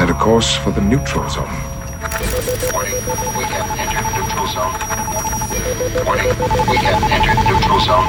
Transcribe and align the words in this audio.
set 0.00 0.10
a 0.10 0.14
course 0.14 0.56
for 0.60 0.72
the 0.72 0.80
neutral 0.80 1.28
zone. 1.28 1.44
Warning, 2.72 2.94
we 3.36 3.44
have 3.44 3.68
entered 3.78 4.06
neutral 4.16 4.46
zone. 4.46 4.72
Warning, 6.06 6.28
we 6.70 6.76
have 6.78 7.02
entered 7.12 7.38
neutral 7.44 7.80
zone. 7.80 8.08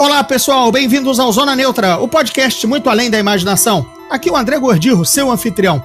Olá 0.00 0.24
pessoal, 0.24 0.72
bem-vindos 0.72 1.20
ao 1.20 1.30
Zona 1.30 1.54
Neutra, 1.54 1.98
o 1.98 2.08
podcast 2.08 2.66
muito 2.66 2.88
além 2.88 3.10
da 3.10 3.18
imaginação. 3.18 3.86
Aqui 4.08 4.30
é 4.30 4.32
o 4.32 4.36
André 4.36 4.58
Gordirro, 4.58 5.04
seu 5.04 5.30
anfitrião. 5.30 5.82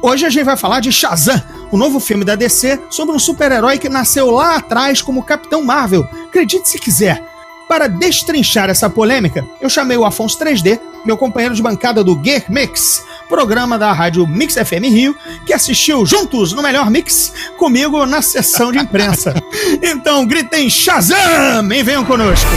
Hoje 0.00 0.24
a 0.24 0.30
gente 0.30 0.44
vai 0.44 0.56
falar 0.56 0.78
de 0.78 0.92
Shazam, 0.92 1.42
o 1.72 1.76
novo 1.76 1.98
filme 1.98 2.24
da 2.24 2.36
DC 2.36 2.80
sobre 2.88 3.16
um 3.16 3.18
super-herói 3.18 3.78
que 3.78 3.88
nasceu 3.88 4.30
lá 4.30 4.58
atrás 4.58 5.02
como 5.02 5.24
Capitão 5.24 5.64
Marvel. 5.64 6.08
Acredite 6.28 6.68
se 6.68 6.78
quiser. 6.78 7.20
Para 7.68 7.88
destrinchar 7.88 8.70
essa 8.70 8.88
polêmica, 8.88 9.44
eu 9.60 9.68
chamei 9.68 9.96
o 9.96 10.04
Afonso 10.04 10.38
3D, 10.38 10.78
meu 11.04 11.16
companheiro 11.16 11.54
de 11.54 11.62
bancada 11.62 12.04
do 12.04 12.14
Geek 12.14 12.50
Mix, 12.50 13.02
programa 13.28 13.78
da 13.78 13.92
rádio 13.92 14.26
Mix 14.26 14.54
FM 14.54 14.84
Rio, 14.84 15.16
que 15.46 15.52
assistiu 15.52 16.04
juntos 16.06 16.52
no 16.52 16.62
melhor 16.62 16.90
mix 16.90 17.32
comigo 17.58 18.06
na 18.06 18.22
sessão 18.22 18.72
de 18.72 18.78
imprensa. 18.78 19.34
Então 19.82 20.26
gritem 20.26 20.68
Shazam 20.70 21.16
e 21.72 21.82
venham 21.82 22.04
conosco. 22.04 22.48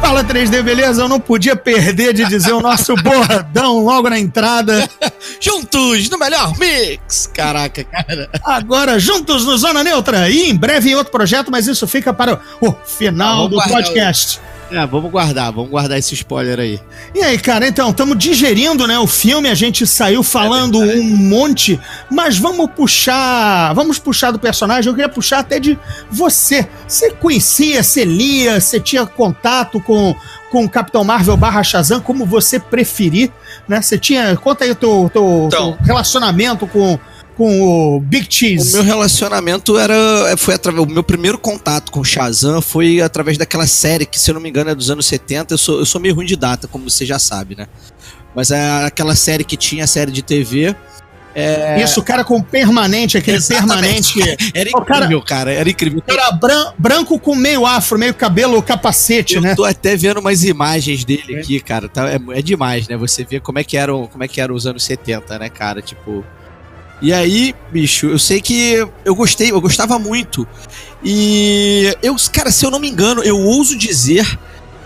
Fala 0.00 0.24
3D, 0.24 0.62
beleza? 0.62 1.02
Eu 1.02 1.08
não 1.08 1.20
podia 1.20 1.54
perder 1.54 2.12
de 2.12 2.24
dizer 2.26 2.52
o 2.52 2.60
nosso 2.60 2.94
bordão 2.96 3.78
logo 3.78 4.10
na 4.10 4.18
entrada. 4.18 4.88
Juntos 5.40 6.10
no 6.10 6.18
melhor 6.18 6.52
mix! 6.58 7.30
Caraca, 7.32 7.84
cara. 7.84 8.28
Agora, 8.44 8.98
juntos 8.98 9.44
no 9.46 9.56
Zona 9.56 9.82
Neutra 9.84 10.28
e 10.28 10.50
em 10.50 10.56
breve 10.56 10.90
em 10.90 10.94
outro 10.96 11.12
projeto, 11.12 11.50
mas 11.50 11.66
isso 11.68 11.86
fica 11.86 12.12
para 12.12 12.40
o 12.60 12.72
final 12.84 13.44
Ah, 13.46 13.48
do 13.48 13.56
vamos 13.56 13.64
guardar 13.70 13.84
podcast. 13.84 14.40
É, 14.72 14.86
vamos 14.86 15.10
guardar, 15.10 15.52
vamos 15.52 15.70
guardar 15.70 15.98
esse 15.98 16.14
spoiler 16.14 16.58
aí. 16.58 16.80
E 17.14 17.20
aí, 17.22 17.38
cara, 17.38 17.68
então, 17.68 17.90
estamos 17.90 18.16
digerindo, 18.16 18.86
né, 18.86 18.98
o 18.98 19.06
filme, 19.06 19.48
a 19.50 19.54
gente 19.54 19.86
saiu 19.86 20.22
falando 20.22 20.82
É 20.82 20.96
um 20.96 21.04
monte, 21.16 21.78
mas 22.10 22.38
vamos 22.38 22.70
puxar, 22.70 23.74
vamos 23.74 23.98
puxar 23.98 24.30
do 24.30 24.38
personagem, 24.38 24.88
eu 24.88 24.94
queria 24.94 25.10
puxar 25.10 25.40
até 25.40 25.60
de 25.60 25.78
você. 26.10 26.66
Você 26.88 27.10
conhecia, 27.10 27.82
você 27.82 28.04
lia, 28.04 28.60
você 28.60 28.80
tinha 28.80 29.04
contato 29.04 29.78
com 29.80 30.14
com 30.50 30.66
o 30.66 30.68
Capitão 30.68 31.02
Marvel 31.02 31.34
barra 31.34 31.62
Shazam, 31.62 31.98
como 31.98 32.26
você 32.26 32.60
preferir, 32.60 33.30
né? 33.66 33.80
Você 33.80 33.96
tinha, 33.98 34.36
conta 34.36 34.64
aí 34.64 34.70
o 34.70 34.74
teu, 34.74 35.10
teu, 35.10 35.44
Então. 35.46 35.72
teu 35.72 35.86
relacionamento 35.86 36.66
com, 36.66 36.98
com 37.36 37.60
o 37.96 38.00
Big 38.00 38.26
O 38.26 38.32
Cheese. 38.32 38.72
meu 38.74 38.82
relacionamento 38.82 39.78
era. 39.78 39.94
Foi 40.36 40.54
através. 40.54 40.84
O 40.84 40.88
meu 40.90 41.02
primeiro 41.02 41.38
contato 41.38 41.90
com 41.92 42.02
Shazam 42.04 42.60
foi 42.62 43.00
através 43.00 43.36
daquela 43.38 43.66
série 43.66 44.06
que, 44.06 44.18
se 44.18 44.30
eu 44.30 44.34
não 44.34 44.40
me 44.40 44.48
engano, 44.48 44.70
é 44.70 44.74
dos 44.74 44.90
anos 44.90 45.06
70. 45.06 45.54
Eu 45.54 45.58
sou, 45.58 45.78
eu 45.80 45.86
sou 45.86 46.00
meio 46.00 46.14
ruim 46.14 46.26
de 46.26 46.36
data, 46.36 46.66
como 46.68 46.88
você 46.88 47.04
já 47.06 47.18
sabe, 47.18 47.56
né? 47.56 47.66
Mas 48.34 48.50
é 48.50 48.84
aquela 48.86 49.14
série 49.14 49.44
que 49.44 49.56
tinha 49.56 49.84
a 49.84 49.86
série 49.86 50.10
de 50.10 50.22
TV. 50.22 50.74
É, 51.34 51.82
Isso, 51.82 51.98
o 51.98 52.02
cara 52.02 52.22
com 52.24 52.42
permanente, 52.42 53.16
aquele 53.16 53.38
Exatamente. 53.38 54.12
permanente. 54.18 54.52
Era 54.54 54.70
O 54.74 54.84
cara- 54.84 54.98
incrível, 55.06 55.22
cara. 55.22 55.50
Era 55.52 55.70
incrível. 55.70 56.02
Era 56.06 56.30
bran- 56.32 56.72
branco 56.78 57.18
com 57.18 57.34
meio 57.34 57.64
afro, 57.64 57.98
meio 57.98 58.12
cabelo, 58.12 58.62
capacete, 58.62 59.36
Eu 59.36 59.40
né? 59.40 59.54
tô 59.54 59.64
até 59.64 59.96
vendo 59.96 60.20
umas 60.20 60.44
imagens 60.44 61.04
dele 61.06 61.36
aqui, 61.36 61.58
cara. 61.60 61.88
Tá, 61.88 62.10
é, 62.10 62.20
é 62.34 62.42
demais, 62.42 62.86
né? 62.86 62.98
Você 62.98 63.24
vê 63.24 63.40
como 63.40 63.58
é 63.58 63.64
que 63.64 63.78
eram, 63.78 64.06
como 64.08 64.22
é 64.22 64.28
que 64.28 64.42
eram 64.42 64.54
os 64.54 64.66
anos 64.66 64.84
70, 64.84 65.38
né, 65.38 65.48
cara? 65.48 65.80
Tipo. 65.80 66.22
E 67.02 67.12
aí, 67.12 67.52
bicho, 67.72 68.06
eu 68.06 68.18
sei 68.18 68.40
que 68.40 68.86
eu 69.04 69.14
gostei, 69.16 69.50
eu 69.50 69.60
gostava 69.60 69.98
muito. 69.98 70.46
E 71.02 71.96
eu, 72.00 72.14
cara, 72.32 72.52
se 72.52 72.64
eu 72.64 72.70
não 72.70 72.78
me 72.78 72.88
engano, 72.88 73.24
eu 73.24 73.36
ouso 73.36 73.76
dizer 73.76 74.38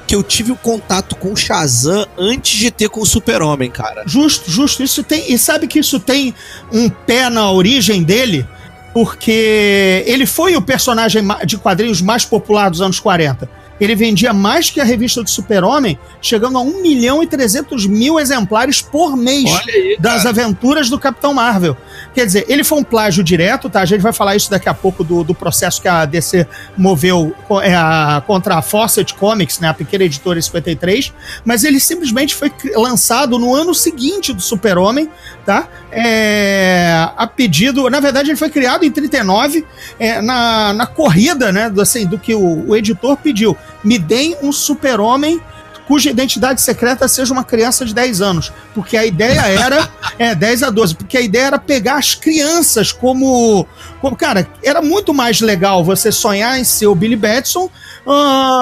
que 0.07 0.15
eu 0.15 0.23
tive 0.23 0.51
o 0.51 0.57
contato 0.57 1.15
com 1.15 1.33
o 1.33 1.37
Shazam 1.37 2.07
antes 2.17 2.59
de 2.59 2.71
ter 2.71 2.89
com 2.89 3.01
o 3.03 3.07
Super-Homem, 3.07 3.71
cara. 3.71 4.03
Justo, 4.07 4.51
justo. 4.51 4.83
Isso 4.83 5.05
tem. 5.05 5.31
E 5.31 5.37
sabe 5.37 5.67
que 5.67 5.79
isso 5.79 6.01
tem 6.01 6.35
um 6.73 6.89
pé 6.89 7.29
na 7.29 7.51
origem 7.51 8.03
dele? 8.03 8.47
Porque 8.95 10.03
ele 10.07 10.25
foi 10.25 10.57
o 10.57 10.63
personagem 10.63 11.23
de 11.45 11.59
quadrinhos 11.59 12.01
mais 12.01 12.25
popular 12.25 12.71
dos 12.71 12.81
anos 12.81 12.99
40. 12.99 13.47
Ele 13.81 13.95
vendia 13.95 14.33
mais 14.33 14.71
que 14.71 14.81
a 14.81 14.85
revista 14.85 15.23
do 15.23 15.29
Super-Homem, 15.29 15.99
chegando 16.21 16.57
a 16.59 16.61
1 16.61 16.81
milhão 16.81 17.23
e 17.23 17.27
300 17.27 17.87
mil 17.87 18.19
exemplares 18.19 18.81
por 18.81 19.17
mês 19.17 19.45
aí, 19.69 19.97
das 20.01 20.25
aventuras 20.27 20.89
do 20.89 20.99
Capitão 20.99 21.35
Marvel. 21.35 21.77
Quer 22.15 22.25
dizer, 22.27 22.47
ele 22.49 22.65
foi 22.65 22.79
um 22.79 22.85
plágio 22.85 23.23
direto, 23.23 23.69
tá? 23.69 23.81
A 23.81 23.85
gente 23.85 24.01
vai 24.01 24.13
falar 24.13 24.35
isso 24.35 24.51
daqui 24.51 24.69
a 24.69 24.75
pouco 24.75 25.05
do, 25.05 25.23
do 25.23 25.35
processo 25.35 25.81
que 25.83 25.89
a 25.89 26.05
DC 26.07 26.47
moveu 26.77 27.35
é, 27.63 27.75
a- 27.75 28.23
contra 28.27 28.57
a 28.57 28.63
Fawcett 28.63 29.15
Comics, 29.15 29.61
né? 29.61 29.69
A 29.69 29.75
pequena 29.75 30.05
editora 30.05 30.39
em 30.39 30.43
53. 30.43 31.13
Mas 31.45 31.63
ele 31.65 31.79
simplesmente 31.79 32.35
foi 32.35 32.51
lançado 32.75 33.39
no 33.39 33.55
ano 33.55 33.75
seguinte 33.75 34.33
do 34.33 34.41
Super-Homem, 34.41 35.11
tá? 35.45 35.69
É, 35.93 37.09
a 37.17 37.27
pedido. 37.27 37.89
Na 37.91 38.01
verdade, 38.01 38.31
ele 38.31 38.37
foi 38.37 38.49
criado 38.51 38.85
em 38.85 38.91
39, 38.91 39.65
é, 39.99 40.21
na, 40.23 40.73
na 40.73 40.87
corrida, 40.87 41.53
né? 41.53 41.69
Do, 41.69 41.81
assim, 41.81 42.07
do 42.07 42.19
que 42.19 42.35
o, 42.35 42.69
o 42.69 42.77
editor 42.77 43.17
pediu. 43.17 43.57
Me 43.87 44.01
deem 44.01 44.37
um 44.43 44.51
super-homem 44.51 45.41
cuja 45.87 46.11
identidade 46.11 46.61
secreta 46.61 47.07
seja 47.07 47.33
uma 47.33 47.45
criança 47.45 47.85
de 47.85 47.95
10 47.95 48.21
anos. 48.21 48.53
Porque 48.75 48.97
a 48.97 49.07
ideia 49.07 49.41
era. 49.43 49.89
é, 50.19 50.35
10 50.35 50.65
a 50.65 50.71
12. 50.71 50.97
Porque 50.97 51.17
a 51.17 51.21
ideia 51.21 51.45
era 51.45 51.59
pegar 51.59 51.95
as 51.95 52.13
crianças 52.13 52.91
como. 52.91 53.65
como 54.01 54.17
cara, 54.17 54.49
era 54.61 54.83
muito 54.83 55.15
mais 55.15 55.41
legal 55.41 55.85
você 55.85 56.11
sonhar 56.11 56.59
em 56.59 56.65
ser 56.65 56.89
o 56.89 56.97
Billy 56.97 57.15
Batson 57.15 57.71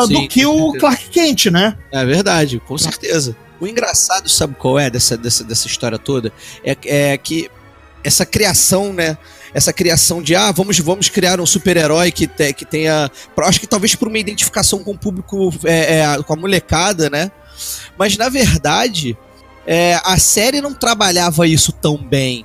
Sim, 0.06 0.12
do 0.12 0.28
que 0.28 0.44
o. 0.44 0.72
Clark 0.74 1.08
Kent, 1.08 1.46
né? 1.46 1.74
É 1.90 2.04
verdade, 2.04 2.60
com 2.60 2.76
certeza. 2.76 3.34
O 3.58 3.66
engraçado, 3.66 4.28
sabe 4.28 4.54
qual 4.58 4.78
é 4.78 4.90
dessa, 4.90 5.16
dessa, 5.16 5.42
dessa 5.42 5.66
história 5.66 5.98
toda? 5.98 6.30
É, 6.62 6.76
é 6.84 7.16
que 7.16 7.50
essa 8.02 8.26
criação, 8.26 8.92
né? 8.92 9.16
Essa 9.54 9.72
criação 9.72 10.20
de, 10.20 10.34
ah, 10.34 10.50
vamos, 10.50 10.78
vamos 10.80 11.08
criar 11.08 11.40
um 11.40 11.46
super-herói 11.46 12.10
que, 12.10 12.26
te, 12.26 12.52
que 12.52 12.64
tenha. 12.64 13.10
Acho 13.38 13.60
que 13.60 13.66
talvez 13.66 13.94
por 13.94 14.08
uma 14.08 14.18
identificação 14.18 14.82
com 14.82 14.90
o 14.90 14.98
público, 14.98 15.54
é, 15.64 16.00
é, 16.00 16.22
com 16.22 16.32
a 16.32 16.36
molecada, 16.36 17.08
né? 17.08 17.30
Mas 17.96 18.16
na 18.16 18.28
verdade, 18.28 19.16
é, 19.66 20.00
a 20.04 20.18
série 20.18 20.60
não 20.60 20.74
trabalhava 20.74 21.46
isso 21.46 21.70
tão 21.70 21.96
bem. 21.96 22.44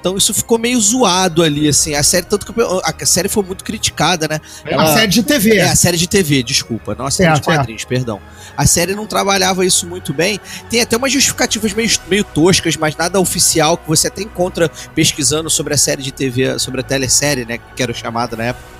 Então 0.00 0.16
isso 0.16 0.32
ficou 0.32 0.58
meio 0.58 0.80
zoado 0.80 1.42
ali, 1.42 1.68
assim. 1.68 1.94
A 1.94 2.02
série, 2.02 2.24
tanto 2.24 2.46
que 2.46 3.02
a 3.02 3.06
série 3.06 3.28
foi 3.28 3.42
muito 3.42 3.64
criticada, 3.64 4.28
né? 4.28 4.40
a 4.76 4.86
série 4.94 5.08
de 5.08 5.22
TV. 5.22 5.56
É, 5.56 5.62
a 5.64 5.76
série 5.76 5.96
de 5.96 6.08
TV, 6.08 6.42
desculpa. 6.42 6.94
Não 6.94 7.06
a 7.06 7.10
série 7.10 7.30
Certo, 7.30 7.40
de 7.40 7.56
quadrinhos, 7.56 7.84
perdão. 7.84 8.20
A 8.56 8.66
série 8.66 8.94
não 8.94 9.06
trabalhava 9.06 9.66
isso 9.66 9.86
muito 9.86 10.14
bem. 10.14 10.40
Tem 10.70 10.80
até 10.80 10.96
umas 10.96 11.12
justificativas 11.12 11.72
meio, 11.72 11.90
meio 12.08 12.24
toscas, 12.24 12.76
mas 12.76 12.96
nada 12.96 13.18
oficial, 13.18 13.76
que 13.76 13.88
você 13.88 14.08
até 14.08 14.22
encontra 14.22 14.70
pesquisando 14.94 15.50
sobre 15.50 15.74
a 15.74 15.78
série 15.78 16.02
de 16.02 16.12
TV, 16.12 16.58
sobre 16.58 16.80
a 16.80 16.84
telesérie, 16.84 17.44
né? 17.44 17.58
Que 17.74 17.82
era 17.82 17.92
chamada 17.92 18.36
na 18.36 18.44
época. 18.44 18.78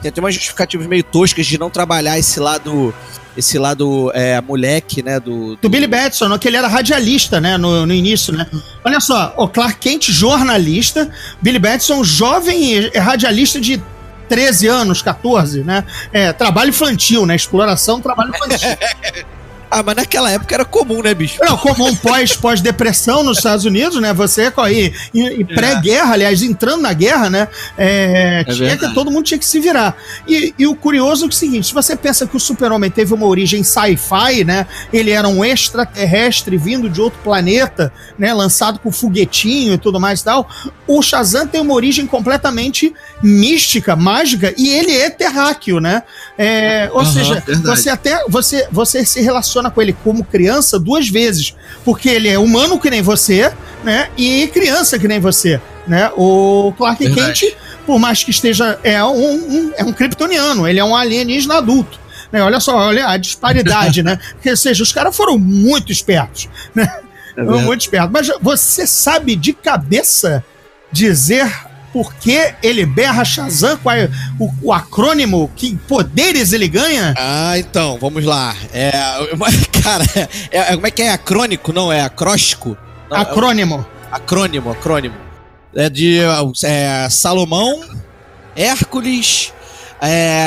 Tem 0.00 0.10
até 0.10 0.20
umas 0.20 0.34
justificativas 0.34 0.86
meio 0.86 1.02
toscas 1.02 1.46
de 1.46 1.58
não 1.58 1.70
trabalhar 1.70 2.18
esse 2.18 2.38
lado. 2.38 2.94
Esse 3.38 3.56
lado 3.56 4.10
é, 4.14 4.40
moleque, 4.40 5.00
né? 5.00 5.20
Do, 5.20 5.56
Do 5.56 5.68
Billy 5.68 5.86
Batson, 5.86 6.36
que 6.38 6.48
ele 6.48 6.56
era 6.56 6.66
radialista, 6.66 7.40
né, 7.40 7.56
no, 7.56 7.86
no 7.86 7.94
início, 7.94 8.32
né? 8.32 8.44
Olha 8.84 8.98
só, 8.98 9.32
o 9.36 9.46
Clark 9.46 9.78
Kent, 9.78 10.10
jornalista, 10.10 11.08
Billy 11.40 11.60
Batson, 11.60 12.02
jovem 12.02 12.90
radialista 12.96 13.60
de 13.60 13.80
13 14.28 14.66
anos, 14.66 15.02
14, 15.02 15.62
né? 15.62 15.84
É, 16.12 16.32
trabalho 16.32 16.70
infantil, 16.70 17.24
né? 17.24 17.36
Exploração, 17.36 18.00
trabalho 18.00 18.32
infantil. 18.34 18.76
Ah, 19.70 19.82
mas 19.82 19.96
naquela 19.96 20.30
época 20.30 20.54
era 20.54 20.64
comum, 20.64 21.02
né, 21.02 21.14
bicho? 21.14 21.38
Não, 21.42 21.56
comum 21.56 21.94
pós, 21.96 22.34
pós-depressão 22.34 23.22
nos 23.22 23.38
Estados 23.38 23.64
Unidos, 23.64 24.00
né? 24.00 24.12
Você 24.14 24.52
aí, 24.58 24.92
em, 25.14 25.40
em 25.40 25.44
pré-guerra, 25.44 26.12
aliás, 26.14 26.42
entrando 26.42 26.82
na 26.82 26.92
guerra, 26.92 27.28
né? 27.28 27.48
É, 27.76 28.44
É 28.46 28.52
tinha 28.52 28.76
que, 28.76 28.94
todo 28.94 29.10
mundo 29.10 29.24
tinha 29.24 29.38
que 29.38 29.46
se 29.46 29.60
virar. 29.60 29.96
E, 30.26 30.54
e 30.58 30.66
o 30.66 30.74
curioso 30.74 31.26
é 31.26 31.28
o 31.28 31.32
seguinte: 31.32 31.68
se 31.68 31.74
você 31.74 31.94
pensa 31.96 32.26
que 32.26 32.36
o 32.36 32.40
Super-Homem 32.40 32.90
teve 32.90 33.12
uma 33.12 33.26
origem 33.26 33.62
sci-fi, 33.62 34.44
né? 34.44 34.66
Ele 34.92 35.10
era 35.10 35.28
um 35.28 35.44
extraterrestre 35.44 36.56
vindo 36.56 36.88
de 36.88 37.00
outro 37.00 37.18
planeta, 37.22 37.92
né? 38.18 38.32
Lançado 38.32 38.78
com 38.78 38.90
foguetinho 38.90 39.74
e 39.74 39.78
tudo 39.78 40.00
mais 40.00 40.20
e 40.20 40.24
tal. 40.24 40.48
O 40.86 41.02
Shazam 41.02 41.46
tem 41.46 41.60
uma 41.60 41.74
origem 41.74 42.06
completamente 42.06 42.94
mística, 43.22 43.94
mágica, 43.94 44.54
e 44.56 44.68
ele 44.68 44.96
é 44.96 45.10
terráqueo, 45.10 45.80
né? 45.80 46.02
É, 46.36 46.88
ou 46.92 47.00
Aham, 47.00 47.12
seja, 47.12 47.34
verdade. 47.46 47.76
você 47.76 47.90
até 47.90 48.24
você, 48.28 48.66
você 48.70 49.04
se 49.04 49.20
relaciona 49.20 49.57
com 49.70 49.82
ele 49.82 49.92
como 50.04 50.22
criança 50.24 50.78
duas 50.78 51.08
vezes, 51.08 51.54
porque 51.84 52.08
ele 52.08 52.28
é 52.28 52.38
humano 52.38 52.78
que 52.78 52.88
nem 52.90 53.02
você, 53.02 53.52
né? 53.82 54.08
E 54.16 54.46
criança 54.48 54.98
que 54.98 55.08
nem 55.08 55.18
você, 55.20 55.60
né? 55.86 56.10
O 56.16 56.72
Clark 56.76 57.04
Verdade. 57.04 57.40
Kent, 57.46 57.54
por 57.86 57.98
mais 57.98 58.22
que 58.22 58.30
esteja 58.30 58.78
é 58.84 59.02
um, 59.04 59.34
um- 59.34 59.72
é 59.76 59.84
um 59.84 59.92
kryptoniano, 59.92 60.66
ele 60.68 60.78
é 60.78 60.84
um 60.84 60.94
alienígena 60.94 61.56
adulto. 61.58 61.98
Né? 62.30 62.42
Olha 62.42 62.60
só, 62.60 62.76
olha 62.76 63.08
a 63.08 63.16
disparidade, 63.16 64.02
né? 64.02 64.18
Ou 64.46 64.56
seja, 64.56 64.82
os 64.82 64.92
caras 64.92 65.16
foram 65.16 65.38
muito 65.38 65.90
espertos, 65.90 66.48
né? 66.74 66.86
É 67.36 67.44
Foram 67.44 67.62
muito 67.62 67.80
espertos. 67.82 68.10
Mas 68.12 68.30
você 68.40 68.86
sabe 68.86 69.34
de 69.36 69.52
cabeça 69.52 70.44
dizer 70.92 71.50
por 71.92 72.14
que 72.14 72.54
ele 72.62 72.84
berra 72.86 73.24
Shazam, 73.24 73.76
qual 73.78 73.96
é 73.96 74.10
o, 74.38 74.50
o 74.62 74.72
acrônimo, 74.72 75.50
que 75.56 75.76
poderes 75.88 76.52
ele 76.52 76.68
ganha? 76.68 77.14
Ah, 77.16 77.58
então, 77.58 77.98
vamos 78.00 78.24
lá. 78.24 78.54
É, 78.72 78.90
cara, 79.82 80.04
é, 80.50 80.58
é- 80.58 80.74
como 80.74 80.86
é 80.86 80.90
que 80.90 81.02
é? 81.02 81.10
Acrônico? 81.12 81.72
Não, 81.72 81.92
é 81.92 82.00
acróstico? 82.02 82.76
Não, 83.10 83.16
é- 83.16 83.20
Acrônimo. 83.20 83.86
Acrônimo, 84.10 84.70
acrônimo. 84.70 85.14
É 85.74 85.88
de 85.90 86.18
é, 86.64 87.08
Salomão, 87.10 87.80
Hércules, 88.56 89.52
é, 90.00 90.46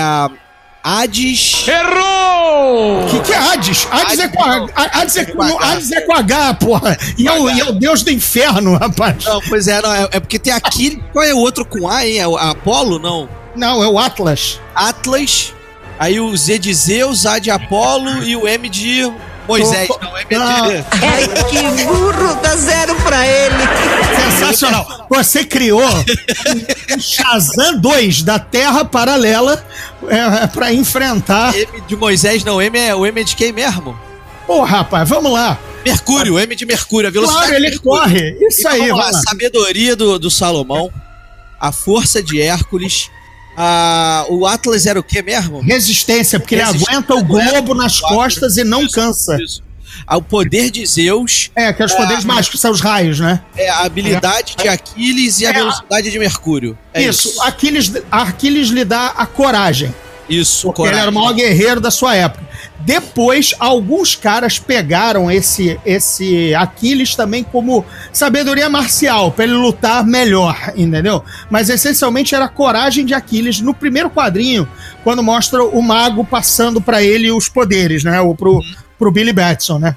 Hades. 0.84 1.66
O 1.68 3.08
que, 3.10 3.20
que 3.20 3.34
é 3.34 3.38
Hades? 3.38 3.88
Hades, 3.92 4.20
é 4.20 4.28
com 4.28 4.44
H. 4.44 4.74
Hades 4.76 5.18
é 5.18 5.26
com, 5.26 5.42
Hades 5.42 5.92
é 5.92 6.02
com 6.02 6.14
H, 6.14 6.54
porra. 6.56 6.98
E 7.18 7.28
é, 7.28 7.32
o, 7.32 7.50
e 7.50 7.60
é 7.60 7.66
o 7.66 7.72
deus 7.74 8.02
do 8.04 8.12
inferno, 8.12 8.76
rapaz. 8.76 9.24
Não, 9.24 9.40
pois 9.48 9.68
é, 9.68 9.82
não, 9.82 9.94
é, 9.94 10.08
é 10.12 10.20
porque 10.20 10.40
tem 10.40 10.52
Aquiles. 10.52 11.00
Qual 11.14 11.24
é 11.24 11.34
o 11.34 11.38
outro 11.38 11.64
com 11.66 11.88
A, 11.88 12.06
hein? 12.06 12.18
É 12.18 12.28
o 12.28 12.36
Apolo? 12.36 12.98
Não. 12.98 13.30
Não, 13.56 13.84
é 13.84 13.88
o 13.88 14.00
Atlas. 14.00 14.60
Atlas. 14.74 15.54
Aí 16.00 16.20
o 16.20 16.36
Z 16.36 16.58
de 16.58 16.74
Zeus, 16.74 17.28
A 17.28 17.38
de 17.38 17.52
Apolo 17.52 18.24
e 18.24 18.36
o 18.36 18.48
M 18.48 18.68
de 18.68 19.04
Moisés. 19.58 19.88
Não, 19.90 20.18
M 20.18 20.28
de... 20.28 20.86
Ai, 21.06 21.28
que 21.50 21.84
burro, 21.84 22.36
dá 22.42 22.56
zero 22.56 22.96
pra 22.96 23.26
ele. 23.28 23.56
Sensacional. 24.16 25.06
Você 25.10 25.44
criou 25.44 25.82
um 26.96 27.00
Shazam 27.00 27.80
2 27.80 28.24
da 28.24 28.40
Terra 28.40 28.84
Paralela 28.86 29.64
é, 30.08 30.48
pra 30.48 30.74
enfrentar. 30.74 31.56
M 31.56 31.82
de 31.88 31.96
Moisés, 31.96 32.44
não. 32.44 32.62
M 32.62 32.78
é, 32.80 32.96
o 32.96 33.06
M 33.06 33.20
é 33.22 33.24
de 33.24 33.36
quem 33.36 33.52
mesmo? 33.52 33.98
Pô, 34.48 34.64
rapaz, 34.64 35.08
vamos 35.08 35.32
lá. 35.32 35.58
Mercúrio, 35.86 36.40
M 36.40 36.56
de 36.56 36.66
Mercúrio, 36.66 37.08
a 37.08 37.12
velocidade. 37.12 37.48
Claro, 37.48 37.64
ele 37.66 37.80
corre. 37.80 38.38
Isso 38.48 38.60
Então, 38.62 38.72
aí, 38.72 38.80
vamos 38.80 38.98
lá, 38.98 39.04
vamos 39.06 39.16
lá. 39.18 39.22
sabedoria 39.30 39.96
do, 39.96 40.20
do 40.20 40.30
Salomão, 40.30 40.92
a 41.60 41.72
força 41.72 42.22
de 42.22 42.42
Hércules, 42.42 43.10
a, 43.56 44.26
o 44.30 44.46
Atlas 44.46 44.86
era 44.86 45.00
o 45.00 45.04
que 45.04 45.22
mesmo? 45.22 45.60
Resistência, 45.62 46.40
porque 46.40 46.56
ele 46.56 46.64
Resistência, 46.64 46.94
aguenta 46.98 47.16
o 47.16 47.24
globo 47.24 47.74
nas 47.76 48.00
costas 48.00 48.58
e 48.58 48.64
não 48.64 48.88
cansa. 48.88 49.38
Isso. 49.42 49.62
Ah, 50.08 50.18
O 50.18 50.22
poder 50.22 50.72
de 50.72 50.86
Zeus, 50.86 51.52
É, 51.54 51.72
que 51.74 51.82
é 51.82 51.86
os 51.86 51.94
poderes 51.94 52.24
mágicos, 52.24 52.60
são 52.62 52.72
os 52.72 52.80
raios, 52.80 53.20
né? 53.20 53.42
é 53.58 53.70
a 53.70 53.80
habilidade 53.82 54.56
de 54.56 54.68
Aquiles 54.68 55.42
e 55.42 55.46
a 55.46 55.50
É. 55.50 55.54
velocidade 55.54 56.10
de 56.10 56.18
Mercúrio. 56.18 56.78
É 56.94 57.02
isso. 57.04 57.28
isso. 57.30 57.42
Aquiles, 57.44 57.92
Aquiles 58.10 58.70
lhe 58.70 58.86
dá 58.86 59.08
a 59.08 59.26
coragem. 59.26 59.94
Isso, 60.32 60.68
Porque 60.68 60.84
ele 60.84 60.98
era 60.98 61.10
o 61.10 61.14
maior 61.14 61.34
guerreiro 61.34 61.82
da 61.82 61.92
sua 61.92 62.16
época. 62.16 62.50
Depois, 62.80 63.54
alguns 63.60 64.16
caras 64.16 64.58
pegaram 64.58 65.30
esse, 65.30 65.80
esse 65.86 66.56
Aquiles 66.56 67.16
também 67.16 67.44
como 67.44 67.86
sabedoria 68.12 68.70
marcial, 68.70 69.32
pra 69.32 69.44
ele 69.44 69.54
lutar 69.54 70.04
melhor, 70.06 70.74
entendeu? 70.76 71.24
Mas 71.50 71.70
essencialmente 71.70 72.34
era 72.34 72.46
a 72.46 72.50
coragem 72.50 73.06
de 73.06 73.14
Aquiles 73.14 73.62
no 73.62 73.74
primeiro 73.74 74.10
quadrinho, 74.10 74.68
quando 75.04 75.22
mostra 75.22 75.64
o 75.64 75.82
mago 75.82 76.26
passando 76.26 76.82
pra 76.82 77.04
ele 77.04 77.32
os 77.32 77.48
poderes, 77.48 78.04
né? 78.04 78.20
O, 78.22 78.34
pro, 78.34 78.62
pro 78.98 79.12
Billy 79.12 79.34
Batson, 79.34 79.78
né? 79.78 79.96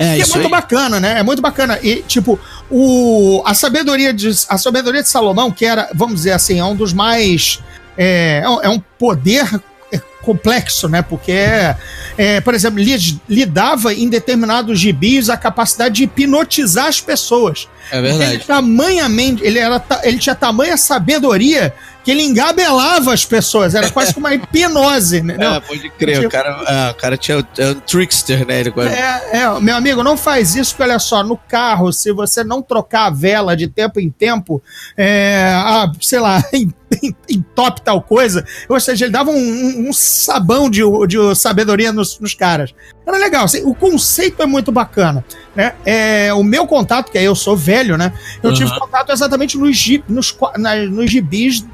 É, 0.00 0.14
Que 0.14 0.20
é 0.22 0.24
isso 0.24 0.32
muito 0.32 0.46
aí. 0.46 0.50
bacana, 0.50 0.98
né? 0.98 1.18
É 1.18 1.22
muito 1.22 1.42
bacana. 1.42 1.78
E, 1.82 2.02
tipo, 2.02 2.40
o, 2.70 3.42
a, 3.44 3.52
sabedoria 3.52 4.14
de, 4.14 4.30
a 4.48 4.56
sabedoria 4.56 5.02
de 5.02 5.08
Salomão, 5.10 5.50
que 5.50 5.66
era, 5.66 5.90
vamos 5.94 6.14
dizer 6.16 6.32
assim, 6.32 6.58
é 6.58 6.64
um 6.64 6.74
dos 6.74 6.94
mais. 6.94 7.60
É, 8.02 8.40
é 8.42 8.48
um- 8.48 8.62
é 8.62 8.68
poder 8.98 9.44
é, 9.92 10.00
complexo, 10.22 10.88
né? 10.88 11.02
Porque, 11.02 11.32
é, 11.32 11.76
é, 12.18 12.40
por 12.40 12.54
exemplo, 12.54 12.78
lhe, 12.78 13.20
lhe 13.28 13.46
dava 13.46 13.92
em 13.94 14.08
determinados 14.08 14.78
gibis 14.78 15.28
a 15.30 15.36
capacidade 15.36 15.94
de 15.94 16.04
hipnotizar 16.04 16.86
as 16.86 17.00
pessoas. 17.00 17.68
É 17.90 17.98
Ele, 17.98 18.08
verdade. 18.18 18.44
tamanhamente, 18.46 19.42
ele, 19.44 19.58
era, 19.58 19.82
ele 20.04 20.18
tinha 20.18 20.34
tamanha 20.34 20.76
sabedoria 20.76 21.74
que 22.04 22.10
ele 22.12 22.22
engabelava 22.22 23.12
as 23.12 23.24
pessoas. 23.26 23.74
Era 23.74 23.90
quase 23.90 24.14
como 24.14 24.26
uma 24.26 24.34
hipnose, 24.34 25.18
entendeu? 25.20 25.54
É, 25.54 25.60
pode 25.60 25.90
crer, 25.90 26.14
Tipo- 26.16 26.28
o 26.28 26.30
cara, 26.30 26.64
é, 26.66 26.90
o 26.90 26.94
cara 26.94 27.16
tinha 27.16 27.46
é 27.58 27.66
um 27.70 27.74
trickster, 27.80 28.46
né? 28.46 28.60
Ele, 28.60 28.72
É, 28.88 29.38
é, 29.42 29.60
meu 29.60 29.76
amigo, 29.76 30.02
não 30.02 30.16
faz 30.16 30.54
isso, 30.54 30.70
porque 30.74 30.84
olha 30.84 30.98
só, 30.98 31.22
no 31.22 31.36
carro, 31.36 31.92
se 31.92 32.10
você 32.12 32.42
não 32.44 32.62
trocar 32.62 33.06
a 33.06 33.10
vela 33.10 33.56
de 33.56 33.66
tempo 33.68 33.98
em 34.00 34.08
tempo, 34.08 34.62
é, 34.96 35.52
ah, 35.54 35.90
sei 36.00 36.20
lá, 36.20 36.42
entope 37.28 37.82
tal 37.82 38.00
coisa, 38.02 38.44
ou 38.68 38.78
seja, 38.80 39.04
ele 39.04 39.12
dava 39.12 39.30
um, 39.30 39.34
um- 39.36 39.88
um 39.88 39.92
sabão 40.10 40.68
de, 40.68 40.82
de 41.06 41.34
sabedoria 41.34 41.92
nos, 41.92 42.18
nos 42.18 42.34
caras. 42.34 42.74
Era 43.06 43.16
legal, 43.18 43.44
assim, 43.44 43.62
o 43.64 43.74
conceito 43.74 44.42
é 44.42 44.46
muito 44.46 44.70
bacana, 44.70 45.24
né? 45.54 45.74
É, 45.84 46.32
o 46.34 46.44
meu 46.44 46.66
contato, 46.66 47.10
que 47.10 47.18
aí 47.18 47.24
eu 47.24 47.34
sou 47.34 47.56
velho, 47.56 47.96
né? 47.96 48.12
Eu 48.42 48.52
tive 48.52 48.70
Aham. 48.70 48.80
contato 48.80 49.12
exatamente 49.12 49.56
nos, 49.56 50.00
nos, 50.08 50.36
nos 50.90 51.10
gibis 51.10 51.64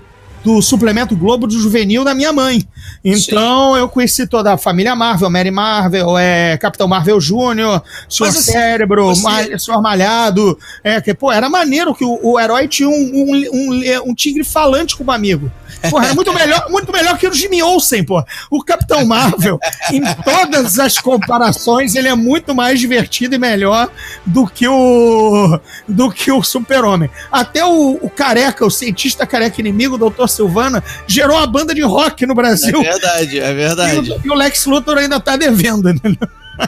do 0.47 0.63
suplemento 0.63 1.17
Globo 1.17 1.45
do 1.49 1.59
Juvenil 1.61 2.05
da 2.05 2.15
minha 2.15 2.33
mãe. 2.33 2.65
Então 3.05 3.77
eu 3.77 3.89
conheci 3.89 4.29
toda 4.29 4.53
a 4.53 4.57
família 4.57 4.95
Marvel, 4.95 5.29
Mary 5.29 5.51
Marvel, 5.51 6.17
é, 6.17 6.57
Capitão 6.57 6.87
Marvel 6.87 7.21
Júnior, 7.21 7.83
Mas, 8.21 8.37
assim, 8.37 8.53
Cérebro, 8.53 9.07
você- 9.07 9.23
Ma- 9.23 9.59
Senhor 9.59 9.83
Malhado. 9.83 10.57
É, 10.85 11.01
que, 11.01 11.13
pô, 11.13 11.33
era 11.33 11.49
maneiro 11.51 11.93
que 11.97 12.05
o, 12.05 12.21
o 12.23 12.39
herói 12.39 12.69
tinha 12.69 12.89
um, 12.89 12.93
um, 12.93 13.45
um, 13.53 14.11
um 14.11 14.15
tigre 14.15 14.45
falante 14.45 14.97
como 14.97 15.11
amigo. 15.11 15.51
Pô, 15.91 16.01
era 16.01 16.15
muito 16.15 16.33
melhor, 16.33 16.67
muito 16.71 16.93
melhor 16.93 17.19
que 17.19 17.27
o 17.27 17.35
Jimmy 17.35 17.61
Olsen, 17.63 18.05
pô. 18.05 18.23
O 18.49 18.63
Capitão 18.63 19.05
Marvel, 19.05 19.59
em 19.93 20.01
todas 20.23 20.79
as 20.79 20.97
comparações, 20.99 21.97
ele 21.97 22.07
é 22.07 22.15
muito 22.15 22.55
mais 22.55 22.79
divertido 22.79 23.35
e 23.35 23.39
melhor 23.39 23.89
do 24.25 24.47
que 24.47 24.69
o 24.69 25.59
do 25.89 26.09
que 26.11 26.31
o 26.31 26.41
Super-Homem. 26.43 27.11
Até 27.33 27.65
o, 27.65 27.99
o 28.01 28.09
careca, 28.09 28.65
o 28.65 28.71
cientista 28.71 29.27
careca 29.27 29.61
inimigo, 29.61 29.97
o 29.97 30.11
Dr. 30.11 30.29
Silvana, 30.37 30.83
gerou 31.07 31.37
uma 31.37 31.47
banda 31.47 31.75
de 31.75 31.83
rock 31.83 32.25
no 32.27 32.33
É 32.33 32.37
Brasil. 32.37 32.83
verdade, 32.83 33.39
é 33.41 33.55
verdade. 33.55 34.15
e 34.25 34.31
o 34.31 34.35
Lex 34.35 34.67
Luthor 34.67 34.99
ainda 34.99 35.19
tá 35.19 35.37
devendo, 35.37 35.93
né? 35.93 36.01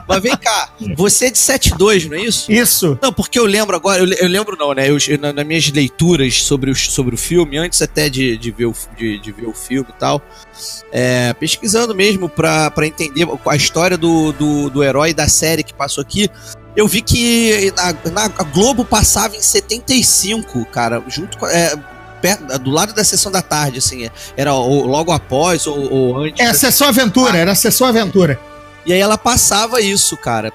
Mas 0.06 0.22
vem 0.22 0.36
cá, 0.36 0.68
você 0.94 1.28
é 1.28 1.30
de 1.30 1.38
72, 1.38 2.04
não 2.10 2.14
é 2.18 2.20
isso? 2.20 2.52
Isso. 2.52 2.98
Não, 3.00 3.10
porque 3.10 3.38
eu 3.38 3.46
lembro 3.46 3.74
agora, 3.74 3.98
eu, 4.02 4.06
eu 4.06 4.28
lembro 4.28 4.54
não, 4.54 4.74
né? 4.74 4.90
Eu, 4.90 4.98
eu- 5.08 5.18
na- 5.18 5.32
nas 5.32 5.46
minhas 5.46 5.66
leituras 5.72 6.42
sobre 6.42 6.70
o, 6.70 6.74
sobre 6.74 7.14
o 7.14 7.18
filme, 7.18 7.56
antes 7.56 7.80
até 7.80 8.10
de, 8.10 8.36
de, 8.36 8.50
ver, 8.50 8.66
o, 8.66 8.74
de, 8.98 9.18
de 9.18 9.32
ver 9.32 9.46
o 9.46 9.54
filme 9.54 9.86
e 9.88 9.98
tal, 9.98 10.20
é, 10.92 11.32
pesquisando 11.32 11.94
mesmo 11.94 12.28
pra, 12.28 12.70
pra 12.70 12.86
entender 12.86 13.26
a 13.46 13.56
história 13.56 13.96
do, 13.96 14.30
do, 14.32 14.68
do 14.68 14.84
herói 14.84 15.14
da 15.14 15.26
série 15.26 15.62
que 15.62 15.72
passou 15.72 16.02
aqui, 16.02 16.28
eu 16.76 16.86
vi 16.86 17.00
que 17.00 17.72
na, 17.74 18.10
na- 18.12 18.24
a 18.38 18.42
Globo 18.44 18.84
passava 18.84 19.36
em 19.36 19.40
75, 19.42 20.66
cara, 20.66 21.02
junto 21.08 21.38
com. 21.38 21.46
é, 21.46 21.74
perto- 22.20 22.58
do 22.58 22.70
lado 22.70 22.92
da 22.92 23.02
sessão 23.04 23.30
da 23.32 23.42
tarde, 23.42 23.78
assim, 23.78 24.08
era 24.36 24.52
ou 24.54 24.86
logo 24.86 25.12
após 25.12 25.66
ou, 25.66 25.92
ou 25.92 26.18
antes. 26.24 26.40
É, 26.44 26.52
Sessão 26.52 26.88
Aventura, 26.88 27.36
era 27.36 27.54
Sessão 27.54 27.86
Aventura. 27.86 28.38
E 28.86 28.92
aí 28.92 29.00
ela 29.00 29.18
passava 29.18 29.80
isso, 29.80 30.16
cara. 30.16 30.52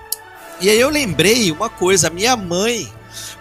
E 0.62 0.70
aí 0.70 0.80
eu 0.80 0.90
lembrei 0.90 1.52
uma 1.52 1.70
coisa, 1.70 2.08
a 2.08 2.10
minha 2.10 2.36
mãe. 2.36 2.88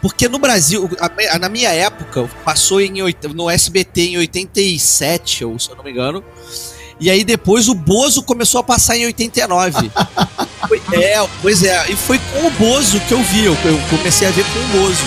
Porque 0.01 0.29
no 0.29 0.39
Brasil, 0.39 0.91
a- 1.01 1.11
a- 1.35 1.39
na 1.39 1.49
minha 1.49 1.71
época, 1.71 2.29
passou 2.45 2.81
em, 2.81 2.95
no 3.35 3.49
SBT 3.49 4.09
em 4.09 4.19
87, 4.19 5.45
ou 5.45 5.59
se 5.59 5.71
eu 5.71 5.77
não 5.77 5.85
me 5.85 5.91
engano. 5.93 6.23
E 7.01 7.09
aí 7.11 7.25
depois 7.25 7.69
o 7.69 7.75
Bozo 7.75 8.23
começou 8.23 8.61
a 8.61 8.65
passar 8.65 8.97
em 8.97 9.07
89. 9.07 9.91
Foi- 10.69 10.83
é, 10.95 11.27
pois 11.41 11.63
é. 11.63 11.85
E 11.91 11.97
foi 11.97 12.19
com 12.19 12.47
o 12.47 12.51
Bozo 12.53 12.99
que 13.01 13.13
eu 13.13 13.23
vi. 13.23 13.45
Eu, 13.45 13.57
eu 13.65 13.81
comecei 13.91 14.27
a 14.27 14.31
ver 14.31 14.45
com 14.45 14.59
o 14.59 14.81
Bozo. 14.83 15.03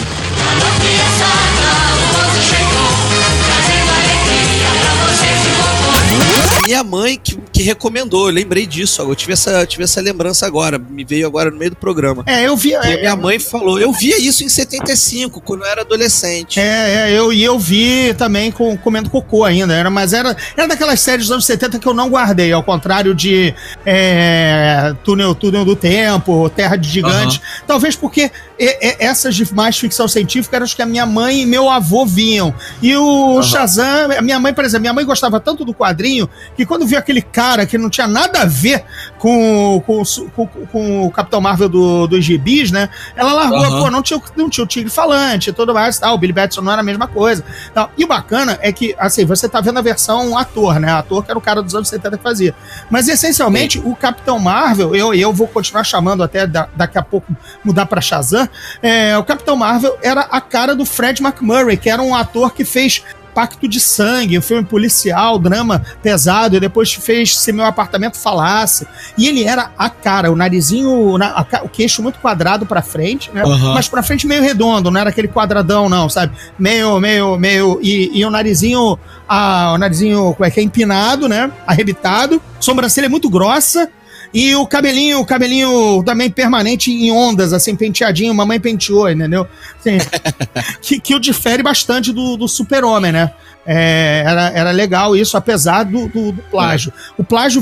Minha 6.65 6.83
mãe 6.83 7.19
que, 7.21 7.37
que 7.51 7.63
recomendou, 7.63 8.27
eu 8.27 8.33
lembrei 8.33 8.65
disso. 8.65 9.01
Eu 9.01 9.15
tive 9.15 9.33
essa, 9.33 9.65
tive 9.65 9.83
essa 9.83 10.01
lembrança 10.01 10.45
agora, 10.45 10.77
me 10.77 11.03
veio 11.03 11.27
agora 11.27 11.51
no 11.51 11.57
meio 11.57 11.71
do 11.71 11.77
programa. 11.77 12.23
É, 12.25 12.47
eu 12.47 12.57
vi. 12.57 12.71
E 12.71 12.75
É, 12.75 12.97
minha 12.97 13.15
mãe 13.15 13.39
falou, 13.39 13.79
eu 13.79 13.91
via 13.91 14.17
isso 14.19 14.43
em 14.43 14.49
75, 14.49 15.39
quando 15.41 15.61
eu 15.61 15.67
era 15.67 15.81
adolescente. 15.81 16.59
é, 16.59 17.11
eu, 17.11 17.31
e 17.31 17.43
eu 17.43 17.57
vi 17.59 18.13
também 18.15 18.51
com, 18.51 18.75
comendo 18.77 19.09
cocô 19.09 19.43
ainda, 19.43 19.73
era, 19.73 19.89
mas 19.89 20.13
era, 20.13 20.35
era 20.55 20.67
daquelas 20.67 20.99
séries 20.99 21.25
dos 21.25 21.31
anos 21.31 21.45
70 21.45 21.79
que 21.79 21.87
eu 21.87 21.93
não 21.93 22.09
guardei, 22.09 22.51
ao 22.51 22.63
contrário 22.63 23.13
de 23.13 23.53
é, 23.85 24.93
Túnel, 25.03 25.35
Túnel 25.35 25.63
do 25.65 25.75
Tempo, 25.75 26.49
Terra 26.49 26.75
de 26.75 26.89
Gigante. 26.89 27.41
Talvez 27.67 27.95
porque 27.95 28.31
e- 28.59 28.77
e- 28.81 28.95
essas 28.99 29.35
de 29.35 29.53
mais 29.53 29.77
ficção 29.77 30.07
científica 30.07 30.55
eram 30.55 30.63
as 30.63 30.73
que 30.73 30.81
a 30.81 30.85
minha 30.85 31.05
mãe 31.05 31.41
e 31.41 31.45
meu 31.45 31.69
avô 31.69 32.05
viam. 32.05 32.53
E 32.81 32.95
o 32.95 33.41
Shazam, 33.43 34.11
a 34.17 34.21
minha 34.21 34.39
mãe, 34.39 34.53
por 34.53 34.63
exemplo, 34.63 34.81
minha 34.81 34.93
mãe 34.93 35.05
gostava 35.05 35.39
tanto 35.39 35.63
do 35.65 35.73
quadrinho 35.73 36.29
que 36.55 36.65
quando 36.65 36.85
viu 36.85 36.97
aquele 36.97 37.21
cara 37.21 37.65
que 37.65 37.77
não 37.77 37.89
tinha 37.89 38.07
nada 38.07 38.41
a 38.41 38.45
ver 38.45 38.83
com, 39.25 39.81
com, 39.85 40.03
com- 40.35 40.65
com 40.67 41.05
o 41.07 41.11
Capitão 41.11 41.41
Marvel 41.41 41.67
do, 41.67 42.05
dos 42.05 42.23
gibis, 42.23 42.69
né? 42.71 42.89
Ela 43.15 43.33
largou, 43.33 43.57
Aham. 43.63 43.81
pô, 43.81 43.89
não 43.89 44.03
tinha, 44.03 44.19
o- 44.19 44.23
não 44.35 44.49
tinha 44.51 44.63
o 44.63 44.67
tigre 44.67 44.91
falante 44.91 45.49
e 45.49 45.53
tudo 45.53 45.73
mais, 45.73 45.97
tal. 45.97 46.13
O 46.13 46.17
Billy 46.19 46.31
Batson 46.31 46.61
não 46.61 46.71
era 46.71 46.81
a 46.81 46.83
mesma 46.83 47.07
coisa. 47.07 47.43
Tal. 47.73 47.89
E 47.97 48.03
o 48.03 48.07
bacana 48.07 48.59
é 48.61 48.71
que, 48.71 48.95
assim, 48.99 49.25
você 49.25 49.49
tá 49.49 49.59
vendo 49.61 49.79
a 49.79 49.81
versão 49.81 50.37
ator, 50.37 50.79
né? 50.79 50.91
Ator 50.91 51.23
que 51.23 51.31
era 51.31 51.39
o 51.39 51.41
cara 51.41 51.63
dos 51.63 51.73
anos 51.73 51.87
70 51.87 52.17
que 52.17 52.23
fazia. 52.23 52.53
Mas 52.89 53.07
essencialmente, 53.07 53.79
o 53.83 53.95
Capitão 53.95 54.37
Marvel, 54.37 54.95
eu, 54.95 55.11
eu 55.13 55.33
vou 55.33 55.47
continuar 55.47 55.83
chamando 55.83 56.21
até 56.21 56.45
da- 56.45 56.67
daqui 56.75 56.99
a 56.99 57.01
pouco 57.03 57.35
mudar 57.63 57.87
pra 57.87 58.01
Shazam. 58.01 58.47
é, 58.81 59.17
o 59.17 59.23
Capitão 59.23 59.55
Marvel 59.55 59.97
era 60.03 60.21
a 60.21 60.39
cara 60.39 60.75
do 60.75 60.85
Fred 60.85 61.23
McMurray, 61.23 61.77
que 61.77 61.89
era 61.89 62.01
um 62.01 62.13
ator 62.13 62.53
que 62.53 62.63
fez 62.63 63.03
Pacto 63.35 63.67
de 63.67 63.81
Sangue, 63.81 64.39
um 64.39 64.41
filme 64.41 64.63
policial, 64.63 65.37
drama 65.37 65.83
pesado, 66.01 66.55
e 66.55 66.59
depois 66.59 66.93
fez 66.93 67.37
Se 67.37 67.51
Meu 67.51 67.65
Apartamento 67.65 68.17
Falasse. 68.17 68.87
E 69.17 69.27
ele 69.27 69.43
era 69.43 69.71
a 69.77 69.89
cara, 69.89 70.31
o 70.31 70.35
narizinho, 70.37 71.13
o 71.61 71.69
queixo 71.69 72.01
muito 72.01 72.17
quadrado 72.19 72.65
pra 72.65 72.81
frente, 72.81 73.29
né? 73.33 73.43
Aham. 73.43 73.73
Mas 73.73 73.89
pra 73.89 74.01
frente 74.01 74.25
meio 74.25 74.41
redondo, 74.41 74.89
não 74.89 75.01
era 75.01 75.09
aquele 75.09 75.27
quadradão, 75.27 75.89
não, 75.89 76.09
sabe? 76.09 76.33
Meio, 76.57 76.97
meio, 77.01 77.37
meio. 77.37 77.79
E, 77.81 78.17
e 78.17 78.25
o 78.25 78.31
narizinho, 78.31 78.97
a, 79.27 79.73
o 79.73 79.77
narizinho, 79.77 80.33
como 80.33 80.45
é 80.45 80.49
que 80.49 80.61
é? 80.61 80.63
Empinado, 80.63 81.27
né? 81.27 81.51
Arrebitado. 81.67 82.41
Sobrancelha 82.57 83.09
muito 83.09 83.29
grossa. 83.29 83.89
E 84.35 84.53
o 84.53 84.67
cabelinho, 84.67 85.21
o 85.21 85.25
cabelinho 85.25 86.03
também 86.03 86.29
permanente 86.29 86.91
em 86.91 87.09
ondas, 87.09 87.53
assim, 87.53 87.73
penteadinho, 87.73 88.33
mamãe 88.35 88.59
penteou, 88.59 89.09
entendeu? 89.09 89.47
Assim, 89.79 89.97
que, 90.81 90.99
que 90.99 91.15
o 91.15 91.19
difere 91.19 91.63
bastante 91.63 92.11
do, 92.11 92.35
do 92.35 92.45
super-homem, 92.45 93.13
né? 93.13 93.31
É, 93.65 94.23
era, 94.25 94.49
era 94.49 94.71
legal 94.71 95.15
isso, 95.15 95.37
apesar 95.37 95.83
do, 95.83 96.09
do, 96.09 96.33
do 96.33 96.41
plágio. 96.43 96.91
O 97.17 97.23
plágio 97.23 97.61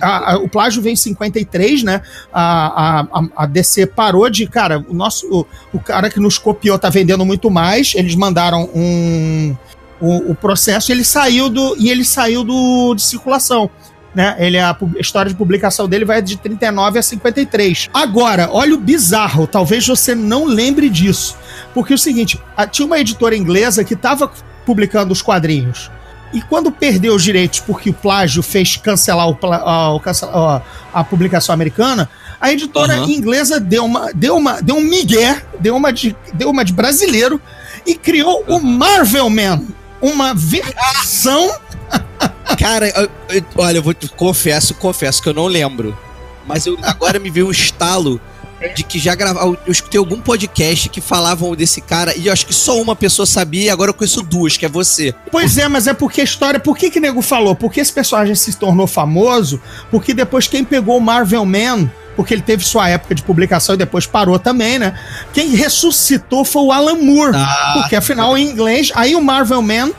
a- 0.00 0.32
a- 0.32 0.38
o 0.38 0.48
plágio 0.48 0.80
veio 0.82 0.94
em 0.94 0.96
53, 0.96 1.82
né? 1.82 2.00
A, 2.32 2.42
a, 2.42 3.00
a- 3.02 3.28
a 3.36 3.46
DC 3.46 3.86
parou 3.86 4.28
de. 4.30 4.46
Cara, 4.48 4.84
o 4.88 4.94
nosso. 4.94 5.28
O, 5.30 5.46
o 5.76 5.78
cara 5.78 6.08
que 6.10 6.18
nos 6.18 6.38
copiou 6.38 6.76
tá 6.78 6.88
vendendo 6.90 7.24
muito 7.24 7.50
mais. 7.50 7.92
Eles 7.94 8.16
mandaram 8.16 8.68
um. 8.74 9.54
O, 10.00 10.32
o 10.32 10.34
processo 10.34 10.90
ele 10.90 11.04
saiu 11.04 11.48
do. 11.48 11.76
E 11.78 11.88
ele 11.88 12.04
saiu 12.04 12.42
do, 12.42 12.94
de 12.94 13.02
circulação. 13.02 13.70
Né? 14.14 14.36
Ele, 14.38 14.58
a, 14.58 14.70
a 14.70 15.00
história 15.00 15.28
de 15.28 15.36
publicação 15.36 15.88
dele 15.88 16.04
vai 16.04 16.22
de 16.22 16.36
39 16.36 16.98
a 16.98 17.02
53. 17.02 17.88
Agora, 17.92 18.48
olha 18.52 18.74
o 18.74 18.78
bizarro, 18.78 19.46
talvez 19.46 19.84
você 19.86 20.14
não 20.14 20.44
lembre 20.44 20.88
disso. 20.88 21.36
Porque 21.74 21.92
é 21.92 21.96
o 21.96 21.98
seguinte, 21.98 22.40
a- 22.56 22.66
tinha 22.66 22.86
uma 22.86 22.98
editora 22.98 23.36
inglesa 23.36 23.82
que 23.82 23.94
estava 23.94 24.30
publicando 24.64 25.12
os 25.12 25.20
quadrinhos. 25.20 25.90
E 26.32 26.40
quando 26.42 26.70
perdeu 26.70 27.14
os 27.14 27.22
direitos 27.24 27.60
porque 27.60 27.90
o 27.90 27.92
plágio 27.92 28.42
fez 28.42 28.76
cancelar 28.76 29.28
o 29.28 29.38
a, 29.52 29.96
a- 29.96 30.62
a 30.92 31.04
publicação 31.04 31.52
americana, 31.52 32.08
a 32.40 32.52
editora 32.52 32.94
Aham. 32.94 33.06
inglesa 33.10 33.58
deu 33.58 33.84
uma, 33.84 34.10
deu 34.14 34.36
uma, 34.36 34.60
deu 34.62 34.76
um 34.76 34.80
migué, 34.80 35.42
deu 35.60 35.74
uma 35.76 35.92
de, 35.92 36.14
deu 36.34 36.50
uma 36.50 36.64
de 36.64 36.72
brasileiro 36.72 37.40
e 37.86 37.94
criou 37.94 38.44
o 38.48 38.60
Marvel 38.60 39.28
Man, 39.30 39.62
uma 40.00 40.34
versão 40.34 41.50
Cara, 42.58 42.88
eu- 42.88 43.10
eu- 43.36 43.44
olha, 43.56 43.78
eu 43.78 43.82
vou 43.82 43.94
confesso, 44.16 44.74
confesso 44.74 45.22
que 45.22 45.28
eu 45.28 45.34
não 45.34 45.46
lembro. 45.46 45.96
Mas 46.46 46.66
eu, 46.66 46.78
agora 46.82 47.18
me 47.18 47.30
veio 47.30 47.48
um 47.48 47.50
estalo 47.50 48.20
de 48.74 48.82
que 48.82 48.98
já 48.98 49.14
gravaram. 49.14 49.56
Eu 49.66 49.72
escutei 49.72 49.98
algum 49.98 50.20
podcast 50.20 50.88
que 50.88 51.00
falavam 51.00 51.54
desse 51.54 51.80
cara 51.80 52.14
e 52.16 52.26
eu 52.26 52.32
acho 52.32 52.46
que 52.46 52.52
só 52.54 52.80
uma 52.80 52.94
pessoa 52.94 53.26
sabia 53.26 53.64
e 53.64 53.70
agora 53.70 53.90
eu 53.90 53.94
conheço 53.94 54.22
duas, 54.22 54.56
que 54.56 54.64
é 54.64 54.68
você. 54.68 55.14
Pois 55.30 55.56
é, 55.58 55.68
mas 55.68 55.86
é 55.86 55.94
porque 55.94 56.20
a 56.20 56.24
história. 56.24 56.60
Por 56.60 56.76
que 56.76 56.90
que 56.90 57.00
nego 57.00 57.20
falou? 57.22 57.54
Porque 57.54 57.80
esse 57.80 57.92
personagem 57.92 58.34
se 58.34 58.54
tornou 58.56 58.86
famoso, 58.86 59.60
porque 59.90 60.12
depois 60.14 60.46
quem 60.46 60.64
pegou 60.64 60.96
o 60.98 61.00
Marvel 61.00 61.44
Man, 61.44 61.90
porque 62.16 62.32
ele 62.34 62.42
teve 62.42 62.64
sua 62.64 62.88
época 62.88 63.14
de 63.14 63.22
publicação 63.22 63.74
e 63.74 63.78
depois 63.78 64.06
parou 64.06 64.38
também, 64.38 64.78
né? 64.78 64.98
Quem 65.32 65.50
ressuscitou 65.56 66.44
foi 66.44 66.62
o 66.62 66.72
Alan 66.72 66.94
Moore. 66.96 67.36
Ah, 67.36 67.78
Porque 67.80 67.96
afinal, 67.96 68.36
em 68.36 68.46
inglês, 68.48 68.90
aí 68.94 69.14
o 69.16 69.20
Marvel 69.22 69.60
Man. 69.62 69.90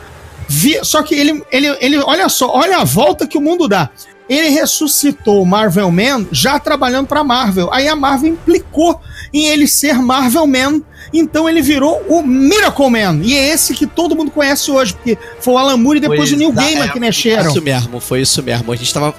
Vi- 0.48 0.80
só 0.84 1.04
que 1.04 1.16
ele, 1.16 1.44
ele, 1.52 1.68
ele. 1.80 1.98
Olha 2.00 2.30
só, 2.30 2.50
olha 2.50 2.78
a 2.78 2.84
volta 2.84 3.28
que 3.28 3.38
o 3.38 3.42
mundo 3.42 3.68
dá. 3.68 3.90
Ele 4.28 4.50
ressuscitou 4.50 5.42
o 5.42 5.46
Marvel 5.46 5.92
Man 5.92 6.26
já 6.32 6.58
trabalhando 6.60 7.06
pra 7.06 7.24
Marvel. 7.24 7.72
Aí 7.72 7.88
a 7.88 7.96
Marvel 7.96 8.32
implicou 8.32 9.00
em 9.32 9.46
ele 9.46 9.68
ser 9.68 9.96
Marvel 10.00 10.48
Man. 10.48 10.82
Então 11.14 11.48
ele 11.48 11.62
virou 11.62 12.04
o 12.10 12.24
Miracle 12.24 12.90
Man. 12.90 13.22
E 13.24 13.38
é 13.38 13.50
esse 13.50 13.76
que 13.76 13.86
todo 13.86 14.16
mundo 14.16 14.32
conhece 14.32 14.72
hoje, 14.72 14.94
porque 14.94 15.18
foi 15.40 15.54
o 15.54 15.58
Alan 15.58 15.78
Moore 15.78 16.00
e 16.00 16.02
depois 16.02 16.32
Pois 16.32 16.42
o 16.42 16.44
é, 16.44 16.52
Gaiman 16.52 16.90
que 16.90 17.00
mexeram. 17.00 17.52
Isso 17.52 17.62
mesmo, 17.62 18.00
foi 18.00 18.22
isso 18.22 18.42
mesmo. 18.42 18.72
A 18.72 18.76
gente 18.76 18.92
tava. 18.92 19.16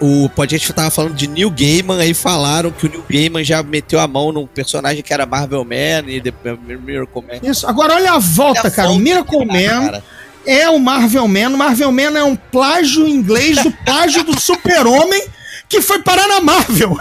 O 0.00 0.28
podcast 0.30 0.72
tava 0.72 0.90
falando 0.90 1.14
de 1.14 1.28
Neil 1.28 1.50
Gaiman, 1.50 2.00
aí 2.00 2.12
falaram 2.12 2.72
que 2.72 2.86
o 2.86 2.90
Neil 2.90 3.04
Gaiman 3.08 3.44
já 3.44 3.62
meteu 3.62 4.00
a 4.00 4.08
mão 4.08 4.32
num 4.32 4.46
personagem 4.46 5.02
que 5.02 5.12
era 5.12 5.24
Marvel 5.24 5.64
Man 5.64 6.10
e 6.10 6.20
depois 6.20 6.58
Miracle 6.58 7.22
Man. 7.22 7.48
Isso. 7.48 7.66
Agora 7.68 7.94
olha 7.94 8.12
a 8.12 8.18
volta, 8.18 8.60
Olha 8.60 8.68
a 8.68 8.70
cara. 8.72 8.88
O 8.88 8.92
volta 8.92 9.04
Miracle 9.04 9.38
que 9.38 9.46
dá, 9.46 9.52
Man 9.54 9.84
cara. 9.86 10.04
É 10.46 10.68
o 10.68 10.78
Marvel 10.78 11.26
Man. 11.28 11.50
O 11.50 11.58
Marvel 11.58 11.92
Man 11.92 12.18
é 12.18 12.24
um 12.24 12.36
plágio 12.36 13.06
inglês 13.06 13.62
do 13.62 13.70
plágio 13.70 14.24
do 14.24 14.40
Super-Homem 14.40 15.22
que 15.68 15.80
foi 15.80 16.02
parar 16.02 16.26
na 16.26 16.40
Marvel. 16.40 16.96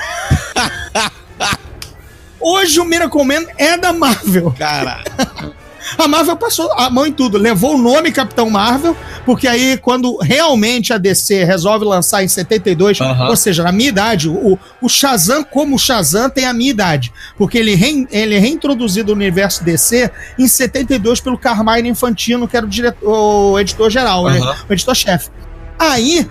Hoje 2.39 2.79
o 2.79 2.85
Miracle 2.85 3.23
Man 3.25 3.45
é 3.57 3.77
da 3.77 3.91
Marvel. 3.91 4.53
Cara, 4.57 5.03
A 5.97 6.07
Marvel 6.07 6.35
passou 6.37 6.71
a 6.73 6.89
mão 6.89 7.05
em 7.05 7.11
tudo, 7.11 7.37
levou 7.37 7.75
o 7.75 7.77
nome 7.77 8.11
Capitão 8.11 8.49
Marvel, 8.49 8.95
porque 9.25 9.47
aí 9.47 9.77
quando 9.77 10.17
realmente 10.17 10.93
a 10.93 10.97
DC 10.97 11.43
resolve 11.43 11.85
lançar 11.85 12.23
em 12.23 12.27
72, 12.27 13.01
Aham. 13.01 13.29
ou 13.29 13.35
seja, 13.35 13.63
na 13.63 13.71
minha 13.71 13.89
idade, 13.89 14.29
o, 14.29 14.57
o 14.81 14.89
Shazam 14.89 15.43
como 15.43 15.77
Shazam 15.77 16.29
tem 16.29 16.45
a 16.45 16.53
minha 16.53 16.69
idade, 16.71 17.11
porque 17.37 17.57
ele, 17.57 17.75
rein- 17.75 18.07
ele 18.11 18.35
é 18.35 18.39
reintroduzido 18.39 19.13
no 19.13 19.21
universo 19.21 19.63
DC 19.63 20.09
em 20.37 20.47
72 20.47 21.19
pelo 21.19 21.37
Carmine 21.37 21.89
Infantino, 21.89 22.47
que 22.47 22.55
era 22.55 22.65
o, 22.65 22.69
diretor, 22.69 23.09
o 23.09 23.59
editor-geral, 23.59 24.25
né? 24.25 24.39
Aham. 24.39 24.55
o 24.69 24.73
editor-chefe. 24.73 25.29
Aí, 25.77 26.27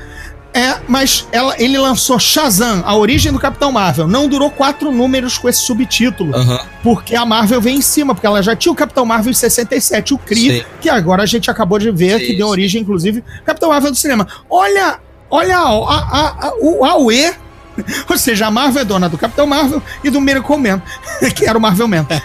é, 0.55 0.79
mas 0.89 1.27
ela, 1.31 1.55
ele 1.59 1.77
lançou 1.79 2.19
Shazam, 2.19 2.83
a 2.85 2.97
origem 2.97 3.31
do 3.33 3.39
Capitão 3.39 3.71
Marvel. 3.71 4.07
Não 4.09 4.27
durou 4.29 4.51
quatro 4.51 4.91
números 4.91 5.37
com 5.39 5.49
esse 5.49 5.61
subtítulo 5.61 6.35
aham. 6.35 6.59
porque 6.83 7.15
a 7.15 7.25
Marvel 7.27 7.61
vem 7.61 7.77
em 7.77 7.83
cima, 7.83 8.15
porque 8.15 8.27
ela 8.27 8.43
já 8.43 8.57
tinha 8.57 8.73
o 8.73 8.75
Capitão 8.75 9.05
Marvel 9.05 9.31
em 9.31 9.35
67, 9.35 10.15
o 10.15 10.21
Sim. 10.27 10.63
que 10.81 10.89
agora 10.89 11.23
a 11.23 11.27
gente 11.27 11.51
acabou 11.51 11.79
de 11.79 11.91
ver, 11.91 12.19
Sim, 12.19 12.27
que 12.27 12.37
deu 12.37 12.47
sim. 12.47 12.53
origem, 12.53 12.83
inclusive, 12.83 13.23
Capitão 13.45 13.69
Marvel 13.69 13.91
do 13.91 13.97
cinema. 13.97 14.27
Olha, 14.51 14.99
olha 15.31 15.59
a, 15.59 15.63
a, 15.63 16.47
a, 16.49 16.53
o 16.61 16.85
AUE, 16.85 17.33
ou 18.09 18.19
seja, 18.19 18.47
a 18.47 18.51
Marvel 18.51 18.83
é 18.83 18.85
dona 18.85 19.09
do 19.09 19.19
Capitão 19.19 19.47
Marvel 19.47 19.83
e 20.03 20.11
do 20.11 20.21
Miracle 20.21 20.57
Man, 20.59 20.83
que 21.37 21.47
era 21.47 21.57
o 21.57 21.61
Marvel 21.61 21.87
Man. 21.87 22.07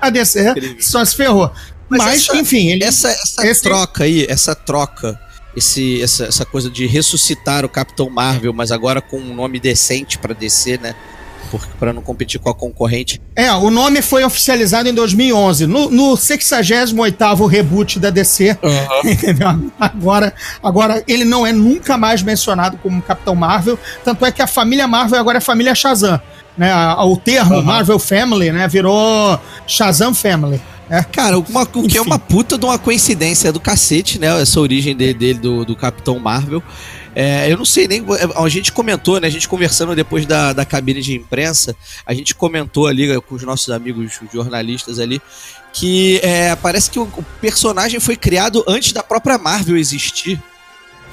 a 0.00 0.10
DC 0.10 0.50
Incrível. 0.50 0.76
só 0.80 1.04
se 1.04 1.16
ferrou. 1.16 1.50
Mas 1.88 1.98
Mas, 2.04 2.14
essa- 2.28 2.36
enfim, 2.36 2.68
ele... 2.68 2.84
Essa, 2.84 3.08
essa 3.08 3.46
Esse- 3.46 3.62
troca 3.62 4.04
aí, 4.04 4.26
essa 4.28 4.54
troca, 4.54 5.18
esse, 5.56 6.02
essa, 6.02 6.26
essa 6.26 6.44
coisa 6.44 6.70
de 6.70 6.86
ressuscitar 6.86 7.64
o 7.64 7.68
Capitão 7.68 8.10
Marvel, 8.10 8.52
mas 8.52 8.72
agora 8.72 9.00
com 9.00 9.18
um 9.18 9.34
nome 9.34 9.60
decente 9.60 10.18
pra 10.18 10.34
descer, 10.34 10.80
né? 10.80 10.94
Para 11.78 11.92
não 11.92 12.02
competir 12.02 12.40
com 12.40 12.48
a 12.48 12.54
concorrente. 12.54 13.20
É, 13.36 13.52
o 13.52 13.70
nome 13.70 14.02
foi 14.02 14.24
oficializado 14.24 14.88
em 14.88 14.94
2011, 14.94 15.66
no, 15.66 15.88
no 15.88 16.14
68º 16.14 17.46
reboot 17.46 18.00
da 18.00 18.10
DC, 18.10 18.58
Entendeu? 19.04 19.70
Agora, 19.78 20.34
agora 20.60 21.04
ele 21.06 21.24
não 21.24 21.46
é 21.46 21.52
nunca 21.52 21.96
mais 21.96 22.22
mencionado 22.22 22.76
como 22.78 23.00
Capitão 23.02 23.36
Marvel, 23.36 23.78
tanto 24.04 24.24
é 24.26 24.32
que 24.32 24.42
a 24.42 24.48
família 24.48 24.88
Marvel 24.88 25.20
agora 25.20 25.36
é 25.36 25.38
a 25.38 25.42
família 25.42 25.74
Shazam. 25.74 26.20
Né? 26.56 26.72
O 26.98 27.16
termo 27.16 27.54
Aham. 27.54 27.62
Marvel 27.62 27.98
Family 27.98 28.50
né, 28.50 28.66
virou 28.66 29.38
Shazam 29.66 30.14
Family. 30.14 30.60
Né? 30.88 31.04
Cara, 31.12 31.38
uma, 31.38 31.62
o 31.62 31.88
que 31.88 31.98
é 31.98 32.02
uma 32.02 32.18
puta 32.18 32.58
de 32.58 32.64
uma 32.64 32.78
coincidência 32.78 33.52
do 33.52 33.60
cacete, 33.60 34.18
né? 34.18 34.40
Essa 34.40 34.60
origem 34.60 34.96
dele, 34.96 35.14
dele, 35.14 35.38
do, 35.38 35.64
do 35.64 35.76
Capitão 35.76 36.18
Marvel. 36.18 36.62
É, 37.14 37.50
eu 37.50 37.56
não 37.56 37.64
sei 37.64 37.86
nem. 37.86 38.04
A 38.36 38.48
gente 38.48 38.72
comentou, 38.72 39.20
né? 39.20 39.28
A 39.28 39.30
gente 39.30 39.48
conversando 39.48 39.94
depois 39.94 40.26
da, 40.26 40.52
da 40.52 40.64
cabine 40.64 41.00
de 41.00 41.14
imprensa, 41.14 41.76
a 42.04 42.12
gente 42.12 42.34
comentou 42.34 42.86
ali 42.86 43.20
com 43.22 43.34
os 43.34 43.42
nossos 43.42 43.70
amigos 43.70 44.18
jornalistas 44.32 44.98
ali 44.98 45.20
que 45.74 46.20
é, 46.22 46.54
parece 46.54 46.88
que 46.88 47.00
o, 47.00 47.02
o 47.02 47.24
personagem 47.40 47.98
foi 47.98 48.16
criado 48.16 48.64
antes 48.66 48.92
da 48.92 49.02
própria 49.02 49.36
Marvel 49.36 49.76
existir. 49.76 50.40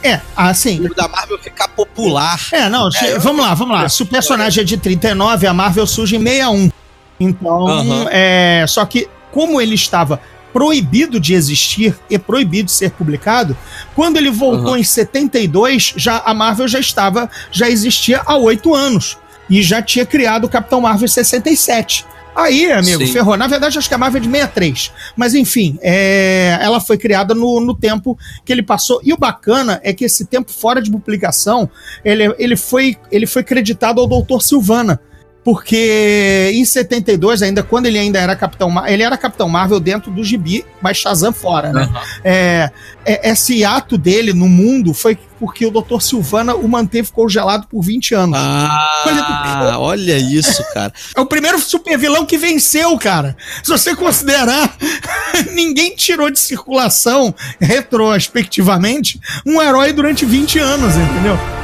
É, 0.03 0.21
assim. 0.35 0.87
Da 0.95 1.07
Marvel 1.07 1.37
ficar 1.39 1.67
popular. 1.69 2.39
É, 2.51 2.69
não, 2.69 2.89
É, 3.01 3.17
vamos 3.17 3.43
lá, 3.43 3.53
vamos 3.55 3.75
lá. 3.75 3.89
Se 3.89 4.03
o 4.03 4.05
personagem 4.05 4.61
é 4.61 4.65
de 4.65 4.77
39, 4.77 5.47
a 5.47 5.53
Marvel 5.53 5.85
surge 5.85 6.15
em 6.15 6.23
61. 6.23 6.71
Então, 7.19 7.67
Aham. 7.67 8.07
é, 8.09 8.65
só 8.67 8.85
que 8.85 9.07
como 9.31 9.59
ele 9.61 9.75
estava 9.75 10.21
proibido 10.53 11.19
de 11.19 11.33
existir 11.33 11.97
e 12.09 12.19
proibido 12.19 12.65
de 12.65 12.71
ser 12.71 12.91
publicado, 12.91 13.55
quando 13.95 14.17
ele 14.17 14.29
voltou 14.29 14.71
Aham. 14.71 14.79
em 14.79 14.83
72, 14.83 15.93
já 15.95 16.21
a 16.25 16.33
Marvel 16.33 16.67
já 16.67 16.79
estava, 16.79 17.29
já 17.51 17.69
existia 17.69 18.21
há 18.25 18.35
oito 18.35 18.75
anos 18.75 19.17
e 19.49 19.61
já 19.61 19.81
tinha 19.81 20.05
criado 20.05 20.45
o 20.45 20.49
Capitão 20.49 20.81
Marvel 20.81 21.05
em 21.05 21.09
67. 21.09 22.05
Aí, 22.33 22.71
amigo, 22.71 23.05
Sim. 23.05 23.11
ferrou. 23.11 23.35
Na 23.35 23.47
verdade, 23.47 23.77
acho 23.77 23.89
que 23.89 23.93
a 23.93 23.97
Marvel 23.97 24.19
é 24.19 24.23
de 24.23 24.31
63. 24.31 24.91
Mas, 25.17 25.33
enfim, 25.35 25.77
é, 25.81 26.57
ela 26.61 26.79
foi 26.79 26.97
criada 26.97 27.35
no, 27.35 27.59
no 27.59 27.75
tempo 27.75 28.17
que 28.45 28.53
ele 28.53 28.63
passou. 28.63 29.01
E 29.03 29.11
o 29.11 29.17
bacana 29.17 29.81
é 29.83 29.91
que 29.91 30.05
esse 30.05 30.25
tempo 30.25 30.49
fora 30.49 30.81
de 30.81 30.89
publicação, 30.89 31.69
ele, 32.05 32.33
ele, 32.39 32.55
foi, 32.55 32.97
ele 33.11 33.27
foi 33.27 33.43
creditado 33.43 33.99
ao 33.99 34.07
Dr. 34.07 34.39
Silvana, 34.39 34.99
porque 35.43 36.51
em 36.53 36.63
72, 36.63 37.41
ainda 37.41 37.63
quando 37.63 37.87
ele 37.87 37.97
ainda 37.97 38.19
era 38.19 38.35
Capitão 38.35 38.69
Marvel, 38.69 38.93
ele 38.93 39.03
era 39.03 39.17
Capitão 39.17 39.49
Marvel 39.49 39.79
dentro 39.79 40.11
do 40.11 40.23
gibi, 40.23 40.63
mas 40.81 40.97
Shazam 40.97 41.33
fora, 41.33 41.73
né? 41.73 41.89
É, 42.23 42.69
é, 43.03 43.31
esse 43.31 43.65
ato 43.65 43.97
dele 43.97 44.33
no 44.33 44.47
mundo 44.47 44.93
foi 44.93 45.17
porque 45.39 45.65
o 45.65 45.71
Dr. 45.71 45.99
Silvana 45.99 46.53
o 46.53 46.67
manteve 46.67 47.11
congelado 47.11 47.65
por 47.67 47.81
20 47.81 48.13
anos. 48.13 48.37
Ah, 48.37 49.77
olha 49.79 50.15
isso, 50.15 50.63
cara. 50.71 50.93
É 51.15 51.19
o 51.19 51.25
primeiro 51.25 51.59
super 51.59 51.97
vilão 51.97 52.25
que 52.25 52.37
venceu, 52.37 52.95
cara. 52.99 53.35
Se 53.63 53.71
você 53.71 53.95
considerar, 53.95 54.77
ninguém 55.53 55.95
tirou 55.95 56.29
de 56.29 56.37
circulação, 56.37 57.33
retrospectivamente, 57.59 59.19
um 59.43 59.59
herói 59.59 59.91
durante 59.91 60.23
20 60.23 60.59
anos, 60.59 60.95
entendeu? 60.95 61.60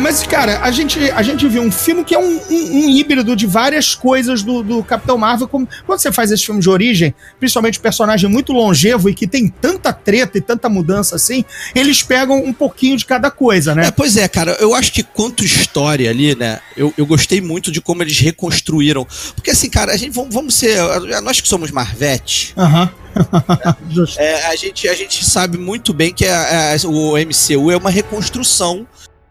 Mas, 0.00 0.22
cara, 0.22 0.60
a 0.62 0.70
gente, 0.70 0.98
a 1.10 1.22
gente 1.22 1.46
viu 1.48 1.60
um 1.60 1.72
filme 1.72 2.04
que 2.04 2.14
é 2.14 2.18
um, 2.18 2.40
um, 2.50 2.84
um 2.84 2.88
híbrido 2.88 3.34
de 3.34 3.46
várias 3.46 3.96
coisas 3.96 4.42
do, 4.44 4.62
do 4.62 4.82
Capitão 4.82 5.18
Marvel. 5.18 5.48
Como, 5.48 5.68
quando 5.84 5.98
você 5.98 6.12
faz 6.12 6.30
esse 6.30 6.46
filme 6.46 6.60
de 6.60 6.70
origem, 6.70 7.12
principalmente 7.40 7.80
personagem 7.80 8.30
muito 8.30 8.52
longevo 8.52 9.10
e 9.10 9.14
que 9.14 9.26
tem 9.26 9.48
tanta 9.48 9.92
treta 9.92 10.38
e 10.38 10.40
tanta 10.40 10.68
mudança 10.68 11.16
assim, 11.16 11.44
eles 11.74 12.00
pegam 12.02 12.44
um 12.44 12.52
pouquinho 12.52 12.96
de 12.96 13.04
cada 13.04 13.28
coisa, 13.28 13.74
né? 13.74 13.86
É, 13.88 13.90
pois 13.90 14.16
é, 14.16 14.28
cara, 14.28 14.56
eu 14.60 14.72
acho 14.72 14.92
que 14.92 15.02
quanto 15.02 15.44
história 15.44 16.08
ali, 16.08 16.34
né, 16.36 16.60
eu, 16.76 16.94
eu 16.96 17.04
gostei 17.04 17.40
muito 17.40 17.72
de 17.72 17.80
como 17.80 18.00
eles 18.02 18.18
reconstruíram. 18.20 19.04
Porque 19.34 19.50
assim, 19.50 19.68
cara, 19.68 19.92
a 19.92 19.96
gente, 19.96 20.12
vamos, 20.14 20.32
vamos 20.32 20.54
ser, 20.54 20.78
nós 21.22 21.40
que 21.40 21.48
somos 21.48 21.72
Marvete, 21.72 22.54
Aham. 22.56 22.88
é, 24.16 24.46
a, 24.46 24.54
gente, 24.54 24.88
a 24.88 24.94
gente 24.94 25.24
sabe 25.24 25.58
muito 25.58 25.92
bem 25.92 26.14
que 26.14 26.24
a- 26.24 26.74
a- 26.74 26.88
o 26.88 27.16
MCU 27.18 27.70
é 27.72 27.76
uma 27.76 27.90
reconstrução 27.90 28.86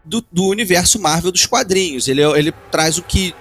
do, 0.08 0.24
do 0.32 0.46
universo 0.46 0.98
Marvel 1.00 1.30
dos 1.30 1.46
quadrinhos. 1.46 2.08
Ele, 2.08 2.22
ele 2.22 2.52
traz 2.70 2.98
o 2.98 3.02
que, 3.02 3.34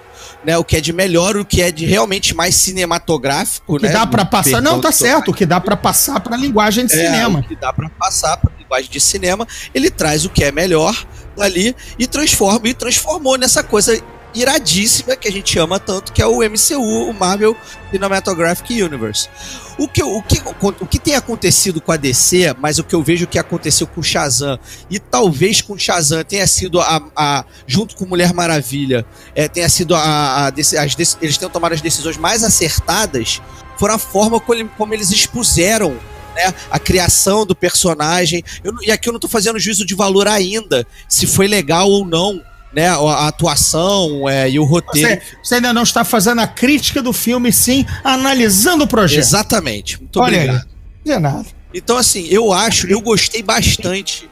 né, 0.43 0.57
o 0.57 0.63
que 0.63 0.77
é 0.77 0.81
de 0.81 0.91
melhor, 0.91 1.37
o 1.37 1.45
que 1.45 1.61
é 1.61 1.71
de 1.71 1.85
realmente 1.85 2.35
mais 2.35 2.55
cinematográfico, 2.55 3.77
que 3.77 3.87
né? 3.87 3.93
dá 3.93 4.05
pra 4.05 4.23
no 4.23 4.29
passar. 4.29 4.61
Não, 4.61 4.81
tá 4.81 4.91
certo. 4.91 5.31
O 5.31 5.33
que 5.33 5.45
dá 5.45 5.59
pra 5.59 5.77
passar 5.77 6.19
pra 6.19 6.35
linguagem 6.35 6.85
de 6.85 6.93
é, 6.93 7.05
cinema. 7.05 7.39
o 7.39 7.43
que 7.43 7.55
dá 7.55 7.71
pra 7.71 7.89
passar 7.89 8.37
pra 8.37 8.51
linguagem 8.57 8.91
de 8.91 8.99
cinema, 8.99 9.47
ele 9.73 9.89
traz 9.89 10.25
o 10.25 10.29
que 10.29 10.43
é 10.43 10.51
melhor 10.51 10.95
ali 11.39 11.75
e 11.97 12.05
transforma 12.05 12.67
e 12.67 12.73
transformou 12.73 13.37
nessa 13.37 13.63
coisa 13.63 14.01
iradíssima 14.33 15.15
que 15.15 15.27
a 15.27 15.31
gente 15.31 15.57
ama 15.57 15.79
tanto, 15.79 16.11
que 16.13 16.21
é 16.21 16.27
o 16.27 16.39
MCU, 16.41 17.09
o 17.09 17.13
Marvel 17.13 17.55
Cinematographic 17.91 18.81
Universe. 18.81 19.29
O 19.77 19.87
que, 19.87 20.03
o, 20.03 20.21
que, 20.23 20.41
o 20.61 20.85
que 20.87 20.99
tem 20.99 21.15
acontecido 21.15 21.79
com 21.79 21.91
a 21.91 21.97
DC, 21.97 22.55
mas 22.59 22.79
o 22.79 22.83
que 22.83 22.95
eu 22.95 23.03
vejo 23.03 23.27
que 23.27 23.37
aconteceu 23.37 23.85
com 23.87 24.01
o 24.01 24.03
Shazam, 24.03 24.59
e 24.89 24.99
talvez 24.99 25.61
com 25.61 25.73
o 25.73 25.79
Shazam 25.79 26.23
tenha 26.23 26.47
sido 26.47 26.79
a, 26.81 27.01
a- 27.15 27.45
junto 27.65 27.95
com 27.95 28.05
Mulher 28.05 28.33
Maravilha, 28.33 29.05
é, 29.35 29.47
tenha 29.47 29.69
sido 29.69 29.95
a, 29.95 30.01
a 30.01 30.47
as 30.47 31.17
eles 31.21 31.37
tenham 31.37 31.51
tomado 31.51 31.73
as 31.73 31.81
decisões 31.81 32.17
mais 32.17 32.43
acertadas, 32.43 33.41
foram 33.77 33.95
a 33.95 33.99
forma 33.99 34.39
como, 34.39 34.67
como 34.69 34.93
eles 34.93 35.11
expuseram 35.11 35.91
né, 36.35 36.53
a 36.71 36.79
criação 36.79 37.45
do 37.45 37.55
personagem. 37.55 38.43
Eu 38.63 38.73
e 38.81 38.91
aqui 38.91 39.09
eu 39.09 39.13
não 39.13 39.19
tô 39.19 39.27
fazendo 39.27 39.59
juízo 39.59 39.85
de 39.85 39.93
valor 39.95 40.27
ainda, 40.27 40.85
se 41.07 41.27
foi 41.27 41.47
legal 41.47 41.87
ou 41.89 42.03
não, 42.05 42.41
né, 42.73 42.87
a, 42.89 43.27
atuação 43.27 44.27
é, 44.27 44.49
e 44.49 44.59
o 44.59 44.63
roteiro. 44.63 45.09
Você, 45.09 45.21
você 45.43 45.55
ainda 45.55 45.73
não 45.73 45.83
está 45.83 46.03
fazendo 46.03 46.41
a 46.41 46.47
crítica 46.47 47.01
do 47.01 47.13
filme, 47.13 47.51
sim, 47.51 47.85
analisando 48.03 48.83
o 48.83 48.87
projeto. 48.87 49.19
Exatamente. 49.19 49.99
Muito 49.99 50.19
Olha 50.19 50.37
obrigado. 50.37 50.67
aí. 51.05 51.13
De 51.13 51.19
nada. 51.19 51.45
Então, 51.73 51.97
assim, 51.97 52.27
eu 52.29 52.51
acho, 52.51 52.87
eu 52.87 53.01
gostei 53.01 53.43
bastante, 53.43 54.29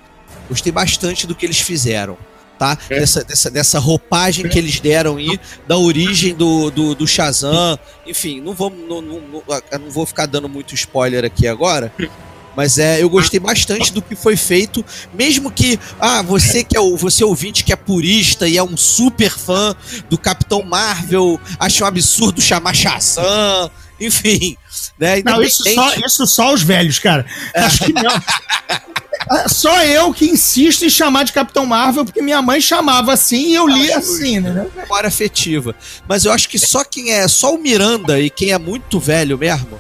gostei 0.50 0.72
bastante 0.72 1.28
do 1.28 1.36
que 1.36 1.46
eles 1.46 1.60
fizeram, 1.60 2.18
tá? 2.58 2.78
Dessa, 2.88 3.24
dessa, 3.24 3.52
dessa 3.52 3.80
roupagem 3.80 4.48
que 4.48 4.58
eles 4.58 4.80
deram 4.80 5.18
aí, 5.18 5.40
da 5.68 5.78
origem 5.78 6.34
do, 6.34 6.72
do, 6.72 6.96
do 6.96 7.08
Shazam, 7.08 7.78
enfim, 8.08 8.42
não, 8.42 8.54
vamos, 8.54 8.80
não, 8.88 9.02
não, 9.02 9.22
não 9.22 9.90
vou 9.90 10.06
ficar 10.06 10.26
dando 10.26 10.48
muito 10.48 10.74
spoiler 10.74 11.26
aqui 11.26 11.48
agora, 11.48 11.92
mas 12.56 12.78
é, 12.78 13.02
eu 13.02 13.10
gostei 13.10 13.40
bastante 13.40 13.92
do 13.92 14.02
que 14.02 14.16
foi 14.16 14.36
feito, 14.36 14.84
mesmo 15.14 15.52
que, 15.52 15.80
ah, 16.00 16.22
você 16.22 16.64
que 16.64 16.76
é 16.76 16.80
o, 16.80 16.96
você 16.96 17.24
ouvinte 17.24 17.64
que 17.64 17.74
é 17.74 17.76
purista 17.76 18.48
e 18.48 18.58
é 18.58 18.64
um 18.64 18.78
super 18.78 19.32
fã 19.32 19.76
do 20.10 20.18
Capitão 20.18 20.64
Marvel, 20.64 21.40
acha 21.60 21.84
um 21.84 21.88
absurdo 21.88 22.42
chamar 22.42 22.74
Shazam, 22.74 23.72
enfim, 24.00 24.58
né? 25.00 25.22
Não, 25.24 25.42
isso 25.42 25.64
só, 25.74 25.94
isso 26.06 26.28
só 26.28 26.54
os 26.54 26.62
velhos, 26.62 27.00
cara. 27.00 27.26
Acho 27.56 27.86
que 27.86 27.94
não. 27.94 28.22
É 29.32 29.48
Só 29.48 29.84
eu 29.84 30.14
que 30.14 30.26
insisto 30.26 30.86
em 30.86 30.90
chamar 30.90 31.24
de 31.24 31.34
Capitão 31.34 31.66
Marvel, 31.66 32.06
porque 32.06 32.22
minha 32.22 32.42
mãe 32.42 32.62
chamava 32.62 33.14
assim 33.14 33.50
e 33.50 33.56
eu 33.56 33.68
li 33.68 33.92
assim, 33.92 34.40
né? 34.40 34.68
memória 34.76 35.08
afetiva. 35.08 35.76
Mas 36.08 36.26
eu 36.26 36.32
acho 36.32 36.48
que 36.48 36.60
só 36.60 36.84
quem 36.84 37.12
é, 37.12 37.28
só 37.28 37.56
o 37.56 37.58
Miranda 37.58 38.20
e 38.20 38.30
quem 38.30 38.52
é 38.52 38.58
muito 38.60 39.00
velho 39.00 39.38
mesmo, 39.38 39.80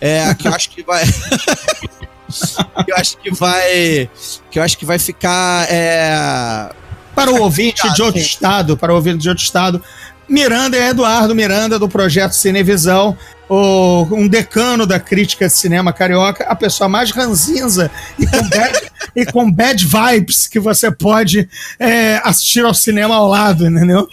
é 0.00 0.34
que 0.34 0.48
eu 0.48 0.54
acho 0.54 0.70
que 0.70 0.82
vai. 0.82 1.04
que 2.84 2.92
eu 2.92 2.96
acho 2.96 3.16
que 3.18 3.30
vai. 3.34 4.10
Que 4.50 4.58
eu 4.58 4.62
acho 4.62 4.78
que 4.78 4.84
vai 4.84 4.98
ficar. 4.98 5.66
É, 5.70 6.70
Para 7.14 7.30
o 7.30 7.40
ouvinte 7.42 7.92
de 7.92 8.02
outro 8.02 8.20
estado, 8.20 8.76
para 8.76 8.92
o 8.92 8.96
ouvinte 8.96 9.18
de 9.18 9.28
outro 9.28 9.44
estado, 9.44 9.82
Miranda 10.28 10.76
é 10.76 10.88
Eduardo 10.88 11.34
Miranda, 11.34 11.78
do 11.78 11.88
projeto 11.88 12.32
Cinevisão, 12.32 13.16
o, 13.48 14.04
um 14.12 14.26
decano 14.26 14.86
da 14.86 14.98
crítica 14.98 15.46
de 15.46 15.52
cinema 15.52 15.92
carioca, 15.92 16.44
a 16.44 16.54
pessoa 16.56 16.88
mais 16.88 17.10
ranzinza 17.10 17.90
e 18.18 18.26
com 18.26 18.48
bad, 18.48 18.80
e 19.14 19.26
com 19.26 19.50
bad 19.52 19.84
vibes 19.86 20.46
que 20.46 20.58
você 20.58 20.90
pode 20.90 21.46
é, 21.78 22.18
assistir 22.24 22.64
ao 22.64 22.72
cinema 22.72 23.14
ao 23.16 23.28
lado, 23.28 23.66
entendeu? 23.66 24.08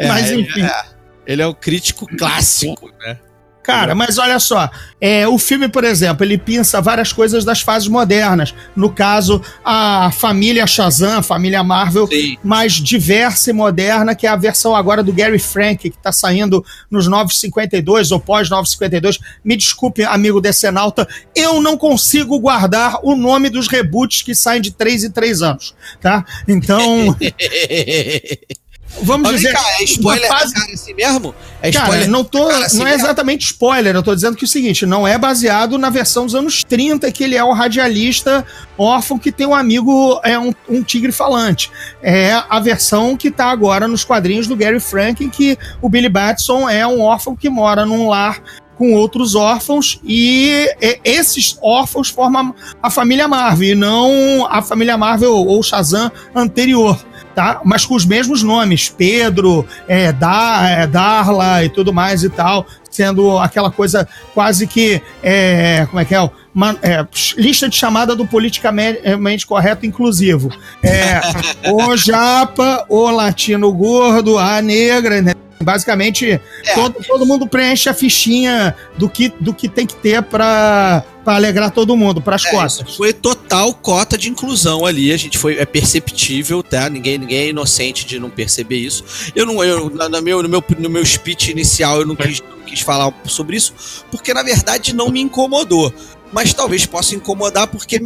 é, 0.00 0.08
Mas 0.08 0.30
ele- 0.30 0.42
enfim. 0.42 0.62
é, 0.62 0.84
ele 1.24 1.40
é 1.42 1.46
o 1.46 1.54
crítico 1.54 2.04
clássico, 2.16 2.90
né? 3.06 3.16
Cara, 3.64 3.94
mas 3.94 4.18
olha 4.18 4.38
só, 4.38 4.70
é, 5.00 5.26
o 5.26 5.38
filme, 5.38 5.68
por 5.70 5.84
exemplo, 5.84 6.22
ele 6.22 6.36
pinça 6.36 6.82
várias 6.82 7.14
coisas 7.14 7.46
das 7.46 7.62
fases 7.62 7.88
modernas. 7.88 8.54
No 8.76 8.92
caso, 8.92 9.40
a 9.64 10.12
família 10.12 10.66
Shazam, 10.66 11.16
a 11.16 11.22
família 11.22 11.64
Marvel, 11.64 12.06
Sim. 12.06 12.36
mais 12.44 12.74
diversa 12.74 13.48
e 13.48 13.52
moderna, 13.54 14.14
que 14.14 14.26
é 14.26 14.30
a 14.30 14.36
versão 14.36 14.76
agora 14.76 15.02
do 15.02 15.14
Gary 15.14 15.38
Frank, 15.38 15.88
que 15.88 15.96
tá 15.96 16.12
saindo 16.12 16.62
nos 16.90 17.06
952 17.06 18.12
ou 18.12 18.20
pós 18.20 18.50
952. 18.50 19.18
Me 19.42 19.56
desculpe, 19.56 20.04
amigo 20.04 20.42
decenalta, 20.42 21.08
eu 21.34 21.58
não 21.62 21.78
consigo 21.78 22.38
guardar 22.38 22.98
o 23.02 23.16
nome 23.16 23.48
dos 23.48 23.66
reboots 23.66 24.20
que 24.20 24.34
saem 24.34 24.60
de 24.60 24.72
3 24.72 25.04
em 25.04 25.10
3 25.10 25.40
anos, 25.40 25.74
tá? 26.02 26.22
Então, 26.46 27.16
vamos 29.02 29.30
Mas 29.30 29.40
dizer... 29.40 29.52
cá, 29.52 29.64
é 29.80 29.84
spoiler, 29.84 30.28
fase- 30.28 30.54
cara, 30.54 30.72
assim 30.72 30.94
mesmo? 30.94 31.34
É 31.62 31.70
Cara, 31.72 31.84
spoiler. 31.86 32.10
não, 32.10 32.24
tô, 32.24 32.46
assim 32.48 32.78
não 32.78 32.86
é 32.86 32.94
exatamente 32.94 33.46
spoiler, 33.46 33.94
eu 33.94 34.02
tô 34.02 34.14
dizendo 34.14 34.36
que 34.36 34.44
é 34.44 34.46
o 34.46 34.48
seguinte, 34.48 34.84
não 34.86 35.06
é 35.08 35.16
baseado 35.16 35.78
na 35.78 35.88
versão 35.90 36.26
dos 36.26 36.34
anos 36.34 36.62
30, 36.64 37.10
que 37.10 37.24
ele 37.24 37.36
é 37.36 37.42
o 37.44 37.52
radialista 37.52 38.44
órfão 38.76 39.18
que 39.18 39.32
tem 39.32 39.46
um 39.46 39.54
amigo, 39.54 40.20
é 40.22 40.38
um, 40.38 40.52
um 40.68 40.82
tigre 40.82 41.12
falante. 41.12 41.70
É 42.02 42.32
a 42.48 42.60
versão 42.60 43.16
que 43.16 43.30
tá 43.30 43.46
agora 43.46 43.88
nos 43.88 44.04
quadrinhos 44.04 44.46
do 44.46 44.56
Gary 44.56 44.80
Frank, 44.80 45.24
em 45.24 45.30
que 45.30 45.56
o 45.80 45.88
Billy 45.88 46.08
Batson 46.08 46.68
é 46.68 46.86
um 46.86 47.00
órfão 47.00 47.34
que 47.34 47.48
mora 47.48 47.86
num 47.86 48.08
lar 48.08 48.42
com 48.76 48.92
outros 48.92 49.36
órfãos 49.36 50.00
e 50.04 50.68
esses 51.04 51.56
órfãos 51.62 52.08
formam 52.10 52.52
a 52.82 52.90
família 52.90 53.28
Marvel 53.28 53.68
e 53.70 53.74
não 53.74 54.46
a 54.50 54.60
família 54.60 54.98
Marvel 54.98 55.32
ou 55.32 55.62
Shazam 55.62 56.10
anterior. 56.34 56.98
Tá? 57.34 57.60
Mas 57.64 57.84
com 57.84 57.94
os 57.94 58.06
mesmos 58.06 58.42
nomes, 58.42 58.88
Pedro, 58.88 59.66
é, 59.88 60.12
da, 60.12 60.68
é, 60.68 60.86
Darla 60.86 61.64
e 61.64 61.68
tudo 61.68 61.92
mais 61.92 62.22
e 62.22 62.30
tal, 62.30 62.64
sendo 62.88 63.38
aquela 63.38 63.72
coisa 63.72 64.06
quase 64.32 64.66
que, 64.68 65.02
é, 65.22 65.84
como 65.86 66.00
é 66.00 66.04
que 66.04 66.14
é, 66.14 66.30
uma, 66.54 66.76
é, 66.80 67.04
lista 67.36 67.68
de 67.68 67.74
chamada 67.74 68.14
do 68.14 68.24
politicamente 68.24 69.46
correto 69.46 69.84
inclusivo. 69.84 70.50
É, 70.82 71.20
o 71.72 71.96
japa, 71.96 72.86
o 72.88 73.10
latino 73.10 73.72
gordo, 73.72 74.38
a 74.38 74.62
negra, 74.62 75.20
né? 75.20 75.32
Basicamente, 75.62 76.40
todo, 76.74 76.96
todo 77.06 77.24
mundo 77.26 77.46
preenche 77.46 77.88
a 77.88 77.94
fichinha 77.94 78.74
do 78.98 79.08
que, 79.08 79.32
do 79.40 79.54
que 79.54 79.68
tem 79.68 79.86
que 79.86 79.94
ter 79.94 80.22
para 80.22 81.04
alegrar 81.24 81.70
todo 81.70 81.96
mundo, 81.96 82.20
para 82.20 82.36
as 82.36 82.44
É, 82.44 82.50
costas. 82.50 82.86
isso 82.88 82.96
foi 82.98 83.12
total 83.12 83.72
cota 83.74 84.18
de 84.18 84.28
inclusão 84.28 84.84
ali. 84.84 85.12
A 85.12 85.16
gente 85.16 85.38
foi 85.38 85.58
é 85.58 85.64
perceptível, 85.64 86.62
tá? 86.62 86.88
Ninguém, 86.90 87.18
ninguém 87.18 87.38
é 87.38 87.48
inocente 87.48 88.04
de 88.04 88.18
não 88.18 88.28
perceber 88.28 88.76
isso. 88.76 89.04
Eu 89.34 89.46
não, 89.46 89.62
eu 89.64 89.88
na, 89.90 90.08
na 90.08 90.20
meu, 90.20 90.42
no 90.42 90.48
meu 90.48 90.62
no 90.78 90.90
meu 90.90 91.04
speech 91.06 91.50
inicial 91.50 92.00
eu 92.00 92.06
não 92.06 92.16
quis, 92.16 92.40
não 92.40 92.58
quis 92.66 92.80
falar 92.80 93.12
sobre 93.24 93.56
isso, 93.56 93.72
porque 94.10 94.34
na 94.34 94.42
verdade 94.42 94.94
não 94.94 95.08
me 95.08 95.20
incomodou. 95.20 95.92
Mas 96.32 96.52
talvez 96.52 96.84
possa 96.84 97.14
incomodar 97.14 97.68
porque 97.68 98.00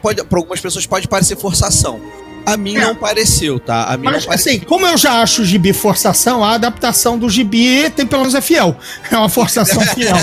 pode 0.00 0.24
para 0.24 0.38
algumas 0.38 0.60
pessoas 0.60 0.86
pode 0.86 1.06
parecer 1.06 1.36
forçação. 1.36 2.00
A 2.46 2.56
mim 2.56 2.76
É. 2.76 2.80
não 2.80 2.94
pareceu, 2.94 3.58
tá? 3.58 3.84
A 3.84 3.96
mim 3.96 4.04
Mas, 4.04 4.22
não 4.22 4.28
pareceu. 4.28 4.52
assim, 4.52 4.60
como 4.60 4.86
eu 4.86 4.96
já 4.96 5.20
acho 5.20 5.42
o 5.42 5.44
gibi 5.44 5.72
forçação, 5.72 6.44
a 6.44 6.52
adaptação 6.54 7.18
do 7.18 7.28
gibi 7.28 7.90
tem 7.90 8.06
pelo 8.06 8.20
menos 8.22 8.34
é 8.36 8.40
fiel. 8.40 8.76
É 9.10 9.16
uma 9.16 9.28
forçação 9.28 9.80
fiel. 9.94 10.14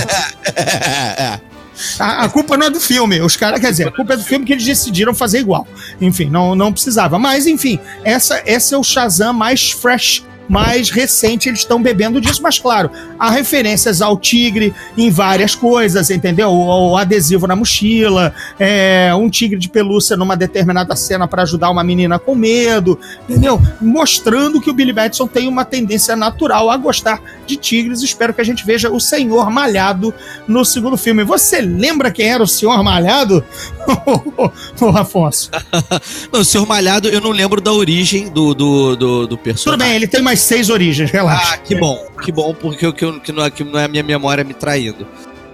A, 1.99 2.23
a 2.25 2.29
culpa 2.29 2.55
não 2.55 2.67
é 2.67 2.69
do 2.69 2.79
filme. 2.79 3.19
Os 3.21 3.35
caras, 3.35 3.59
quer 3.59 3.71
dizer, 3.71 3.87
a 3.87 3.91
culpa 3.91 4.13
é 4.13 4.17
do 4.17 4.23
filme 4.23 4.45
que 4.45 4.53
eles 4.53 4.63
decidiram 4.63 5.13
fazer 5.13 5.39
igual. 5.39 5.67
Enfim, 5.99 6.29
não, 6.29 6.55
não 6.55 6.71
precisava. 6.71 7.17
Mas, 7.19 7.45
enfim, 7.47 7.79
essa, 8.03 8.41
esse 8.45 8.73
é 8.73 8.77
o 8.77 8.83
Shazam 8.83 9.33
mais 9.33 9.71
fresh 9.71 10.23
mais 10.47 10.89
recente 10.89 11.49
eles 11.49 11.59
estão 11.59 11.81
bebendo 11.81 12.19
disso, 12.19 12.41
mas 12.41 12.59
claro, 12.59 12.91
há 13.17 13.29
referências 13.29 14.01
ao 14.01 14.17
tigre 14.17 14.73
em 14.97 15.09
várias 15.09 15.55
coisas, 15.55 16.09
entendeu? 16.09 16.49
O, 16.49 16.91
o 16.91 16.97
adesivo 16.97 17.47
na 17.47 17.55
mochila, 17.55 18.33
é, 18.59 19.13
um 19.15 19.29
tigre 19.29 19.59
de 19.59 19.69
pelúcia 19.69 20.17
numa 20.17 20.35
determinada 20.35 20.95
cena 20.95 21.27
para 21.27 21.43
ajudar 21.43 21.69
uma 21.69 21.83
menina 21.83 22.19
com 22.19 22.35
medo, 22.35 22.99
entendeu? 23.27 23.61
Mostrando 23.81 24.61
que 24.61 24.69
o 24.69 24.73
Billy 24.73 24.93
Batson 24.93 25.27
tem 25.27 25.47
uma 25.47 25.65
tendência 25.65 26.15
natural 26.15 26.69
a 26.69 26.77
gostar 26.77 27.21
de 27.45 27.55
tigres. 27.55 28.01
Espero 28.01 28.33
que 28.33 28.41
a 28.41 28.43
gente 28.43 28.65
veja 28.65 28.89
o 28.89 28.99
Senhor 28.99 29.49
Malhado 29.49 30.13
no 30.47 30.63
segundo 30.65 30.97
filme. 30.97 31.23
Você 31.23 31.61
lembra 31.61 32.11
quem 32.11 32.27
era 32.27 32.43
o 32.43 32.47
Senhor 32.47 32.81
Malhado? 32.83 33.43
Ô, 34.79 34.87
Afonso. 34.89 35.49
não, 36.31 36.41
o 36.41 36.45
Senhor 36.45 36.65
Malhado, 36.67 37.09
eu 37.09 37.21
não 37.21 37.31
lembro 37.31 37.61
da 37.61 37.71
origem 37.71 38.29
do, 38.29 38.53
do, 38.53 38.95
do, 38.95 39.27
do 39.27 39.37
personagem. 39.37 39.79
Tudo 39.79 39.87
bem, 39.87 39.95
ele 39.95 40.07
tem 40.07 40.21
mais 40.33 40.41
seis 40.41 40.69
origens, 40.69 41.11
relaxa. 41.11 41.53
Ah, 41.53 41.57
que 41.57 41.75
bom, 41.75 42.07
que 42.23 42.31
bom, 42.31 42.55
porque 42.55 42.91
que, 42.91 43.19
que, 43.19 43.31
não, 43.31 43.45
é, 43.45 43.51
que 43.51 43.63
não 43.63 43.79
é 43.79 43.85
a 43.85 43.87
minha 43.87 44.01
memória 44.01 44.43
me 44.43 44.53
traindo. 44.53 45.07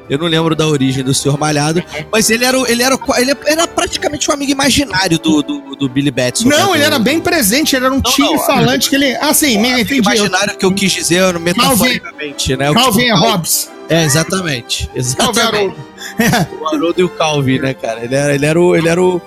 Eu 0.10 0.18
não 0.18 0.26
lembro 0.26 0.56
da 0.56 0.66
origem 0.66 1.04
do 1.04 1.14
Senhor 1.14 1.38
Malhado, 1.38 1.84
mas 2.12 2.32
ele 2.32 2.44
era, 2.44 2.58
ele 2.68 2.82
era, 2.82 2.98
ele 3.18 3.36
era 3.46 3.68
praticamente 3.68 4.32
um 4.32 4.34
amigo 4.34 4.52
imaginário 4.52 5.20
do, 5.20 5.44
do, 5.44 5.76
do 5.76 5.88
Billy 5.88 6.10
Batson. 6.10 6.48
Não, 6.48 6.72
né? 6.72 6.78
ele 6.78 6.84
era 6.84 6.98
bem 6.98 7.20
presente, 7.20 7.76
ele 7.76 7.86
era 7.86 7.94
um 7.94 8.02
tigre 8.02 8.40
falante 8.40 8.90
que 8.90 8.96
ele. 8.96 9.16
Ah, 9.18 9.34
sim, 9.34 9.60
me 9.60 9.82
entendi. 9.82 10.00
Imaginário 10.00 10.58
que 10.58 10.66
eu 10.66 10.74
quis 10.74 10.92
dizer 10.92 11.38
metaforicamente, 11.38 12.56
né? 12.56 12.74
Calvin 12.74 13.06
e 13.06 13.12
Hobbes. 13.12 13.70
É, 13.88 14.04
exatamente. 14.04 14.88
Calvin 14.88 15.00
Exatamente. 15.00 15.76
O 16.60 16.68
Haroldo 16.68 17.02
e 17.02 17.04
o 17.04 17.10
Calvin, 17.10 17.60
né, 17.60 17.74
cara? 17.74 18.04
Ele 18.04 18.16
era, 18.16 18.34
ele 18.34 18.46
era 18.46 18.60
o. 18.60 18.76
Ele 18.76 18.90
era 18.90 19.04
o 19.04 19.22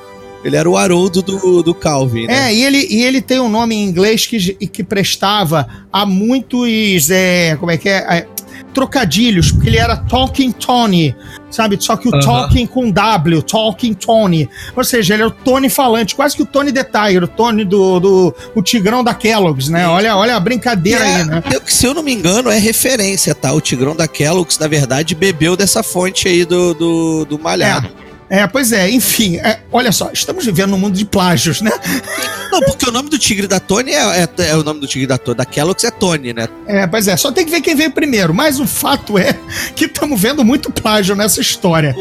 ele 0.45 0.57
era 0.57 0.69
o 0.69 0.77
Haroldo 0.77 1.23
do, 1.23 1.63
do 1.63 1.75
Calvin, 1.75 2.27
né? 2.27 2.49
É, 2.51 2.55
e 2.55 2.65
ele, 2.65 2.87
e 2.91 3.03
ele 3.03 3.21
tem 3.21 3.41
um 3.41 3.49
nome 3.49 3.75
em 3.75 3.85
inglês 3.85 4.27
que, 4.27 4.55
que 4.67 4.83
prestava 4.83 5.67
a 5.93 6.05
muitos. 6.07 7.11
É, 7.11 7.57
como 7.57 7.71
é 7.71 7.77
que 7.77 7.89
é? 7.89 7.99
é 8.09 8.27
trocadilhos, 8.73 9.53
porque 9.53 9.69
ele 9.69 9.77
era 9.77 9.97
Talking 9.97 10.51
Tony, 10.51 11.15
sabe? 11.51 11.77
Só 11.79 11.95
que 11.95 12.09
o 12.09 12.15
Aham. 12.15 12.21
Talking 12.25 12.67
com 12.67 12.91
W, 12.91 13.43
Talking 13.43 13.93
Tony. 13.93 14.49
Ou 14.75 14.83
seja, 14.83 15.13
ele 15.13 15.23
era 15.25 15.29
o 15.29 15.35
Tony 15.35 15.69
falante, 15.69 16.15
quase 16.15 16.35
que 16.37 16.43
o 16.43 16.47
Tony 16.47 16.73
the 16.73 16.83
Tiger, 16.83 17.25
o 17.25 17.29
Tony 17.29 17.65
do, 17.67 18.01
do 18.01 18.35
o 18.55 18.63
Tigrão 18.63 19.05
da 19.05 19.13
Kellogg's, 19.15 19.69
né? 19.69 19.87
Olha, 19.87 20.17
olha 20.17 20.37
a 20.37 20.41
brincadeira 20.41 21.05
É, 21.05 21.17
aí, 21.17 21.25
né? 21.25 21.43
eu- 21.53 21.61
se 21.67 21.85
eu 21.87 21.93
não 21.93 22.03
me 22.03 22.13
engano, 22.13 22.51
é 22.51 22.59
referência, 22.59 23.35
tá? 23.35 23.53
O 23.53 23.61
Tigrão 23.61 23.95
da 23.95 24.09
Kellogg's, 24.09 24.59
na 24.59 24.67
verdade, 24.69 25.15
bebeu 25.15 25.55
dessa 25.55 25.83
fonte 25.83 26.27
aí 26.29 26.45
do, 26.47 26.73
do, 26.73 27.25
do 27.27 27.39
Malhado. 27.39 27.89
É, 27.89 28.02
pois 28.47 28.73
é, 28.73 28.91
enfim, 28.91 29.37
é, 29.37 29.61
olha 29.71 29.93
só, 29.93 30.11
estamos 30.11 30.47
vivendo 30.47 30.71
num 30.71 30.79
mundo 30.79 30.97
de 30.97 31.05
plágios, 31.05 31.61
né? 31.61 31.71
Não, 32.51 32.61
porque 32.61 32.87
o 32.89 32.93
nome 32.93 33.09
do 33.09 33.19
tigre 33.19 33.47
da 33.47 33.59
Tony 33.59 33.93
é, 33.93 34.23
é, 34.25 34.29
é 34.49 34.57
o 34.57 34.63
nome 34.63 34.81
do 34.81 34.87
tigre 34.87 35.07
da 35.07 35.17
Tony. 35.17 35.37
Da 35.39 35.45
Kellogg's 35.45 35.85
é 35.85 35.91
Tony, 35.91 36.35
né? 36.35 36.49
É, 36.67 36.87
pois 36.87 37.09
é, 37.09 37.17
só 37.17 37.33
tem 37.33 37.47
que 37.47 37.51
ver 37.51 37.63
quem 37.63 37.75
veio 37.75 37.91
primeiro. 37.91 38.35
Mas 38.35 38.61
o 38.61 38.67
fato 38.67 39.19
é 39.19 39.39
que 39.75 39.87
estamos 39.87 40.21
vendo 40.21 40.45
muito 40.45 40.71
plágio 40.71 41.17
nessa 41.17 41.41
história. 41.41 41.97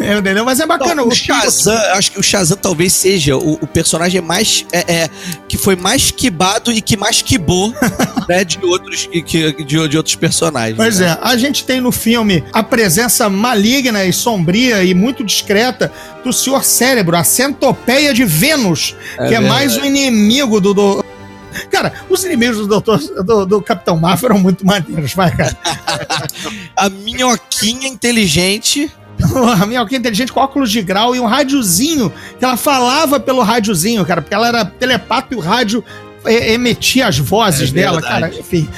É, 0.00 0.18
Entendeu? 0.18 0.44
Mas 0.44 0.58
é 0.58 0.66
bacana. 0.66 0.96
Não, 0.96 1.08
o 1.08 1.14
Shazam, 1.14 1.76
acho 1.92 2.10
que 2.10 2.18
o 2.18 2.22
Shazam 2.22 2.56
talvez 2.56 2.92
seja 2.94 3.36
o, 3.36 3.54
o 3.54 3.66
personagem 3.66 4.20
mais. 4.20 4.66
É, 4.72 4.92
é, 4.92 5.10
que 5.48 5.56
foi 5.56 5.76
mais 5.76 6.10
quibado 6.10 6.72
e 6.72 6.80
que 6.80 6.96
mais 6.96 7.22
quibou, 7.22 7.72
né? 8.28 8.44
De 8.44 8.58
outros, 8.64 9.08
que- 9.24 9.52
de, 9.52 9.88
de 9.88 9.96
outros 9.96 10.16
personagens. 10.16 10.76
Pois 10.76 10.98
né? 10.98 11.06
é, 11.06 11.18
a 11.28 11.36
gente 11.36 11.64
tem 11.64 11.80
no 11.80 11.92
filme 11.92 12.42
a 12.52 12.62
presença 12.62 13.28
maligna 13.30 14.04
e 14.04 14.12
sombria 14.12 14.82
e 14.82 14.94
muito 14.94 15.22
discreta 15.22 15.55
do 16.24 16.32
Senhor 16.32 16.62
Cérebro, 16.64 17.16
a 17.16 17.24
centopeia 17.24 18.12
de 18.12 18.24
Vênus, 18.24 18.94
que 19.28 19.34
é 19.34 19.40
mais 19.40 19.76
um 19.76 19.84
inimigo 19.84 20.60
do. 20.60 20.74
do- 20.74 21.04
Cara, 21.70 21.92
os 22.10 22.22
inimigos 22.24 22.58
do, 22.58 22.66
doutor, 22.66 22.98
do, 22.98 23.46
do 23.46 23.62
Capitão 23.62 23.96
Marvel 23.96 24.30
eram 24.30 24.38
muito 24.40 24.66
maneiros, 24.66 25.14
vai, 25.14 25.34
cara. 25.34 25.56
A 26.76 26.90
minhoquinha 26.90 27.88
inteligente. 27.88 28.92
A 29.60 29.64
minhoquinha 29.64 29.98
inteligente 29.98 30.30
com 30.32 30.40
óculos 30.40 30.70
de 30.70 30.82
grau 30.82 31.16
e 31.16 31.20
um 31.20 31.24
rádiozinho, 31.24 32.12
que 32.38 32.44
ela 32.44 32.58
falava 32.58 33.18
pelo 33.18 33.40
rádiozinho, 33.42 34.04
cara, 34.04 34.20
porque 34.20 34.34
ela 34.34 34.48
era 34.48 34.64
telepata 34.66 35.28
e 35.34 35.36
o 35.36 35.40
rádio 35.40 35.82
é, 35.82 36.05
emitia 36.28 37.06
as 37.08 37.18
vozes 37.18 37.70
É 37.70 37.72
dela, 37.72 38.00
cara, 38.02 38.28
enfim. 38.34 38.68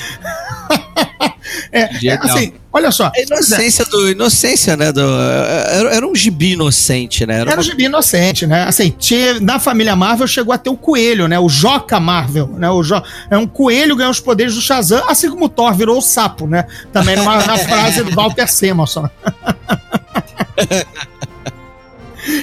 é, 1.72 2.06
é, 2.06 2.18
assim, 2.20 2.52
olha 2.72 2.90
só. 2.90 3.10
A 3.14 3.20
inocência 3.20 3.84
do. 3.86 4.10
Inocência, 4.10 4.76
né? 4.76 4.92
Do, 4.92 5.00
era, 5.00 5.94
era 5.96 6.06
um 6.06 6.14
gibi 6.14 6.52
inocente, 6.52 7.26
né? 7.26 7.40
Era 7.40 7.50
uma- 7.50 7.58
um 7.58 7.62
gibi 7.62 7.84
inocente, 7.84 8.46
né? 8.46 8.64
Assim, 8.64 8.90
tinha, 8.98 9.40
na 9.40 9.58
família 9.58 9.96
Marvel 9.96 10.26
chegou 10.26 10.52
a 10.52 10.58
ter 10.58 10.70
o 10.70 10.76
coelho, 10.76 11.26
né? 11.28 11.38
O 11.38 11.48
Joca 11.48 11.98
Marvel, 11.98 12.48
né? 12.56 12.70
O 12.70 12.82
jo, 12.82 13.00
é 13.30 13.36
um 13.36 13.46
coelho 13.46 13.96
ganhou 13.96 14.10
os 14.10 14.20
poderes 14.20 14.54
do 14.54 14.60
Shazam, 14.60 15.08
assim 15.08 15.30
como 15.30 15.46
o 15.46 15.48
Thor 15.48 15.74
virou 15.74 15.98
o 15.98 16.02
sapo, 16.02 16.46
né? 16.46 16.66
Também 16.92 17.16
numa, 17.16 17.36
na 17.44 17.56
frase 17.56 18.02
do 18.02 18.14
Walter 18.14 18.48
Simonson. 18.48 19.08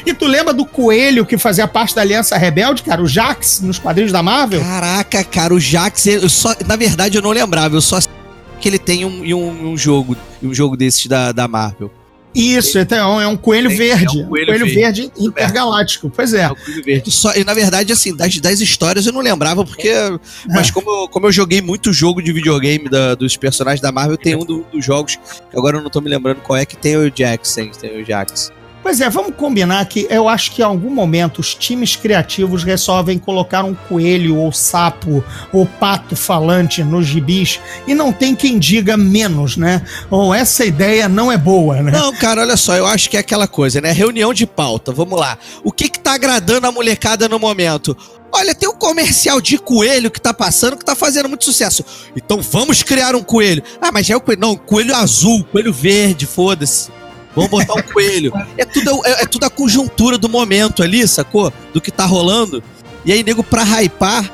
E 0.06 0.14
tu 0.14 0.26
lembra 0.26 0.54
do 0.54 0.66
coelho 0.66 1.26
que 1.26 1.38
fazia 1.38 1.68
parte 1.68 1.94
da 1.96 2.02
Aliança 2.02 2.38
Rebelde, 2.38 2.84
cara? 2.84 3.02
O 3.02 3.08
Jax, 3.08 3.62
nos 3.62 3.78
quadrinhos 3.80 4.12
da 4.12 4.24
Marvel? 4.24 4.62
Caraca, 4.62 5.24
cara, 5.24 5.54
o 5.54 5.60
Jax, 5.60 6.06
eu 6.08 6.30
só, 6.30 6.56
na 6.66 6.76
verdade 6.76 7.18
eu 7.18 7.22
não 7.22 7.32
lembrava, 7.32 7.76
eu 7.76 7.82
só 7.82 8.00
sei 8.02 8.12
que 8.60 8.68
ele 8.70 8.80
tem 8.80 9.06
um, 9.06 9.22
um, 9.36 9.72
um 9.74 9.78
jogo, 9.78 10.16
um 10.42 10.54
jogo 10.54 10.76
desses 10.78 11.06
da, 11.08 11.32
da 11.32 11.48
Marvel. 11.48 11.92
Isso, 12.34 12.78
então, 12.78 13.22
é 13.22 13.26
um 13.26 13.38
coelho 13.38 13.70
Tem- 13.70 13.78
verde. 13.78 14.06
é 14.20 14.22
um 14.22 14.26
um 14.26 14.28
coelho 14.28 14.48
coelho, 14.48 14.66
verde. 14.66 15.04
verde, 15.04 15.12
intergaláctico. 15.18 16.12
Pois 16.14 16.34
é. 16.34 16.42
É 16.44 16.52
o 16.52 16.56
Coelho 16.58 16.84
Verde. 16.84 17.10
Só, 17.10 17.34
e 17.34 17.46
na 17.46 17.54
verdade, 17.54 17.94
assim, 17.94 18.14
das, 18.14 18.38
das 18.40 18.60
histórias 18.60 19.06
eu 19.06 19.14
não 19.14 19.22
lembrava, 19.22 19.64
porque. 19.64 19.88
É. 19.88 20.12
Mas 20.50 20.70
como 20.70 20.90
eu, 20.90 21.08
como 21.08 21.28
eu 21.28 21.32
joguei 21.32 21.62
muito 21.62 21.94
jogo 21.94 22.22
de 22.22 22.34
videogame 22.34 22.90
da- 22.90 23.16
dos 23.16 23.38
personagens 23.38 23.80
da 23.80 23.90
Marvel, 23.90 24.18
tem 24.18 24.36
um 24.36 24.44
do- 24.44 24.66
dos 24.70 24.84
jogos, 24.84 25.16
que 25.16 25.58
agora 25.58 25.78
eu 25.78 25.82
não 25.82 25.90
tô 25.90 26.02
me 26.02 26.10
lembrando 26.10 26.42
qual 26.42 26.58
é, 26.58 26.66
que 26.66 26.76
tem 26.76 26.98
o 26.98 27.10
Jackson, 27.10 27.70
tem 27.70 28.02
o 28.02 28.06
Jax. 28.06 28.52
Pois 28.86 29.02
é, 29.02 29.10
vamos 29.10 29.34
combinar 29.36 29.84
que 29.88 30.06
eu 30.12 30.30
acho 30.30 30.52
que 30.52 30.62
em 30.62 30.64
algum 30.64 30.92
momento 30.92 31.40
os 31.40 31.56
times 31.56 31.96
criativos 31.96 32.64
resolvem 32.64 33.18
colocar 33.18 33.64
um 33.64 33.74
coelho 33.74 34.38
ou 34.38 34.52
sapo 34.52 35.24
ou 35.52 35.66
pato 35.66 36.16
falante 36.16 36.84
nos 36.84 37.08
gibis 37.08 37.60
e 37.88 37.96
não 37.96 38.14
tem 38.14 38.36
quem 38.36 38.60
diga 38.60 38.96
menos, 38.96 39.58
né? 39.58 39.82
Ou 40.08 40.32
essa 40.32 40.64
ideia 40.64 41.10
não 41.10 41.32
é 41.32 41.38
boa, 41.38 41.82
né? 41.82 41.94
Não, 41.94 42.14
cara, 42.14 42.42
olha 42.42 42.56
só, 42.56 42.76
eu 42.76 42.86
acho 42.86 43.10
que 43.10 43.18
é 43.18 43.22
aquela 43.22 43.48
coisa, 43.48 43.82
né? 43.82 43.92
Reunião 43.92 44.32
de 44.32 44.46
pauta, 44.46 44.92
vamos 44.92 45.20
lá. 45.20 45.36
O 45.64 45.72
que 45.72 45.90
que 45.90 45.98
tá 45.98 46.14
agradando 46.14 46.68
a 46.68 46.72
molecada 46.72 47.28
no 47.28 47.40
momento? 47.40 47.98
Olha, 48.32 48.54
tem 48.54 48.70
um 48.70 48.78
comercial 48.78 49.42
de 49.42 49.58
coelho 49.58 50.12
que 50.12 50.22
tá 50.22 50.32
passando 50.32 50.78
que 50.78 50.86
tá 50.86 50.94
fazendo 50.94 51.28
muito 51.28 51.44
sucesso. 51.44 51.84
Então 52.16 52.40
vamos 52.40 52.84
criar 52.84 53.16
um 53.16 53.24
coelho. 53.24 53.64
Ah, 53.82 53.92
mas 53.92 54.06
já 54.06 54.14
é 54.14 54.18
o 54.18 54.22
coelho. 54.22 54.42
Não, 54.42 54.56
coelho 54.56 54.96
azul, 54.96 55.44
coelho 55.46 55.74
verde, 55.74 56.28
foda-se. 56.28 56.92
Vamos 57.36 57.50
botar 57.52 57.74
um 57.74 57.82
coelho. 57.84 58.32
É 58.58 58.64
tudo, 58.66 59.02
é, 59.06 59.24
é 59.24 59.26
tudo 59.26 59.46
a 59.46 59.50
conjuntura 59.50 60.18
do 60.18 60.30
momento 60.30 60.82
ali, 60.82 61.08
sacou? 61.08 61.52
Do 61.74 61.82
que 61.82 61.92
tá 61.92 62.06
rolando. 62.06 62.64
E 63.04 63.12
aí, 63.12 63.24
nego, 63.24 63.44
pra 63.44 63.64
hypar, 63.64 64.32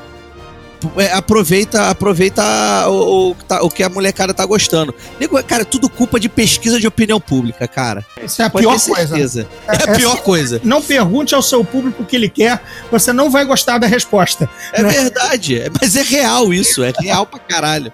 é, 0.96 1.12
aproveita, 1.12 1.90
aproveita 1.90 2.42
o, 2.88 3.30
o 3.30 3.34
que 3.36 3.44
tá- 3.44 3.62
o 3.62 3.70
que 3.70 3.82
a 3.82 3.88
molecada 3.88 4.32
tá 4.34 4.44
gostando. 4.44 4.94
Nego, 5.20 5.40
cara, 5.44 5.62
é 5.62 5.64
tudo 5.64 5.88
culpa 5.88 6.18
de 6.18 6.28
pesquisa 6.28 6.80
de 6.80 6.86
opinião 6.86 7.20
pública, 7.20 7.68
cara. 7.68 8.04
Isso 8.24 8.40
é 8.42 8.46
a 8.46 8.50
Pode 8.50 8.66
pior 8.66 8.80
coisa. 8.80 9.06
certeza. 9.08 9.48
É 9.68 9.72
a 9.72 9.74
Essa- 9.74 9.92
pior 9.94 10.16
coisa. 10.22 10.60
Não 10.64 10.80
pergunte 10.82 11.34
ao 11.34 11.42
seu 11.42 11.64
público 11.64 12.02
o 12.02 12.06
que 12.06 12.16
ele 12.16 12.28
quer, 12.28 12.62
você 12.90 13.12
não 13.12 13.30
vai 13.30 13.44
gostar 13.44 13.78
da 13.78 13.86
resposta. 13.86 14.48
É 14.72 14.82
verdade. 14.82 15.58
é- 15.60 15.70
Mas 15.80 15.94
é 15.96 16.02
real 16.02 16.52
isso. 16.52 16.82
É 16.82 16.92
real 17.00 17.26
pra 17.26 17.38
caralho. 17.38 17.92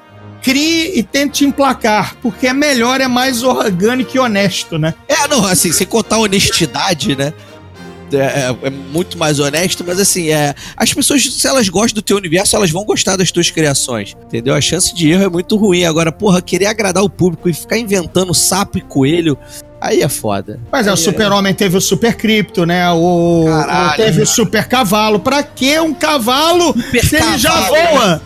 Crie 0.49 0.99
e 0.99 1.03
tente 1.03 1.45
emplacar, 1.45 2.17
porque 2.23 2.47
é 2.47 2.55
melhor, 2.55 3.03
é 3.03 3.07
mais 3.07 3.43
orgânico 3.43 4.17
e 4.17 4.19
honesto, 4.19 4.79
né? 4.79 4.95
É, 5.07 5.29
não, 5.29 5.45
assim, 5.45 5.71
sem 5.71 5.87
contar 5.87 6.17
honestidade, 6.17 7.15
né? 7.15 7.35
É, 8.11 8.17
é- 8.17 8.57
é 8.69 8.71
muito 8.71 9.19
mais 9.19 9.39
honesto, 9.39 9.85
mas 9.87 10.01
assim, 10.01 10.31
é, 10.31 10.55
as 10.75 10.95
pessoas, 10.95 11.23
se 11.23 11.47
elas 11.47 11.69
gostam 11.69 11.97
do 11.97 12.01
teu 12.01 12.17
universo, 12.17 12.57
elas 12.57 12.71
vão 12.71 12.83
gostar 12.83 13.17
das 13.17 13.31
tuas 13.31 13.51
criações, 13.51 14.17
entendeu? 14.25 14.55
A 14.55 14.61
chance 14.63 14.95
de 14.95 15.11
erro 15.11 15.25
é 15.25 15.29
muito 15.29 15.55
ruim. 15.55 15.85
Agora, 15.85 16.11
porra, 16.11 16.41
querer 16.41 16.65
agradar 16.65 17.05
o 17.05 17.11
público 17.11 17.51
e 17.51 17.53
ficar 17.53 17.77
inventando 17.77 18.33
sapo 18.33 18.79
e 18.79 18.81
coelho, 18.81 19.37
aí 19.81 20.03
é 20.03 20.09
foda. 20.09 20.59
Mas 20.73 20.87
é, 20.87 20.91
o 20.91 20.95
Aí 20.95 20.99
Super-Homem 20.99 21.55
teve 21.55 21.77
o 21.77 21.81
Super 21.81 22.15
Cripto, 22.17 22.65
né? 22.67 22.91
O, 22.91 23.45
Caralho, 23.49 23.89
o- 23.93 23.97
teve 23.97 24.11
cara. 24.13 24.23
o 24.23 24.27
Super 24.27 24.69
Cavalo. 24.69 25.21
Pra 25.21 25.43
que 25.43 25.79
um 25.81 25.95
cavalo 25.95 26.75
se 27.03 27.17
ele 27.17 27.39
já 27.39 27.51
cavalo, 27.51 27.77
voa? 27.99 28.23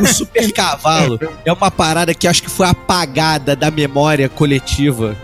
O 0.00 0.06
super 0.06 0.52
cavalo 0.52 1.20
é 1.44 1.52
uma 1.52 1.70
parada 1.70 2.14
que 2.14 2.26
acho 2.28 2.42
que 2.42 2.50
foi 2.50 2.66
apagada 2.68 3.54
da 3.56 3.70
memória 3.70 4.28
coletiva. 4.28 5.16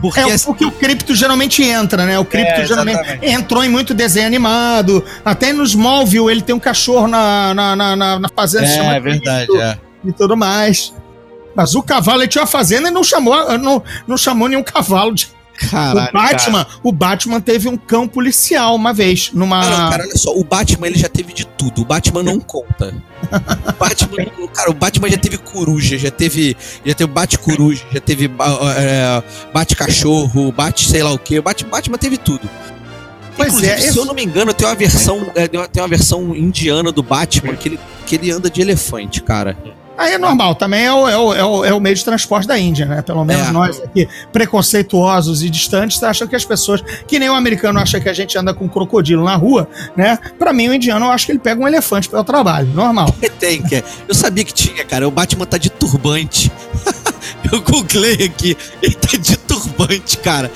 Porque 0.00 0.20
É 0.20 0.32
assim, 0.32 0.46
porque 0.46 0.64
o 0.64 0.70
cripto 0.70 1.14
geralmente 1.14 1.62
entra, 1.62 2.04
né? 2.06 2.18
O 2.18 2.24
cripto 2.24 2.60
É, 2.60 2.66
geralmente 2.66 3.00
exatamente. 3.00 3.32
entrou 3.32 3.64
em 3.64 3.68
muito 3.68 3.92
desenho 3.94 4.26
animado. 4.26 5.04
Até 5.24 5.52
no 5.52 5.64
Smallville 5.64 6.30
ele 6.30 6.42
tem 6.42 6.54
um 6.54 6.60
cachorro 6.60 7.06
na, 7.08 7.54
na, 7.54 7.76
na, 7.76 7.96
na- 7.96 8.28
fazenda. 8.34 8.66
chama 8.68 8.94
é 8.94 9.00
verdade, 9.00 9.46
Cripto 9.46 9.62
é. 9.62 9.78
E 10.04 10.12
tudo 10.12 10.36
mais. 10.36 10.92
Mas 11.54 11.74
o 11.74 11.82
cavalo, 11.82 12.22
ele 12.22 12.28
tinha 12.28 12.42
uma 12.42 12.46
fazenda 12.48 12.88
e 12.88 12.90
não 12.90 13.04
chamou, 13.04 13.58
não, 13.58 13.82
não 14.06 14.16
chamou 14.16 14.48
nenhum 14.48 14.62
cavalo 14.62 15.14
de 15.14 15.28
Caralho, 15.70 16.08
o 16.08 16.12
Batman, 16.12 16.66
o 16.82 16.92
Batman 16.92 17.40
teve 17.40 17.68
um 17.68 17.76
cão 17.76 18.08
policial 18.08 18.74
uma 18.74 18.92
vez 18.92 19.30
numa 19.32 19.60
não, 19.60 19.88
cara, 19.90 20.02
olha 20.02 20.16
só, 20.16 20.34
o 20.36 20.42
Batman 20.42 20.88
ele 20.88 20.98
já 20.98 21.08
teve 21.08 21.32
de 21.32 21.46
tudo. 21.46 21.82
O 21.82 21.84
Batman 21.84 22.24
não 22.24 22.40
conta. 22.40 22.92
O 23.68 23.72
Batman, 23.78 24.48
cara, 24.52 24.70
o 24.72 24.74
Batman 24.74 25.08
já 25.08 25.16
teve 25.16 25.38
coruja, 25.38 25.96
já 25.96 26.10
teve, 26.10 26.56
já 26.84 26.92
teve 26.92 27.12
bate-coruja, 27.12 27.84
já 27.92 28.00
teve 28.00 28.24
é, 28.76 29.22
bate-cachorro, 29.52 30.50
bate 30.50 30.88
sei 30.88 31.04
lá 31.04 31.12
o 31.12 31.18
quê. 31.20 31.38
O 31.38 31.42
Bat- 31.42 31.64
Batman 31.64 31.98
teve 31.98 32.18
tudo. 32.18 32.50
Pois 33.36 33.48
Inclusive, 33.50 33.72
é, 33.72 33.78
se 33.78 33.88
esse- 33.90 33.98
eu 33.98 34.04
não 34.06 34.14
me 34.14 34.24
engano, 34.24 34.52
tem 34.52 34.66
uma 34.66 34.74
versão, 34.74 35.30
é, 35.36 35.46
tem 35.46 35.58
uma- 35.60 35.68
tem 35.68 35.80
uma 35.82 35.88
versão 35.88 36.34
indiana 36.34 36.90
do 36.90 37.02
Batman 37.02 37.54
que 37.54 37.68
ele, 37.68 37.80
que 38.06 38.16
ele 38.16 38.30
anda 38.32 38.50
de 38.50 38.60
elefante, 38.60 39.22
cara. 39.22 39.56
Aí 39.96 40.14
é 40.14 40.18
normal, 40.18 40.54
também 40.54 40.84
é 40.84 40.92
o, 40.92 41.08
é, 41.08 41.16
o, 41.16 41.34
é, 41.34 41.44
o, 41.44 41.64
é 41.64 41.74
o 41.74 41.80
meio 41.80 41.94
de 41.94 42.04
transporte 42.04 42.48
da 42.48 42.58
Índia, 42.58 42.84
né? 42.86 43.02
Pelo 43.02 43.24
menos 43.24 43.48
É. 43.48 43.52
nós 43.52 43.80
aqui, 43.80 44.08
preconceituosos 44.32 45.42
e 45.42 45.50
distantes, 45.50 46.02
acham 46.02 46.26
que 46.26 46.34
as 46.34 46.44
pessoas, 46.44 46.82
que 47.06 47.18
nem 47.18 47.28
o 47.30 47.34
americano 47.34 47.78
acha 47.78 48.00
que 48.00 48.08
a 48.08 48.12
gente 48.12 48.36
anda 48.36 48.52
com 48.52 48.64
um 48.64 48.68
crocodilo 48.68 49.24
na 49.24 49.36
rua, 49.36 49.68
né? 49.96 50.18
Pra 50.38 50.52
mim, 50.52 50.68
o 50.68 50.74
indiano, 50.74 51.06
eu 51.06 51.10
acho 51.10 51.26
que 51.26 51.32
ele 51.32 51.38
pega 51.38 51.62
um 51.62 51.68
elefante 51.68 52.08
para 52.08 52.20
o 52.20 52.24
trabalho, 52.24 52.68
normal. 52.74 53.14
Tem, 53.38 53.62
que 53.62 53.76
é. 53.76 53.84
Eu 54.08 54.14
sabia 54.14 54.44
que 54.44 54.52
tinha, 54.52 54.84
cara. 54.84 55.06
O 55.06 55.10
Batman 55.10 55.46
tá 55.46 55.58
de 55.58 55.70
turbante. 55.70 56.50
eu 57.52 57.60
googlei 57.62 58.24
aqui. 58.24 58.56
Ele 58.82 58.94
tá 58.94 59.16
de 59.16 59.36
turbante, 59.36 60.18
cara. 60.18 60.50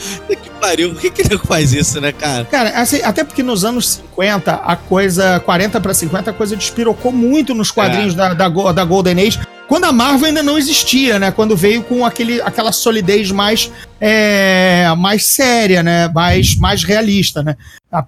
Pariu. 0.61 0.91
Por 0.93 1.01
que, 1.01 1.11
que 1.11 1.23
ele 1.23 1.39
faz 1.39 1.73
isso, 1.73 2.01
né, 2.01 2.13
cara? 2.13 2.45
Cara, 2.45 2.71
assim, 2.71 3.01
até 3.03 3.23
porque 3.25 3.43
nos 3.43 3.65
anos 3.65 4.01
50, 4.15 4.53
a 4.55 4.77
coisa, 4.77 5.41
40 5.41 5.81
para 5.81 5.95
50, 5.95 6.31
a 6.31 6.35
coisa 6.35 6.57
despirocou 6.57 7.13
muito 7.13 7.55
nos 7.55 7.71
quadrinhos 7.71 8.15
da, 8.15 8.35
da, 8.35 8.49
Go- 8.49 8.73
da 8.73 8.85
Golden 8.85 9.21
Age, 9.27 9.41
quando 9.69 9.85
a 9.85 9.93
Marvel 9.93 10.27
ainda 10.29 10.43
não 10.43 10.57
existia, 10.57 11.19
né? 11.19 11.31
Quando 11.31 11.55
veio 11.55 11.83
com 11.83 12.05
aquele, 12.05 12.41
aquela 12.41 12.73
solidez 12.73 13.31
mais, 13.31 13.71
é, 14.01 14.87
mais 14.97 15.27
séria, 15.27 15.83
né? 15.83 16.09
Mais, 16.09 16.57
mais 16.57 16.83
realista, 16.83 17.43
né? 17.43 17.55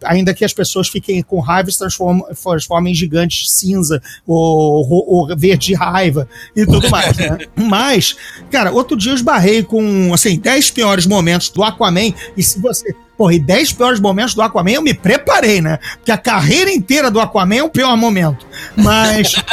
Ainda 0.05 0.33
que 0.35 0.45
as 0.45 0.53
pessoas 0.55 0.89
fiquem 0.89 1.23
com 1.23 1.39
raiva 1.39 1.69
e 1.69 1.73
se 1.73 1.79
transformam, 1.79 2.27
transformem 2.43 2.93
em 2.93 2.97
gigantes 2.97 3.51
cinza 3.51 4.01
ou, 4.27 4.83
ro- 4.83 5.05
ou 5.07 5.37
verde 5.37 5.67
de 5.69 5.75
raiva 5.75 6.27
e 6.57 6.65
tudo 6.65 6.89
mais, 6.91 7.17
né? 7.19 7.39
Mas, 7.55 8.17
cara, 8.51 8.73
outro 8.73 8.97
dia 8.97 9.13
eu 9.13 9.17
esbarrei 9.17 9.63
com, 9.63 10.13
assim, 10.15 10.39
10 10.39 10.71
piores 10.71 11.07
momentos 11.07 11.51
do 11.51 11.63
Aquaman 11.63 12.13
e 12.37 12.43
se 12.43 12.59
você... 12.59 12.95
Porra, 13.19 13.35
e 13.35 13.39
10 13.39 13.75
piores 13.75 14.01
momentos 14.01 14.35
do 14.35 14.41
Aquaman 14.41 14.71
eu 14.71 14.83
me 14.83 14.95
preparei, 14.95 15.61
né? 15.61 15.79
Porque 15.97 16.11
a 16.11 16.17
carreira 16.17 16.71
inteira 16.73 17.11
do 17.11 17.21
Aquaman 17.21 17.57
é 17.57 17.63
o 17.63 17.69
pior 17.69 17.95
momento. 17.99 18.47
Mas... 18.77 19.35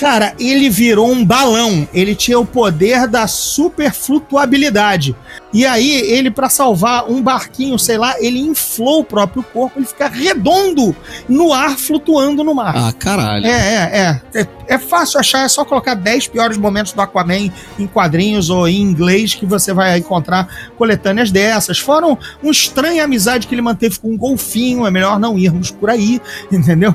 Cara, 0.00 0.32
ele 0.40 0.70
virou 0.70 1.12
um 1.12 1.22
balão. 1.22 1.86
Ele 1.92 2.14
tinha 2.14 2.38
o 2.38 2.46
poder 2.46 3.06
da 3.06 3.26
super 3.26 3.92
flutuabilidade. 3.92 5.14
E 5.52 5.66
aí, 5.66 5.90
ele, 5.90 6.30
pra 6.30 6.48
salvar 6.48 7.04
um 7.10 7.20
barquinho, 7.22 7.78
sei 7.78 7.98
lá, 7.98 8.14
ele 8.18 8.40
inflou 8.40 9.00
o 9.00 9.04
próprio 9.04 9.42
corpo, 9.42 9.78
ele 9.78 9.84
fica 9.84 10.08
redondo 10.08 10.96
no 11.28 11.52
ar, 11.52 11.76
flutuando 11.76 12.42
no 12.42 12.54
mar. 12.54 12.74
Ah, 12.74 12.92
caralho. 12.94 13.44
É, 13.44 13.50
é, 13.50 14.20
é, 14.34 14.40
é. 14.40 14.48
É 14.68 14.78
fácil 14.78 15.20
achar, 15.20 15.44
é 15.44 15.48
só 15.48 15.64
colocar 15.64 15.94
10 15.94 16.28
piores 16.28 16.56
momentos 16.56 16.92
do 16.92 17.02
Aquaman 17.02 17.50
em 17.78 17.86
quadrinhos 17.86 18.48
ou 18.48 18.68
em 18.68 18.80
inglês 18.80 19.34
que 19.34 19.44
você 19.44 19.74
vai 19.74 19.98
encontrar 19.98 20.48
coletâneas 20.78 21.30
dessas. 21.30 21.78
Foram 21.78 22.16
uma 22.42 22.52
estranha 22.52 23.04
amizade 23.04 23.46
que 23.46 23.54
ele 23.54 23.60
manteve 23.60 23.98
com 23.98 24.12
um 24.12 24.16
golfinho, 24.16 24.86
é 24.86 24.90
melhor 24.90 25.18
não 25.18 25.36
irmos 25.36 25.70
por 25.70 25.90
aí, 25.90 26.22
entendeu? 26.50 26.94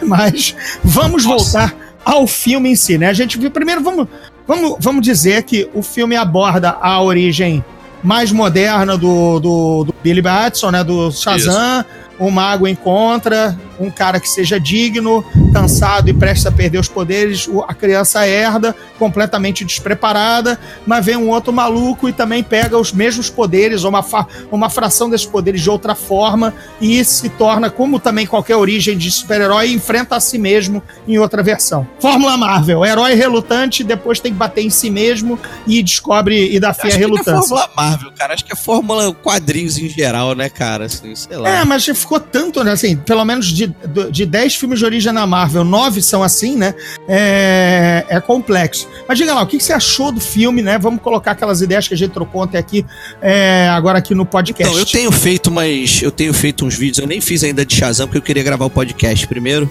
Mas 0.00 0.54
vamos 0.82 1.24
voltar 1.24 1.81
ao 2.04 2.26
filme 2.26 2.70
em 2.70 2.76
si, 2.76 2.98
né? 2.98 3.08
A 3.08 3.12
gente 3.12 3.38
viu. 3.38 3.50
Primeiro, 3.50 3.82
vamos, 3.82 4.08
vamos, 4.46 4.76
vamos 4.80 5.02
dizer 5.02 5.42
que 5.44 5.68
o 5.74 5.82
filme 5.82 6.16
aborda 6.16 6.76
a 6.80 7.00
origem 7.00 7.64
mais 8.02 8.32
moderna 8.32 8.96
do, 8.98 9.38
do, 9.38 9.84
do 9.84 9.94
Billy 10.02 10.22
Batson, 10.22 10.70
né? 10.70 10.82
Do 10.82 11.10
Shazam. 11.12 11.84
O 12.18 12.30
mago 12.30 12.68
encontra 12.68 13.58
um 13.78 13.90
cara 13.90 14.20
que 14.20 14.28
seja 14.28 14.58
digno, 14.58 15.24
cansado 15.52 16.08
e 16.08 16.14
prestes 16.14 16.46
a 16.46 16.52
perder 16.52 16.78
os 16.78 16.88
poderes. 16.88 17.48
A 17.66 17.74
criança 17.74 18.26
herda, 18.26 18.74
completamente 18.98 19.64
despreparada, 19.64 20.58
mas 20.86 21.04
vem 21.04 21.16
um 21.16 21.28
outro 21.28 21.52
maluco 21.52 22.08
e 22.08 22.12
também 22.12 22.42
pega 22.42 22.78
os 22.78 22.92
mesmos 22.92 23.28
poderes, 23.28 23.84
ou 23.84 23.90
uma, 23.90 24.04
uma 24.50 24.70
fração 24.70 25.10
desses 25.10 25.26
poderes 25.26 25.60
de 25.60 25.70
outra 25.70 25.94
forma, 25.94 26.54
e 26.80 27.04
se 27.04 27.28
torna, 27.28 27.70
como 27.70 27.98
também 27.98 28.26
qualquer 28.26 28.56
origem 28.56 28.96
de 28.96 29.10
super-herói, 29.10 29.72
enfrenta 29.72 30.16
a 30.16 30.20
si 30.20 30.38
mesmo 30.38 30.82
em 31.06 31.18
outra 31.18 31.42
versão. 31.42 31.86
Fórmula 31.98 32.36
Marvel: 32.36 32.84
herói 32.84 33.14
relutante, 33.14 33.84
depois 33.84 34.20
tem 34.20 34.32
que 34.32 34.38
bater 34.38 34.64
em 34.64 34.70
si 34.70 34.90
mesmo 34.90 35.38
e 35.66 35.82
descobre 35.82 36.54
e 36.54 36.60
dá 36.60 36.72
fim 36.72 36.88
à 36.88 36.92
é 36.92 36.96
relutância. 36.96 37.48
Fórmula 37.48 37.70
Marvel, 37.76 38.12
cara. 38.12 38.34
Acho 38.34 38.44
que 38.44 38.52
é 38.52 38.56
Fórmula 38.56 39.12
quadrinhos 39.14 39.78
em 39.78 39.88
geral, 39.88 40.34
né, 40.34 40.48
cara? 40.48 40.86
Assim, 40.86 41.14
sei 41.14 41.36
lá. 41.36 41.48
É, 41.48 41.64
mas 41.64 41.84
ficou 41.84 42.20
tanto, 42.20 42.62
né? 42.64 42.72
Assim, 42.72 42.96
pelo 42.96 43.24
menos 43.24 43.46
de, 43.46 43.71
de 44.10 44.26
10 44.26 44.56
filmes 44.56 44.78
de 44.78 44.84
origem 44.84 45.12
na 45.12 45.26
Marvel, 45.26 45.64
9 45.64 46.02
são 46.02 46.22
assim, 46.22 46.56
né? 46.56 46.74
É, 47.08 48.04
é 48.08 48.20
complexo. 48.20 48.88
Mas 49.08 49.18
diga 49.18 49.34
lá, 49.34 49.42
o 49.42 49.46
que 49.46 49.60
você 49.60 49.72
achou 49.72 50.12
do 50.12 50.20
filme, 50.20 50.62
né? 50.62 50.78
Vamos 50.78 51.02
colocar 51.02 51.32
aquelas 51.32 51.60
ideias 51.60 51.88
que 51.88 51.94
a 51.94 51.96
gente 51.96 52.12
trocou 52.12 52.42
ontem 52.42 52.58
aqui, 52.58 52.84
é, 53.20 53.68
agora 53.68 53.98
aqui 53.98 54.14
no 54.14 54.24
podcast. 54.26 54.70
Então, 54.70 54.78
eu 54.78 54.86
tenho 54.86 55.12
feito 55.12 55.48
umas. 55.48 56.00
Eu 56.02 56.10
tenho 56.10 56.32
feito 56.32 56.64
uns 56.64 56.76
vídeos, 56.76 56.98
eu 56.98 57.06
nem 57.06 57.20
fiz 57.20 57.44
ainda 57.44 57.64
de 57.64 57.74
Shazam, 57.74 58.06
porque 58.06 58.18
eu 58.18 58.22
queria 58.22 58.42
gravar 58.42 58.64
o 58.64 58.70
podcast 58.70 59.26
primeiro. 59.26 59.70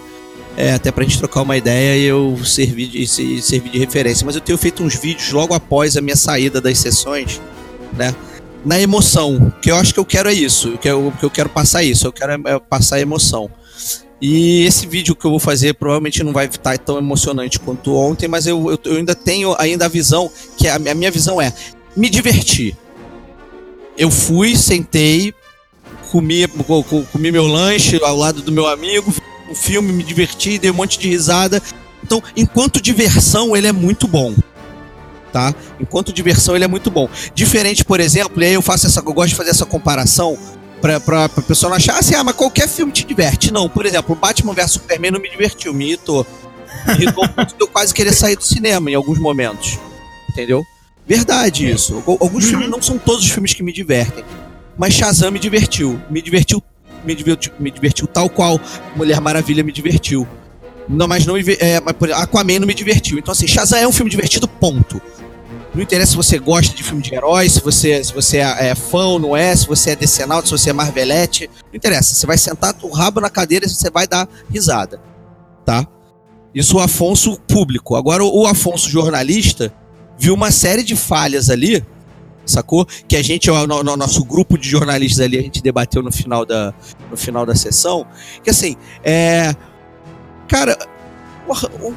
É, 0.57 0.73
até 0.73 0.91
pra 0.91 1.03
gente 1.03 1.17
trocar 1.17 1.43
uma 1.43 1.55
ideia 1.55 1.97
e 1.97 2.03
eu 2.03 2.37
servir 2.43 2.87
de, 2.87 3.05
de 3.05 3.79
referência. 3.79 4.25
Mas 4.25 4.35
eu 4.35 4.41
tenho 4.41 4.57
feito 4.57 4.83
uns 4.83 4.95
vídeos 4.95 5.31
logo 5.31 5.53
após 5.53 5.95
a 5.95 6.01
minha 6.01 6.15
saída 6.15 6.59
das 6.59 6.77
sessões, 6.77 7.41
né? 7.93 8.13
Na 8.65 8.79
emoção. 8.79 9.51
que 9.61 9.71
eu 9.71 9.75
acho 9.75 9.93
que 9.93 9.99
eu 9.99 10.05
quero 10.05 10.29
é 10.29 10.33
isso. 10.33 10.77
Que 10.77 10.89
eu, 10.89 11.13
que 11.17 11.25
eu 11.25 11.29
quero 11.29 11.49
passar 11.49 11.83
isso. 11.83 12.05
Eu 12.05 12.11
quero 12.11 12.33
é, 12.47 12.59
passar 12.59 12.99
emoção. 12.99 13.49
E 14.21 14.63
esse 14.65 14.85
vídeo 14.85 15.15
que 15.15 15.25
eu 15.25 15.31
vou 15.31 15.39
fazer 15.39 15.73
provavelmente 15.73 16.23
não 16.23 16.31
vai 16.31 16.45
estar 16.45 16.77
tão 16.77 16.97
emocionante 16.99 17.59
quanto 17.59 17.95
ontem, 17.95 18.27
mas 18.27 18.45
eu, 18.45 18.71
eu, 18.71 18.79
eu 18.85 18.97
ainda 18.97 19.15
tenho 19.15 19.55
ainda 19.57 19.85
a 19.85 19.89
visão, 19.89 20.29
que 20.57 20.67
a, 20.67 20.75
a 20.75 20.93
minha 20.93 21.09
visão 21.09 21.41
é 21.41 21.51
me 21.97 22.07
divertir. 22.09 22.77
Eu 23.97 24.11
fui, 24.11 24.55
sentei, 24.55 25.33
comi, 26.11 26.47
co- 26.47 26.83
co- 26.83 27.03
comi 27.11 27.31
meu 27.31 27.47
lanche 27.47 27.99
ao 28.03 28.15
lado 28.15 28.41
do 28.41 28.51
meu 28.51 28.67
amigo, 28.67 29.13
um 29.49 29.55
filme, 29.55 29.91
me 29.91 30.03
diverti, 30.03 30.59
dei 30.59 30.69
um 30.69 30.75
monte 30.75 30.99
de 30.99 31.07
risada. 31.09 31.61
Então, 32.03 32.21
enquanto 32.37 32.79
diversão, 32.81 33.55
ele 33.57 33.67
é 33.67 33.71
muito 33.71 34.07
bom. 34.07 34.35
Tá? 35.31 35.55
Enquanto 35.79 36.11
diversão, 36.13 36.55
ele 36.55 36.65
é 36.65 36.67
muito 36.67 36.91
bom. 36.91 37.09
Diferente, 37.33 37.83
por 37.85 37.99
exemplo, 37.99 38.41
e 38.43 38.45
aí 38.45 38.53
eu 38.53 38.61
faço 38.61 38.85
essa, 38.85 38.99
eu 38.99 39.13
gosto 39.13 39.29
de 39.29 39.35
fazer 39.35 39.49
essa 39.49 39.65
comparação 39.65 40.37
pra, 40.81 40.99
pra, 40.99 41.29
pra 41.29 41.43
pessoa 41.43 41.69
não 41.69 41.77
achar 41.77 41.97
assim, 41.97 42.15
ah, 42.15 42.23
mas 42.23 42.35
qualquer 42.35 42.67
filme 42.67 42.91
te 42.91 43.05
diverte. 43.05 43.51
Não, 43.51 43.69
por 43.69 43.85
exemplo, 43.85 44.15
Batman 44.15 44.53
vs 44.53 44.71
Superman 44.71 45.11
não 45.11 45.19
me 45.21 45.29
divertiu, 45.29 45.73
me 45.73 45.87
irritou. 45.87 46.25
Me 46.87 46.93
irritou 46.95 47.25
de 47.45 47.55
eu 47.59 47.67
quase 47.67 47.93
querer 47.93 48.13
sair 48.13 48.35
do 48.35 48.43
cinema 48.43 48.89
em 48.89 48.95
alguns 48.95 49.19
momentos. 49.19 49.77
Entendeu? 50.29 50.63
Verdade 51.07 51.69
isso. 51.69 52.03
Al- 52.07 52.17
Alguns 52.21 52.45
filmes 52.45 52.69
não 52.69 52.81
são 52.81 52.97
todos 52.97 53.23
os 53.23 53.29
filmes 53.31 53.53
que 53.53 53.63
me 53.63 53.71
divertem. 53.73 54.23
Mas 54.77 54.93
Shazam 54.93 55.31
me 55.31 55.39
divertiu. 55.39 56.01
Me 56.09 56.21
divertiu, 56.21 56.63
me 57.03 57.13
divertiu, 57.13 57.51
me 57.59 57.69
divertiu 57.69 58.07
tal 58.07 58.29
qual 58.29 58.59
Mulher 58.95 59.19
Maravilha 59.19 59.63
me 59.63 59.71
divertiu. 59.71 60.27
Não, 60.89 61.07
mas 61.07 61.25
não 61.25 61.35
é, 61.37 61.77
Aquaman 62.15 62.59
não 62.59 62.67
me 62.67 62.73
divertiu. 62.73 63.17
Então 63.19 63.31
assim, 63.31 63.47
Shazam 63.47 63.79
é 63.79 63.87
um 63.87 63.91
filme 63.91 64.09
divertido, 64.09 64.47
ponto. 64.47 65.01
Não 65.73 65.81
interessa 65.81 66.11
se 66.11 66.17
você 66.17 66.37
gosta 66.37 66.75
de 66.75 66.83
filme 66.83 67.01
de 67.01 67.15
herói, 67.15 67.47
se 67.49 67.61
você, 67.61 68.03
se 68.03 68.13
você 68.13 68.39
é, 68.39 68.69
é 68.71 68.75
fã 68.75 69.05
ou 69.05 69.19
não 69.19 69.37
é, 69.37 69.55
se 69.55 69.65
você 69.65 69.91
é 69.91 69.95
decenalto, 69.95 70.47
se 70.49 70.51
você 70.51 70.69
é 70.69 70.73
marvelete. 70.73 71.49
Não 71.69 71.75
interessa. 71.77 72.13
Você 72.13 72.27
vai 72.27 72.37
sentar 72.37 72.75
o 72.81 72.89
rabo 72.89 73.21
na 73.21 73.29
cadeira 73.29 73.65
e 73.65 73.69
você 73.69 73.89
vai 73.89 74.05
dar 74.05 74.27
risada. 74.49 75.01
Tá? 75.65 75.87
Isso 76.53 76.75
o 76.75 76.79
Afonso 76.81 77.39
público. 77.47 77.95
Agora 77.95 78.21
o 78.23 78.45
Afonso 78.45 78.89
jornalista 78.89 79.73
viu 80.19 80.33
uma 80.33 80.51
série 80.51 80.83
de 80.83 80.95
falhas 80.97 81.49
ali, 81.49 81.85
sacou? 82.45 82.85
Que 83.07 83.15
a 83.15 83.23
gente, 83.23 83.49
o 83.49 83.65
no- 83.65 83.81
no- 83.81 83.95
nosso 83.95 84.25
grupo 84.25 84.57
de 84.57 84.67
jornalistas 84.69 85.23
ali, 85.23 85.37
a 85.37 85.41
gente 85.41 85.61
debateu 85.63 86.03
no 86.03 86.11
final 86.11 86.45
da, 86.45 86.73
no 87.09 87.15
final 87.15 87.45
da 87.45 87.55
sessão. 87.55 88.05
Que 88.43 88.49
assim, 88.49 88.75
é. 89.05 89.55
Cara, 90.49 90.77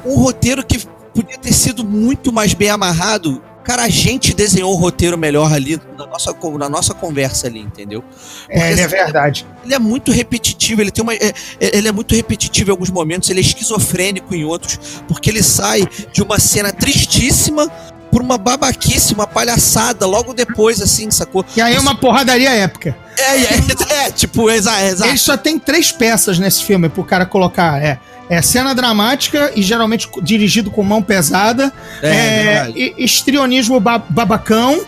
um 0.06 0.14
roteiro 0.20 0.64
que 0.64 0.78
podia 1.12 1.36
ter 1.38 1.52
sido 1.52 1.84
muito 1.84 2.32
mais 2.32 2.54
bem 2.54 2.70
amarrado. 2.70 3.42
Cara, 3.64 3.84
a 3.84 3.88
gente 3.88 4.34
desenhou 4.34 4.72
o 4.72 4.76
roteiro 4.76 5.16
melhor 5.16 5.50
ali 5.52 5.80
na 5.96 6.06
nossa, 6.06 6.36
na 6.58 6.68
nossa 6.68 6.92
conversa 6.92 7.46
ali, 7.46 7.60
entendeu? 7.60 8.04
É, 8.48 8.70
ele 8.70 8.80
é 8.80 8.84
assim, 8.84 8.94
verdade. 8.94 9.46
ele 9.64 9.74
é 9.74 9.78
muito 9.78 10.12
repetitivo, 10.12 10.82
ele 10.82 10.90
tem 10.90 11.02
uma. 11.02 11.14
é- 11.14 11.32
é- 11.58 11.78
ele 11.78 11.88
é 11.88 11.92
muito 11.92 12.14
repetitivo 12.14 12.70
em 12.70 12.72
alguns 12.72 12.90
momentos, 12.90 13.30
ele 13.30 13.40
é 13.40 13.42
esquizofrênico 13.42 14.34
em 14.34 14.44
outros, 14.44 14.78
porque 15.08 15.30
ele 15.30 15.42
sai 15.42 15.88
de 16.12 16.22
uma 16.22 16.38
cena 16.38 16.70
tristíssima 16.72 17.70
por 18.14 18.22
uma 18.22 18.38
babaquice, 18.38 19.12
uma 19.12 19.26
palhaçada, 19.26 20.06
logo 20.06 20.32
depois, 20.32 20.80
assim, 20.80 21.10
sacou? 21.10 21.44
E 21.56 21.60
aí 21.60 21.74
é 21.74 21.80
uma 21.80 21.96
porradaria 21.96 22.48
épica. 22.48 22.96
É, 23.18 23.36
é, 23.42 24.06
é, 24.06 24.10
tipo, 24.12 24.48
exato, 24.48 24.84
exato. 24.84 25.10
Ele 25.10 25.18
só 25.18 25.36
tem 25.36 25.58
três 25.58 25.90
peças 25.90 26.38
nesse 26.38 26.62
filme 26.62 26.88
pro 26.88 27.02
cara 27.02 27.26
colocar. 27.26 27.82
É, 27.82 27.98
é 28.30 28.40
cena 28.40 28.72
dramática 28.72 29.50
e 29.56 29.62
geralmente 29.62 30.08
dirigido 30.22 30.70
com 30.70 30.84
mão 30.84 31.02
pesada. 31.02 31.72
É, 32.00 32.08
É, 32.08 32.44
verdade. 32.44 32.94
e- 32.96 33.04
histrionismo 33.04 33.80
ba- 33.80 33.98
babacão. 34.08 34.80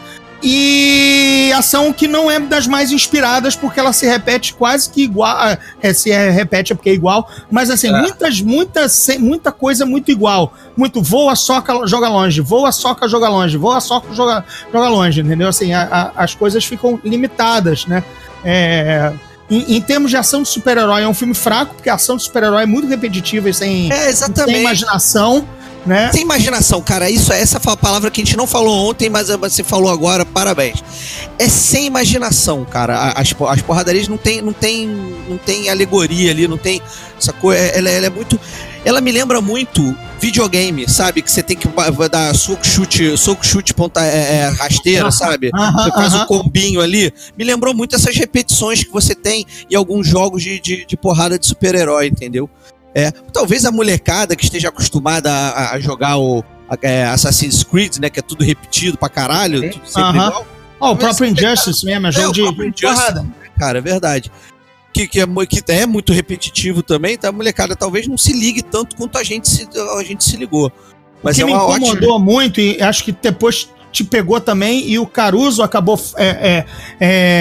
E 0.42 1.50
ação 1.56 1.92
que 1.92 2.06
não 2.06 2.30
é 2.30 2.38
das 2.38 2.66
mais 2.66 2.92
inspiradas, 2.92 3.56
porque 3.56 3.80
ela 3.80 3.92
se 3.92 4.06
repete 4.06 4.54
quase 4.54 4.88
que 4.90 5.02
igual. 5.02 5.34
ah, 5.36 5.58
É, 5.82 5.92
se 5.92 6.10
é, 6.10 6.30
repete 6.30 6.72
é 6.72 6.76
porque 6.76 6.90
é 6.90 6.94
igual. 6.94 7.30
Mas 7.50 7.70
assim, 7.70 7.88
É. 7.88 8.00
muitas, 8.00 8.40
muitas, 8.40 9.08
muita 9.18 9.50
coisa 9.50 9.86
muito 9.86 10.10
igual. 10.10 10.52
Muito 10.76 11.02
voa, 11.02 11.34
soca, 11.34 11.86
joga 11.86 12.08
longe. 12.08 12.40
Voa, 12.40 12.70
soca, 12.72 13.08
joga 13.08 13.28
longe. 13.28 13.56
Voa, 13.56 13.80
soca, 13.80 14.12
joga, 14.14 14.44
joga 14.72 14.88
longe. 14.88 15.20
Entendeu? 15.20 15.48
Assim, 15.48 15.72
a- 15.72 16.12
a- 16.16 16.22
as 16.24 16.34
coisas 16.34 16.64
ficam 16.64 17.00
limitadas, 17.04 17.86
né? 17.86 18.04
É, 18.44 19.12
em, 19.50 19.76
em 19.76 19.80
termos 19.80 20.10
de 20.10 20.16
ação 20.16 20.42
de 20.42 20.48
super-herói, 20.48 21.02
é 21.02 21.08
um 21.08 21.14
filme 21.14 21.34
fraco, 21.34 21.74
porque 21.74 21.88
a 21.88 21.94
ação 21.94 22.16
de 22.16 22.22
super-herói 22.24 22.64
é 22.64 22.66
muito 22.66 22.86
repetitiva 22.88 23.48
e 23.48 23.54
sem, 23.54 23.90
É, 23.92 24.12
sem 24.12 24.60
imaginação, 24.60 25.46
né? 25.86 26.10
Sem 26.12 26.22
imaginação, 26.22 26.82
cara. 26.82 27.08
Isso, 27.08 27.32
essa 27.32 27.60
foi 27.60 27.72
a 27.72 27.76
palavra 27.76 28.10
que 28.10 28.20
a 28.20 28.24
gente 28.24 28.36
não 28.36 28.46
falou 28.46 28.88
ontem, 28.90 29.08
mas 29.08 29.28
você 29.28 29.62
falou 29.62 29.90
agora, 29.90 30.24
parabéns. 30.24 30.82
É 31.38 31.48
sem 31.48 31.86
imaginação, 31.86 32.64
cara. 32.64 33.12
As, 33.12 33.34
as 33.48 33.62
porradarias 33.62 34.08
não 34.08 34.16
tem, 34.16 34.42
não 34.42 34.52
tem, 34.52 34.86
não 35.28 35.38
tem 35.38 35.68
alegoria 35.70 36.30
ali, 36.30 36.48
não 36.48 36.58
tem. 36.58 36.82
Sacou? 37.18 37.52
É- 37.52 37.78
Ela, 37.78 37.90
ela 37.90 38.06
é 38.06 38.10
muito. 38.10 38.38
Ela 38.84 39.00
me 39.00 39.10
lembra 39.10 39.40
muito 39.40 39.96
videogame, 40.20 40.88
sabe? 40.88 41.20
Que 41.20 41.30
você 41.30 41.42
tem 41.42 41.56
que 41.56 41.66
dar 42.08 42.32
soco, 42.36 42.64
chute, 42.64 43.16
soco, 43.18 43.44
chute, 43.44 43.74
ponta, 43.74 44.00
é, 44.04 44.36
é, 44.36 44.48
rasteira, 44.48 45.10
sabe? 45.10 45.50
Você 45.50 45.90
faz 45.90 46.14
aham. 46.14 46.22
um 46.22 46.26
combinho 46.26 46.80
ali. 46.80 47.12
Me 47.36 47.44
lembrou 47.44 47.74
muito 47.74 47.96
essas 47.96 48.14
repetições 48.16 48.84
que 48.84 48.90
você 48.92 49.12
tem 49.12 49.44
em 49.68 49.74
alguns 49.74 50.06
jogos 50.06 50.40
de, 50.42 50.60
de, 50.60 50.86
de 50.86 50.96
porrada 50.96 51.36
de 51.36 51.46
super-herói, 51.46 52.06
entendeu? 52.06 52.48
É, 52.98 53.10
talvez 53.10 53.66
a 53.66 53.70
molecada 53.70 54.34
que 54.34 54.44
esteja 54.44 54.68
acostumada 54.68 55.30
a, 55.30 55.74
a- 55.74 55.80
jogar 55.80 56.16
o 56.16 56.42
a- 56.68 56.78
é, 56.80 57.04
Assassin's 57.04 57.62
Creed, 57.62 57.98
né? 57.98 58.08
Que 58.08 58.20
é 58.20 58.22
tudo 58.22 58.42
repetido 58.42 58.96
pra 58.96 59.08
caralho, 59.10 59.70
tudo 59.70 59.86
sempre 59.86 60.02
Aham. 60.18 60.26
igual. 60.28 60.46
Ó, 60.80 60.86
o 60.86 60.94
Mas 60.94 61.04
próprio 61.04 61.26
esse 61.26 61.34
Injustice 61.44 61.84
mesmo, 61.84 62.06
é 62.06 62.08
É, 62.08 62.12
jogo 62.12 62.28
o 62.28 62.32
de 62.32 62.42
próprio 62.42 62.64
Injustice. 62.68 62.94
porrada. 62.94 63.26
Cara, 63.58 63.78
é 63.78 63.80
verdade. 63.82 64.32
Que, 64.94 65.06
que, 65.06 65.20
é, 65.20 65.26
que 65.46 65.62
é 65.72 65.84
muito 65.86 66.12
repetitivo 66.14 66.82
também, 66.82 67.18
tá? 67.18 67.28
A 67.28 67.32
molecada 67.32 67.76
talvez 67.76 68.08
não 68.08 68.16
se 68.16 68.32
ligue 68.32 68.62
tanto 68.62 68.96
quanto 68.96 69.18
a 69.18 69.22
gente 69.22 69.46
se, 69.48 69.68
a 69.98 70.02
gente 70.02 70.24
se 70.24 70.36
ligou. 70.38 70.68
O 70.68 70.72
Mas 71.22 71.36
que 71.36 71.42
é 71.42 71.44
me 71.44 71.52
uma 71.52 71.64
ótima. 71.64 71.88
incomodou 71.88 72.18
muito, 72.18 72.60
e 72.62 72.80
acho 72.80 73.04
que 73.04 73.12
depois 73.12 73.68
te 73.92 74.02
pegou 74.04 74.40
também, 74.40 74.88
e 74.88 74.98
o 74.98 75.06
Caruso 75.06 75.62
acabou. 75.62 76.00
É, 76.16 76.26
é, 76.28 76.66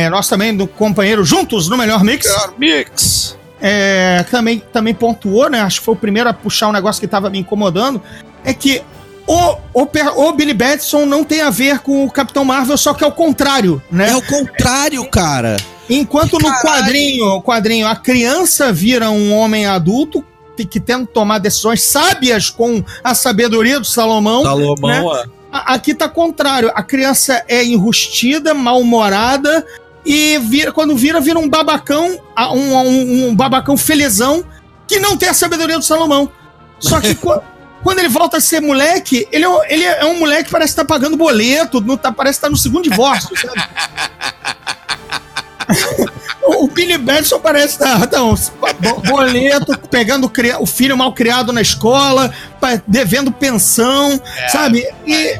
é, 0.05 0.09
nós 0.09 0.27
também, 0.27 0.55
do 0.55 0.67
companheiro, 0.67 1.23
juntos 1.23 1.69
no 1.69 1.77
melhor 1.77 2.03
mix. 2.03 2.27
Mix. 2.57 3.37
É, 3.61 4.23
também, 4.29 4.61
também 4.71 4.93
pontuou, 4.93 5.49
né? 5.49 5.61
Acho 5.61 5.79
que 5.79 5.85
foi 5.85 5.93
o 5.93 5.97
primeiro 5.97 6.29
a 6.29 6.33
puxar 6.33 6.67
um 6.67 6.71
negócio 6.71 6.99
que 6.99 7.07
tava 7.07 7.29
me 7.29 7.39
incomodando. 7.39 8.01
É 8.43 8.53
que 8.53 8.81
o, 9.27 9.57
o, 9.73 9.87
o 10.27 10.31
Billy 10.33 10.53
Batson 10.53 11.05
não 11.05 11.23
tem 11.23 11.41
a 11.41 11.49
ver 11.49 11.79
com 11.79 12.05
o 12.05 12.11
Capitão 12.11 12.45
Marvel, 12.45 12.77
só 12.77 12.93
que 12.93 13.03
é 13.03 13.07
o 13.07 13.11
contrário, 13.11 13.81
né? 13.91 14.11
É 14.11 14.15
o 14.15 14.21
contrário, 14.21 15.03
cara. 15.09 15.57
Enquanto 15.89 16.33
no 16.39 16.49
quadrinho, 16.61 17.41
quadrinho, 17.41 17.87
a 17.87 17.95
criança 17.95 18.71
vira 18.71 19.09
um 19.09 19.33
homem 19.33 19.65
adulto 19.67 20.23
que, 20.57 20.65
que 20.65 20.79
tenta 20.79 21.05
tomar 21.07 21.37
decisões 21.39 21.83
sábias 21.83 22.49
com 22.49 22.83
a 23.03 23.13
sabedoria 23.13 23.79
do 23.79 23.85
Salomão. 23.85 24.43
Salomão, 24.43 25.13
né? 25.13 25.23
A- 25.51 25.73
Aqui 25.75 25.93
tá 25.93 26.09
contrário. 26.09 26.71
A 26.75 26.81
criança 26.83 27.43
é 27.47 27.63
enrustida, 27.63 28.53
mal-humorada 28.53 29.65
e 30.05 30.37
vira, 30.39 30.71
quando 30.71 30.95
vira, 30.95 31.19
vira 31.19 31.39
um 31.39 31.49
babacão, 31.49 32.19
um, 32.53 32.75
um, 32.75 33.27
um 33.29 33.35
babacão 33.35 33.75
felizão 33.75 34.43
que 34.87 34.99
não 34.99 35.17
tem 35.17 35.29
a 35.29 35.33
sabedoria 35.33 35.77
do 35.79 35.83
Salomão. 35.83 36.29
Só 36.79 36.99
que 37.01 37.15
qu- 37.15 37.41
quando 37.83 37.99
ele 37.99 38.09
volta 38.09 38.37
a 38.37 38.41
ser 38.41 38.61
moleque, 38.61 39.27
ele 39.31 39.45
é, 39.45 39.73
ele 39.73 39.83
é 39.83 40.05
um 40.05 40.19
moleque 40.19 40.45
que 40.45 40.51
parece 40.51 40.71
estar 40.73 40.85
pagando 40.85 41.17
boleto, 41.17 41.81
tá, 41.97 42.11
parece 42.11 42.37
estar 42.37 42.49
no 42.49 42.57
segundo 42.57 42.83
divórcio, 42.83 43.29
sabe? 43.39 43.63
O 46.47 46.67
Billy 46.67 46.97
Batson 46.97 47.39
parece 47.39 47.79
tá, 47.79 48.23
um 48.23 48.35
bo- 48.79 49.01
boleto, 49.01 49.77
pegando 49.89 50.31
o 50.59 50.65
filho 50.65 50.95
mal 50.95 51.11
criado 51.13 51.51
na 51.51 51.61
escola, 51.61 52.31
devendo 52.85 53.31
pensão, 53.31 54.21
sabe? 54.49 54.85
E, 55.05 55.13
e- 55.13 55.39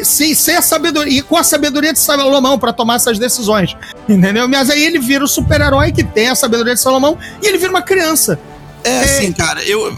e- 0.00 0.04
sem, 0.04 0.34
sem 0.34 0.56
a 0.56 0.62
sabedoria, 0.62 1.18
e 1.18 1.22
com 1.22 1.36
a 1.36 1.44
sabedoria 1.44 1.92
de 1.92 1.98
Salomão 2.00 2.58
para 2.58 2.72
tomar 2.72 2.96
essas 2.96 3.18
decisões, 3.18 3.76
entendeu? 4.08 4.48
Mas 4.48 4.70
aí 4.70 4.82
ele 4.84 4.98
vira 4.98 5.24
o 5.24 5.28
super-herói 5.28 5.92
que 5.92 6.02
tem 6.02 6.28
a 6.28 6.34
sabedoria 6.34 6.74
de 6.74 6.80
Salomão 6.80 7.16
e 7.42 7.46
ele 7.46 7.56
vira 7.58 7.70
uma 7.70 7.82
criança. 7.82 8.38
É 8.82 9.00
assim, 9.04 9.32
cara, 9.32 9.62
eu. 9.64 9.94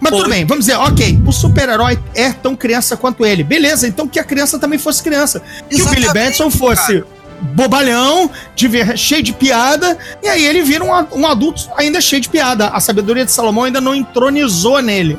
Mas 0.00 0.12
Pô, 0.12 0.18
tudo 0.18 0.30
bem, 0.30 0.46
vamos 0.46 0.64
dizer, 0.64 0.78
ok, 0.78 1.20
o 1.26 1.30
super-herói 1.32 1.98
é 2.14 2.32
tão 2.32 2.56
criança 2.56 2.96
quanto 2.96 3.24
ele. 3.24 3.44
Beleza, 3.44 3.86
então 3.86 4.08
que 4.08 4.18
a 4.18 4.24
criança 4.24 4.58
também 4.58 4.78
fosse 4.78 5.02
criança. 5.02 5.42
Que 5.68 5.82
o 5.82 5.88
Billy 5.90 6.06
Batson 6.12 6.50
fosse 6.50 7.04
bobalhão, 7.40 8.30
de 8.54 8.68
ver- 8.68 8.96
cheio 8.98 9.22
de 9.22 9.32
piada, 9.32 9.96
e 10.22 10.28
aí 10.28 10.44
ele 10.44 10.62
vira 10.62 10.84
um, 10.84 11.20
um 11.20 11.26
adulto 11.26 11.68
ainda 11.76 12.00
cheio 12.00 12.20
de 12.22 12.28
piada. 12.28 12.68
A 12.68 12.80
sabedoria 12.80 13.24
de 13.24 13.32
Salomão 13.32 13.64
ainda 13.64 13.80
não 13.80 13.94
entronizou 13.94 14.80
nele. 14.80 15.18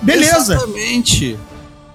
Beleza. 0.00 0.54
Exatamente. 0.54 1.38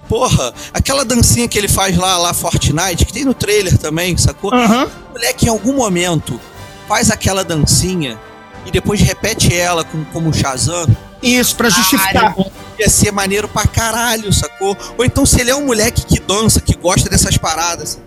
Porra, 0.08 0.54
aquela 0.72 1.04
dancinha 1.04 1.46
que 1.46 1.58
ele 1.58 1.68
faz 1.68 1.96
lá, 1.96 2.16
lá 2.16 2.32
Fortnite, 2.32 3.04
que 3.04 3.12
tem 3.12 3.24
no 3.26 3.34
trailer 3.34 3.76
também, 3.76 4.16
sacou? 4.16 4.52
Aham. 4.54 4.86
O 5.10 5.12
moleque 5.12 5.46
em 5.46 5.48
algum 5.50 5.74
momento 5.74 6.40
faz 6.88 7.10
aquela 7.10 7.44
dancinha 7.44 8.18
e 8.64 8.70
depois 8.70 9.00
repete 9.00 9.54
ela 9.54 9.84
com, 9.84 10.02
como 10.06 10.32
Shazam. 10.32 10.86
Isso, 11.22 11.54
pra 11.56 11.68
justificar. 11.68 12.34
Ia 12.78 12.88
ser 12.88 13.10
maneiro 13.12 13.48
pra 13.48 13.66
caralho, 13.66 14.32
sacou? 14.32 14.74
Ou 14.96 15.04
então 15.04 15.26
se 15.26 15.40
ele 15.40 15.50
é 15.50 15.54
um 15.56 15.66
moleque 15.66 16.06
que 16.06 16.20
dança, 16.20 16.60
que 16.60 16.74
gosta 16.76 17.10
dessas 17.10 17.36
paradas. 17.36 17.98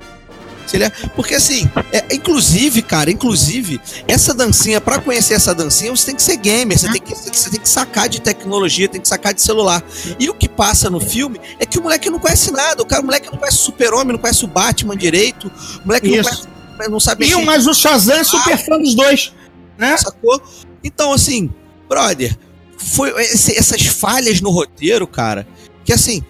Se 0.71 0.77
ele 0.77 0.85
é... 0.85 0.89
Porque 1.15 1.35
assim, 1.35 1.69
é- 1.91 2.15
inclusive, 2.15 2.81
cara, 2.81 3.11
inclusive, 3.11 3.79
essa 4.07 4.33
dancinha, 4.33 4.79
pra 4.79 4.99
conhecer 4.99 5.33
essa 5.33 5.53
dancinha, 5.53 5.91
você 5.91 6.05
tem 6.05 6.15
que 6.15 6.23
ser 6.23 6.37
gamer, 6.37 6.79
você 6.79 6.89
tem 6.89 7.01
que, 7.01 7.13
você 7.13 7.49
tem 7.49 7.59
que 7.59 7.67
sacar 7.67 8.07
de 8.07 8.21
tecnologia, 8.21 8.87
tem 8.87 9.01
que 9.01 9.07
sacar 9.07 9.33
de 9.33 9.41
celular. 9.41 9.83
E 10.17 10.29
o 10.29 10.33
que 10.33 10.47
passa 10.47 10.89
no 10.89 11.01
filme 11.01 11.39
é 11.59 11.65
que 11.65 11.77
o 11.77 11.83
moleque 11.83 12.09
não 12.09 12.19
conhece 12.19 12.51
nada, 12.51 12.81
o 12.81 12.85
cara, 12.85 13.01
o 13.01 13.05
moleque 13.05 13.29
não 13.29 13.37
conhece 13.37 13.57
o 13.57 13.61
super-homem, 13.61 14.13
não 14.13 14.19
conhece 14.19 14.45
o 14.45 14.47
Batman 14.47 14.95
direito, 14.95 15.51
o 15.83 15.87
moleque 15.87 16.07
não, 16.09 16.15
Isso. 16.21 16.29
conhece, 16.29 16.89
não 16.89 16.99
sabe 17.01 17.25
E 17.25 17.29
mexer 17.29 17.45
mas 17.45 17.67
o 17.67 17.73
Shazam 17.73 18.15
é 18.15 18.23
super 18.23 18.57
fã 18.57 18.77
dos 18.79 18.95
dois. 18.95 19.33
Né? 19.77 19.97
sacou? 19.97 20.41
Então, 20.83 21.11
assim, 21.11 21.49
brother, 21.89 22.37
foi 22.77 23.09
esse- 23.23 23.57
essas 23.57 23.85
falhas 23.87 24.39
no 24.39 24.49
roteiro, 24.51 25.05
cara, 25.05 25.45
que 25.83 25.91
assim, 25.91 26.23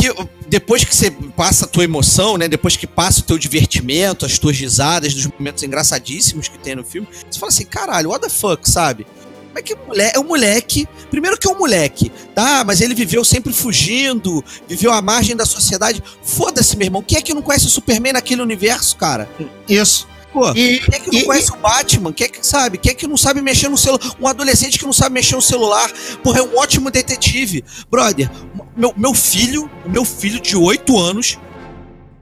que 0.00 0.28
depois 0.48 0.84
que 0.84 0.94
você 0.94 1.10
passa 1.10 1.64
a 1.64 1.68
tua 1.68 1.84
emoção, 1.84 2.36
né, 2.36 2.48
depois 2.48 2.76
que 2.76 2.86
passa 2.86 3.20
o 3.20 3.22
teu 3.22 3.36
divertimento, 3.38 4.24
as 4.24 4.38
tuas 4.38 4.56
risadas, 4.56 5.12
dos 5.14 5.26
momentos 5.26 5.62
engraçadíssimos 5.62 6.48
que 6.48 6.58
tem 6.58 6.74
no 6.76 6.84
filme, 6.84 7.06
você 7.30 7.38
fala 7.38 7.50
assim, 7.50 7.64
caralho, 7.64 8.10
what 8.10 8.22
the 8.22 8.28
fuck, 8.30 8.68
sabe? 8.68 9.04
Como 9.48 9.58
é 9.58 9.62
que 9.62 9.74
moleque, 9.74 10.16
é 10.16 10.20
um 10.20 10.24
moleque, 10.24 10.88
primeiro 11.10 11.36
que 11.38 11.48
é 11.48 11.50
um 11.50 11.58
moleque, 11.58 12.12
tá? 12.34 12.62
Mas 12.64 12.80
ele 12.80 12.94
viveu 12.94 13.24
sempre 13.24 13.52
fugindo, 13.52 14.44
viveu 14.68 14.92
à 14.92 15.02
margem 15.02 15.34
da 15.34 15.44
sociedade. 15.46 16.02
Foda-se, 16.22 16.76
meu 16.76 16.86
irmão, 16.86 17.02
quem 17.02 17.18
é 17.18 17.22
que 17.22 17.34
não 17.34 17.42
conhece 17.42 17.66
o 17.66 17.70
Superman 17.70 18.12
naquele 18.12 18.42
universo, 18.42 18.96
cara? 18.96 19.28
Isso. 19.68 20.06
Pô, 20.30 20.50
E, 20.50 20.78
quem 20.80 20.94
é 20.94 21.00
que 21.00 21.10
não 21.10 21.20
e- 21.20 21.24
conhece 21.24 21.50
o 21.50 21.56
Batman? 21.56 22.12
Quem 22.12 22.26
é 22.26 22.28
que 22.28 22.46
sabe? 22.46 22.76
Quem 22.76 22.92
é 22.92 22.94
que 22.94 23.06
não 23.06 23.16
sabe 23.16 23.40
mexer 23.40 23.70
no 23.70 23.78
celular? 23.78 24.14
Um 24.20 24.28
adolescente 24.28 24.78
que 24.78 24.84
não 24.84 24.92
sabe 24.92 25.14
mexer 25.14 25.34
no 25.34 25.42
celular. 25.42 25.90
Porra, 26.22 26.40
é 26.40 26.42
um 26.42 26.54
ótimo 26.58 26.90
detetive. 26.90 27.64
Brother, 27.90 28.30
meu, 28.78 28.94
meu 28.96 29.12
filho, 29.12 29.68
meu 29.84 30.04
filho 30.04 30.40
de 30.40 30.56
8 30.56 30.98
anos, 30.98 31.38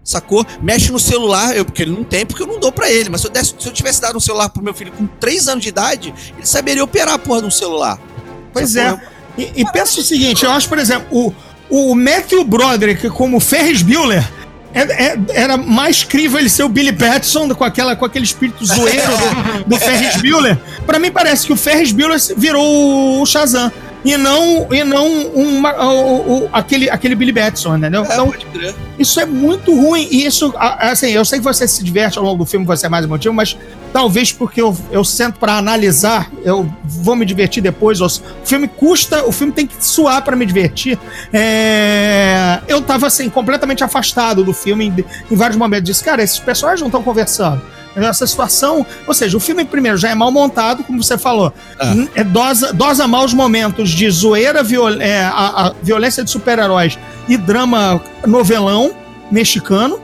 sacou? 0.03 0.45
Mexe 0.63 0.91
no 0.91 0.99
celular, 0.99 1.57
eu, 1.57 1.65
porque 1.65 1.83
ele 1.83 1.91
não 1.93 2.03
tem, 2.05 2.25
porque 2.25 2.43
eu 2.43 2.47
não 2.47 2.59
dou 2.59 2.73
pra 2.73 2.91
ele. 2.91 3.09
Mas 3.11 3.21
se 3.21 3.27
eu, 3.27 3.31
desse- 3.31 3.55
se 3.59 3.69
eu 3.69 3.73
tivesse 3.73 4.01
dado 4.01 4.17
um 4.17 4.21
celular 4.21 4.49
pro 4.49 4.63
meu 4.63 4.73
filho 4.75 4.93
com 4.93 5.07
3 5.07 5.49
anos 5.49 5.63
de 5.63 5.69
idade, 5.69 6.15
ele 6.37 6.47
saberia 6.47 6.83
operar 6.83 7.15
a 7.15 7.19
porra 7.19 7.41
de 7.43 7.47
um 7.47 7.51
celular. 7.51 7.99
Pois 8.53 8.71
Sacou? 8.73 8.99
é. 9.39 9.43
E, 9.43 9.53
e 9.63 9.71
pensa 9.73 10.01
o 10.01 10.03
seguinte, 10.03 10.45
eu 10.45 10.51
acho, 10.51 10.69
por 10.69 10.79
exemplo, 10.79 11.07
o, 11.11 11.35
o 11.69 11.95
Matthew 11.95 12.43
Broderick 12.45 13.11
como 13.11 13.39
Ferris 13.39 13.83
Bueller 13.83 14.27
é- 14.73 14.81
é- 15.13 15.19
era 15.35 15.57
mais 15.59 16.05
crível 16.05 16.39
ele 16.39 16.49
ser 16.49 16.63
o 16.63 16.69
Billy 16.69 16.93
Batson 16.93 17.55
com, 17.55 17.65
aquela, 17.65 17.95
com 17.97 18.05
aquele 18.07 18.25
espírito 18.25 18.65
zoeiro 18.65 19.03
do, 19.65 19.65
do 19.71 19.77
Ferris 19.77 20.17
Bueller. 20.23 20.59
Pra 20.87 20.99
mim 20.99 21.11
parece 21.11 21.47
que 21.47 21.53
o 21.53 21.57
Ferris 21.57 21.93
Bueller 21.93 22.19
virou 22.37 23.21
o 23.21 23.27
Shazam. 23.27 23.71
E 24.07 24.17
não, 24.17 24.67
e 24.73 24.85
não 24.85 25.07
uma, 25.35 25.73
o, 25.85 26.45
o- 26.45 26.49
aquele, 26.53 26.89
aquele 26.89 27.15
Billy 27.15 27.33
Batson, 27.33 27.77
entendeu? 27.77 28.03
É, 28.05 28.13
então, 28.13 28.33
isso 28.99 29.19
é 29.21 29.27
muito 29.27 29.75
ruim. 29.75 30.07
E 30.11 30.25
isso, 30.25 30.55
assim, 30.57 31.11
eu 31.11 31.25
sei 31.25 31.39
que 31.39 31.45
você 31.45 31.67
se 31.67 31.83
diverte 31.83 32.17
ao 32.19 32.25
longo 32.25 32.39
do 32.45 32.47
filme, 32.47 32.65
você 32.65 32.87
é 32.87 32.89
mais 32.89 33.05
emotivo, 33.05 33.35
mas 33.35 33.57
talvez 33.93 34.33
porque 34.33 34.61
eu, 34.63 34.77
eu 34.91 35.03
sento 35.05 35.39
pra 35.39 35.55
analisar, 35.59 36.31
eu 36.45 36.71
vou 36.85 37.17
me 37.17 37.27
divertir 37.27 37.63
depois. 37.63 38.01
O 38.01 38.09
filme 38.45 38.69
custa, 38.69 39.25
o 39.27 39.33
filme 39.33 39.53
tem 39.53 39.67
que 39.67 39.75
suar 39.85 40.23
pra 40.23 40.37
me 40.37 40.47
divertir. 40.47 40.99
É, 41.33 42.61
eu 42.69 42.81
tava, 42.83 43.07
assim, 43.07 43.29
completamente 43.29 43.83
afastado 43.83 44.45
do 44.45 44.53
filme 44.53 44.87
em, 44.87 45.05
em 45.31 45.37
vários 45.37 45.57
momentos. 45.59 45.85
Disse, 45.87 46.05
cara, 46.05 46.23
esses 46.23 46.39
personagens 46.39 46.81
não 46.81 46.89
estão 46.89 47.03
conversando. 47.03 47.61
Essa 47.97 48.27
situação, 48.27 48.85
ou 49.07 49.15
seja, 49.15 49.37
o 49.37 49.41
filme 49.41 49.65
primeiro 49.65 49.97
já 49.97 50.11
é 50.11 50.15
mal 50.15 50.31
montado, 50.31 50.85
como 50.85 51.03
você 51.03 51.17
falou, 51.17 51.53
Ah. 51.79 51.87
Hum, 51.93 52.07
é 52.15 52.23
dosa, 52.23 52.73
dosa 52.73 53.09
mal 53.09 53.25
os 53.25 53.33
momentos 53.33 53.91
de 53.91 54.09
zoeira, 54.11 54.63
viol, 54.63 54.91
é, 55.01 55.21
a, 55.25 55.69
a 55.69 55.73
violência 55.83 56.23
de 56.23 56.31
super-heróis 56.31 56.99
e 57.29 57.37
drama 57.37 58.01
novelão 58.27 58.95
mexicano, 59.31 59.99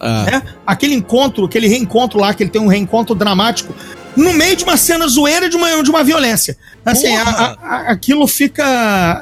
Ah, 0.00 0.24
né? 0.24 0.42
Aquele 0.66 0.94
encontro, 0.94 1.44
aquele 1.44 1.68
reencontro 1.68 2.18
lá, 2.18 2.34
que 2.34 2.42
ele 2.42 2.50
tem 2.50 2.60
um 2.60 2.66
reencontro 2.66 3.14
dramático, 3.14 3.72
no 4.16 4.32
meio 4.32 4.56
de 4.56 4.64
uma 4.64 4.76
cena 4.76 5.06
zoeira 5.06 5.48
de 5.48 5.56
uma, 5.56 5.82
de 5.82 5.88
uma 5.90 6.02
violência. 6.02 6.56
Assim, 6.84 7.14
a- 7.14 7.56
a- 7.62 7.78
aquilo 7.92 8.26
fica. 8.26 8.62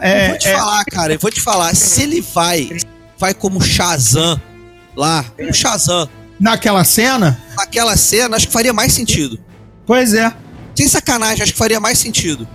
eu 0.03 0.09
É, 0.09 0.29
vou 0.31 0.39
te 0.39 0.49
é- 0.49 0.57
falar, 0.57 0.85
cara, 0.87 1.13
eu 1.13 1.19
vou 1.19 1.31
te 1.31 1.41
falar. 1.41 1.75
Se 1.77 2.03
ele 2.03 2.21
vai, 2.35 2.71
vai 3.19 3.35
como 3.35 3.61
Shazam 3.61 4.41
lá, 4.97 5.25
como 5.37 5.53
Shazam, 5.53 6.09
naquela 6.41 6.83
cena, 6.85 7.39
naquela 7.57 7.97
cena, 7.97 8.37
acho 8.37 8.47
que 8.47 8.53
faria 8.53 8.73
mais 8.73 8.93
sentido. 8.93 9.39
pois 9.87 10.15
é. 10.15 10.33
Sem 10.75 10.89
sacanagem, 10.89 11.43
acho 11.43 11.53
que 11.53 11.59
faria 11.59 11.79
mais 11.79 11.99
sentido. 11.99 12.49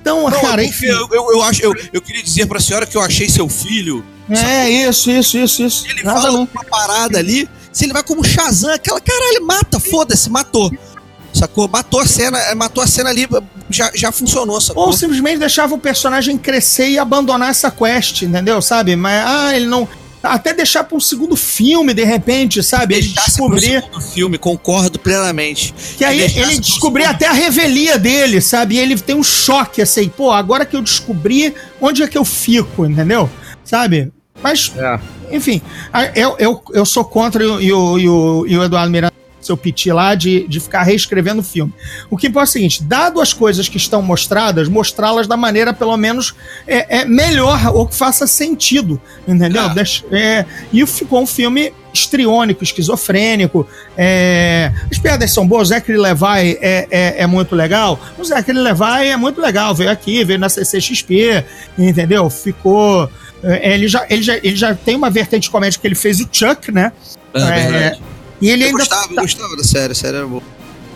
Então, 0.00 0.28
Não, 0.28 0.40
cara, 0.40 0.62
enfim. 0.64 0.86
eu, 0.86 1.08
eu, 1.12 1.32
eu, 1.32 1.42
acho, 1.42 1.62
eu, 1.62 1.72
eu 1.92 2.02
queria 2.02 2.22
dizer 2.22 2.46
pra 2.46 2.60
senhora 2.60 2.84
que 2.84 2.96
eu 2.96 3.00
achei 3.00 3.28
seu 3.28 3.48
filho. 3.48 4.04
É 4.28 4.68
isso, 4.68 5.10
isso, 5.10 5.38
isso, 5.38 5.62
isso. 5.62 5.86
Ele 5.88 6.02
Nada 6.02 6.20
fala 6.20 6.32
não. 6.32 6.48
uma 6.52 6.64
parada 6.64 7.18
ali. 7.18 7.48
Se 7.72 7.84
ele 7.84 7.92
vai 7.92 8.02
como 8.02 8.22
Shazam, 8.24 8.74
aquela 8.74 9.00
caralho, 9.00 9.46
mata, 9.46 9.80
foda-se, 9.80 10.28
matou. 10.28 10.70
Sacou? 11.32 11.66
Matou 11.66 12.00
a 12.00 12.06
cena, 12.06 12.38
é, 12.38 12.54
matou 12.54 12.82
a 12.84 12.86
cena 12.86 13.08
ali, 13.08 13.26
já, 13.70 13.90
já 13.94 14.12
funcionou, 14.12 14.60
sacou? 14.60 14.86
Ou 14.86 14.92
simplesmente 14.92 15.38
deixava 15.38 15.74
o 15.74 15.78
personagem 15.78 16.36
crescer 16.36 16.90
e 16.90 16.98
abandonar 16.98 17.48
essa 17.50 17.70
quest, 17.70 18.22
entendeu? 18.22 18.60
Sabe? 18.60 18.94
Mas, 18.96 19.24
ah, 19.24 19.56
ele 19.56 19.66
não. 19.66 19.88
Até 20.22 20.54
deixar 20.54 20.84
pra 20.84 20.96
um 20.96 21.00
segundo 21.00 21.34
filme, 21.36 21.92
de 21.92 22.04
repente, 22.04 22.62
sabe? 22.62 22.94
Ele 22.94 23.08
pro 23.12 23.24
descobrir. 23.24 23.84
filme, 24.14 24.38
concordo 24.38 24.98
plenamente. 24.98 25.74
Que 25.98 26.04
aí 26.04 26.20
ele 26.20 26.58
descobrir 26.60 27.04
até 27.04 27.26
a 27.26 27.32
revelia 27.32 27.98
dele, 27.98 28.40
sabe? 28.40 28.76
E 28.76 28.78
ele 28.78 28.98
tem 28.98 29.16
um 29.16 29.22
choque, 29.22 29.82
assim, 29.82 30.08
pô, 30.08 30.30
agora 30.30 30.64
que 30.64 30.76
eu 30.76 30.82
descobri, 30.82 31.54
onde 31.80 32.02
é 32.02 32.08
que 32.08 32.16
eu 32.16 32.24
fico, 32.24 32.86
entendeu? 32.86 33.28
Sabe? 33.64 34.12
Mas, 34.42 34.72
É. 34.76 34.98
enfim, 35.36 35.60
eu, 36.14 36.36
eu, 36.38 36.62
eu 36.72 36.84
sou 36.86 37.04
contra 37.04 37.42
e 37.44 37.46
o, 37.48 37.60
e 37.98 38.08
o, 38.08 38.46
e 38.46 38.56
o 38.58 38.64
Eduardo 38.64 38.90
Miranda, 38.90 39.12
seu 39.46 39.56
piti 39.56 39.90
lá, 39.92 40.14
de, 40.14 40.46
de 40.48 40.60
ficar 40.60 40.82
reescrevendo 40.82 41.40
o 41.40 41.44
filme. 41.44 41.72
O 42.10 42.16
que 42.16 42.26
importa 42.28 42.48
é 42.48 42.50
o 42.50 42.52
seguinte: 42.52 42.82
dado 42.82 43.20
as 43.20 43.32
coisas 43.32 43.68
que 43.68 43.76
estão 43.76 44.00
mostradas, 44.02 44.68
mostrá-las 44.68 45.26
da 45.26 45.36
maneira, 45.36 45.72
pelo 45.72 45.96
menos, 45.96 46.34
é, 46.66 47.00
é 47.00 47.04
melhor 47.04 47.74
ou 47.74 47.86
que 47.86 47.94
faça 47.94 48.26
sentido, 48.26 49.00
entendeu? 49.26 49.64
É. 49.64 49.74
Deixa- 49.74 50.04
é, 50.12 50.44
e 50.72 50.84
ficou 50.86 51.22
um 51.22 51.26
filme 51.26 51.72
estriônico, 51.92 52.64
esquizofrênico. 52.64 53.66
é, 53.96 54.72
as 54.90 54.98
piadas 54.98 55.30
são 55.30 55.46
boas, 55.46 55.68
o 55.68 55.70
Zachary 55.70 55.98
Levi 55.98 56.58
é, 56.60 56.86
é, 56.90 57.22
é 57.22 57.26
muito 57.26 57.54
legal. 57.54 58.00
O 58.18 58.24
Zachary 58.24 58.58
Levi 58.58 59.08
é 59.08 59.16
muito 59.16 59.40
legal, 59.40 59.74
veio 59.74 59.90
aqui, 59.90 60.24
veio 60.24 60.38
na 60.38 60.48
CCXP, 60.48 61.44
entendeu? 61.76 62.28
Ficou. 62.30 63.10
é, 63.42 63.74
ele, 63.74 63.88
já, 63.88 64.06
ele, 64.08 64.22
já, 64.22 64.36
ele 64.36 64.56
já 64.56 64.74
tem 64.74 64.96
uma 64.96 65.10
vertente 65.10 65.42
de 65.44 65.50
comédia 65.50 65.78
que 65.78 65.86
ele 65.86 65.94
fez 65.94 66.18
o 66.20 66.28
Chuck, 66.32 66.72
né? 66.72 66.92
É, 67.34 67.40
É, 67.40 67.70
verdade. 67.70 68.02
E 68.42 68.50
ele 68.50 68.64
Eu 68.64 68.66
ainda 68.66 68.78
gostava, 68.80 69.14
tá, 69.14 69.22
gostava 69.22 69.56
da 69.56 69.62
série, 69.64 69.92
a 69.92 69.94
série 69.94 70.16
era 70.16 70.26
boa. 70.26 70.42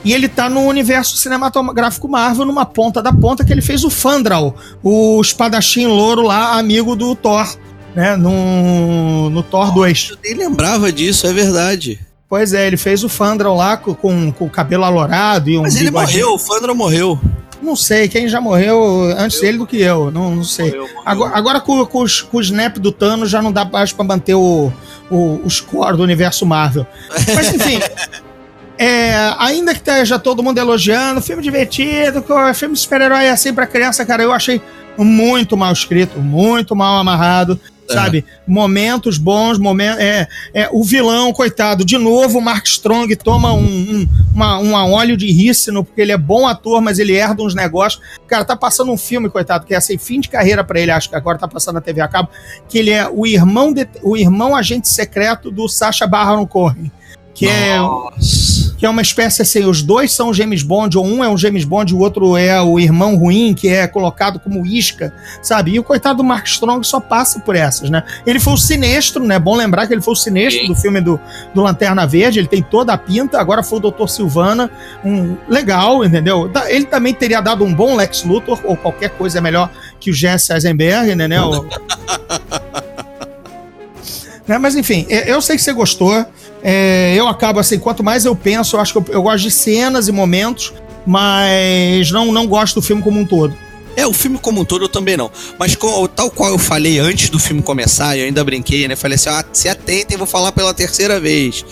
e 0.05 0.13
ele 0.13 0.29
tá 0.29 0.51
no 0.51 0.67
universo 0.67 1.17
cinematográfico 1.17 2.09
Marvel, 2.09 2.45
numa 2.45 2.67
ponta 2.67 3.01
da 3.01 3.13
ponta, 3.13 3.45
que 3.45 3.53
ele 3.53 3.63
fez 3.63 3.85
o 3.85 3.91
Fandral, 3.91 4.57
o 4.83 5.21
espadachim 5.21 5.87
louro 5.87 6.23
lá, 6.23 6.59
amigo 6.59 6.97
do 6.97 7.15
Thor, 7.15 7.47
né? 7.95 8.17
No, 8.17 9.31
no 9.31 9.43
Thor 9.45 9.73
2. 9.73 10.09
Eu 10.11 10.19
nem 10.25 10.35
lembrava 10.35 10.93
disso, 10.93 11.27
é 11.27 11.33
verdade. 11.33 12.01
Pois 12.29 12.53
é, 12.53 12.67
ele 12.67 12.77
fez 12.77 13.05
o 13.05 13.09
Fandral 13.09 13.55
lá 13.57 13.77
com, 13.77 13.95
com, 13.95 14.33
com 14.33 14.47
o 14.47 14.51
cabelo 14.51 14.83
alourado 14.85 15.49
e 15.49 15.57
um 15.57 15.63
Mas 15.63 15.77
ele 15.77 15.93
morreu, 15.93 16.35
o 16.35 16.39
Fandro 16.39 16.75
morreu. 16.75 17.19
Não 17.67 17.75
sei, 17.75 18.07
quem 18.07 18.29
já 18.29 18.41
morreu 18.41 19.13
antes 19.19 19.41
dele 19.41 19.59
do 19.59 19.67
que 19.67 19.81
eu, 19.81 20.09
não, 20.09 20.37
não 20.37 20.45
sei. 20.45 20.67
Morreu, 20.67 20.83
morreu. 20.83 21.03
Agora, 21.05 21.37
agora 21.37 21.61
com, 21.61 21.85
com, 21.85 22.01
os, 22.01 22.23
com 22.23 22.39
o 22.39 22.41
snap 22.41 22.77
do 22.79 22.93
Thanos 22.93 23.29
já 23.29 23.43
não 23.43 23.51
dá 23.51 23.65
mais 23.65 23.93
pra 23.93 24.05
manter 24.05 24.37
o, 24.37 24.73
o, 25.11 25.41
o 25.45 25.51
score 25.51 25.97
do 25.97 26.05
universo 26.05 26.47
Marvel. 26.47 26.87
Mas 27.35 27.53
enfim. 27.53 27.81
é, 28.79 29.35
ainda 29.41 29.73
que 29.75 29.81
esteja 29.81 30.17
todo 30.17 30.45
mundo 30.45 30.59
elogiando, 30.59 31.21
filme 31.21 31.43
divertido, 31.43 32.25
filme 32.55 32.75
de 32.75 32.81
super-herói 32.81 33.29
assim 33.29 33.53
pra 33.53 33.67
criança, 33.67 34.07
cara, 34.07 34.23
eu 34.23 34.33
achei 34.33 34.63
muito 34.97 35.57
mal 35.57 35.73
escrito, 35.73 36.21
muito 36.21 36.77
mal 36.77 37.01
amarrado. 37.01 37.61
É. 37.89 37.93
Sabe? 37.93 38.25
Momentos 38.47 39.19
bons, 39.19 39.59
momentos. 39.59 40.01
É, 40.01 40.29
é, 40.53 40.69
o 40.73 40.83
vilão, 40.83 41.33
coitado, 41.33 41.85
de 41.85 41.97
novo, 41.97 42.39
o 42.39 42.43
Mark 42.43 42.67
Strong 42.67 43.15
toma 43.17 43.53
um, 43.53 43.65
um, 43.65 44.09
uma, 44.35 44.59
um 44.59 44.93
óleo 44.93 45.17
de 45.17 45.31
rícino, 45.31 45.85
porque 45.85 46.01
ele 46.01 46.13
é 46.13 46.17
bom 46.17 46.47
ator, 46.47 46.81
mas 46.81 46.99
ele 46.99 47.15
herda 47.15 47.43
uns 47.43 47.55
negócios. 47.55 48.03
Cara, 48.27 48.45
tá 48.45 48.57
passando 48.57 48.91
um 48.91 48.99
filme, 48.99 49.31
coitado, 49.31 49.67
que 49.67 49.75
é 49.75 49.77
assim, 49.77 49.99
fim 49.99 50.21
de 50.21 50.29
carreira 50.29 50.65
pra 50.65 50.81
ele, 50.81 50.91
acho 50.91 51.09
que 51.09 51.17
agora 51.17 51.39
tá 51.39 51.49
passando 51.49 51.77
na 51.77 51.81
TV 51.81 52.01
a 52.01 52.09
cabo, 52.09 52.29
que 52.69 52.79
ele 52.79 52.91
é 52.91 53.09
o 53.09 53.27
irmão, 53.27 53.73
de, 53.73 53.87
o 54.03 54.17
irmão 54.17 54.55
agente 54.55 54.89
secreto 54.89 55.51
do 55.51 55.69
Sacha 55.69 56.07
Baron 56.07 56.47
Cohen. 56.47 56.91
Que 57.35 57.49
é, 57.49 57.77
Nossa. 57.79 58.66
Que 58.77 58.85
é 58.85 58.91
uma 58.91 59.03
espécie 59.03 59.43
assim, 59.43 59.65
os 59.65 59.83
dois 59.83 60.13
são 60.13 60.33
James 60.35 60.63
Bond, 60.63 60.99
ou 60.99 61.07
um 61.07 61.25
é 61.25 61.29
um 61.29 61.37
James 61.37 61.65
Bond 61.65 61.93
e 61.93 61.97
o 61.97 61.99
outro 62.01 62.37
é 62.37 62.61
o 62.61 62.79
irmão 62.79 63.17
ruim, 63.17 63.55
que 63.55 63.69
é 63.69 63.87
colocado 63.87 64.39
como 64.39 64.67
isca, 64.67 65.13
sabe? 65.43 65.73
E 65.73 65.79
o 65.79 65.83
coitado 65.85 66.19
do 66.19 66.25
Mark 66.25 66.47
Strong 66.47 66.87
só 66.87 67.01
passa 67.01 67.41
por 67.41 67.57
essas, 67.57 67.89
né? 67.91 68.03
Ele 68.27 68.39
foi 68.39 68.53
o 68.53 68.57
sinestro, 68.57 69.25
né? 69.25 69.39
Bom 69.39 69.57
lembrar 69.57 69.87
que 69.87 69.95
ele 69.95 70.03
foi 70.03 70.13
o 70.13 70.17
sinestro 70.17 70.63
Sim. 70.63 70.69
do 70.69 70.75
filme 70.75 71.01
do, 71.01 71.19
do 71.55 71.63
Lanterna 71.63 72.07
Verde, 72.07 72.39
ele 72.39 72.49
tem 72.49 72.63
toda 72.63 72.93
a 72.93 72.99
pinta, 72.99 73.41
agora 73.41 73.63
foi 73.63 73.79
o 73.79 73.91
Dr. 73.91 74.09
Silvana, 74.09 74.71
um 75.05 75.37
legal, 75.49 76.05
entendeu? 76.05 76.51
Ele 76.69 76.85
também 76.85 77.15
teria 77.15 77.41
dado 77.41 77.65
um 77.65 77.73
bom 77.73 77.95
Lex 77.97 78.25
Luthor, 78.25 78.61
ou 78.65 78.77
qualquer 78.77 79.11
coisa 79.11 79.39
é 79.39 79.41
melhor 79.41 79.71
que 79.99 80.11
o 80.11 80.15
Jesse 80.15 80.53
Eisenberg, 80.53 81.15
né? 81.15 81.27
né? 81.27 81.41
O- 81.43 81.67
Né, 84.47 84.59
Mas 84.59 84.77
enfim, 84.77 85.07
é, 85.09 85.31
eu 85.33 85.41
sei 85.43 85.57
que 85.57 85.63
você 85.63 85.73
gostou. 85.73 86.25
É, 86.63 87.15
eu 87.17 87.27
acabo 87.29 87.59
assim, 87.61 87.79
quanto 87.79 88.03
mais 88.03 88.25
eu 88.25 88.35
penso, 88.35 88.77
eu 88.77 88.81
acho 88.81 88.93
que 88.93 88.99
eu, 88.99 89.15
eu 89.15 89.23
gosto 89.23 89.43
de 89.43 89.51
cenas 89.51 90.09
e 90.09 90.13
momentos, 90.13 90.73
mas 91.07 92.11
não, 92.11 92.33
não 92.33 92.47
gosto 92.47 92.77
do 92.77 92.83
filme 92.83 93.03
como 93.03 93.19
um 93.21 93.25
todo. 93.27 93.57
É, 93.97 94.07
o 94.07 94.13
filme 94.13 94.39
como 94.39 94.61
um 94.61 94.65
todo 94.65 94.85
eu 94.85 94.89
também 94.89 95.17
não. 95.17 95.31
Mas 95.59 95.77
tal 96.15 96.31
qual 96.31 96.51
eu 96.51 96.59
falei 96.59 96.99
antes 96.99 97.31
do 97.31 97.39
filme 97.39 97.63
começar, 97.63 98.17
eu 98.17 98.27
ainda 98.27 98.45
brinquei, 98.45 98.87
né? 98.87 98.95
Falei 98.95 99.15
assim, 99.17 99.31
ah, 99.31 99.45
se 99.53 99.69
atentem, 99.69 100.17
vou 100.19 100.27
falar 100.27 100.53
pela 100.53 100.75
terceira 100.75 101.19
vez. 101.19 101.65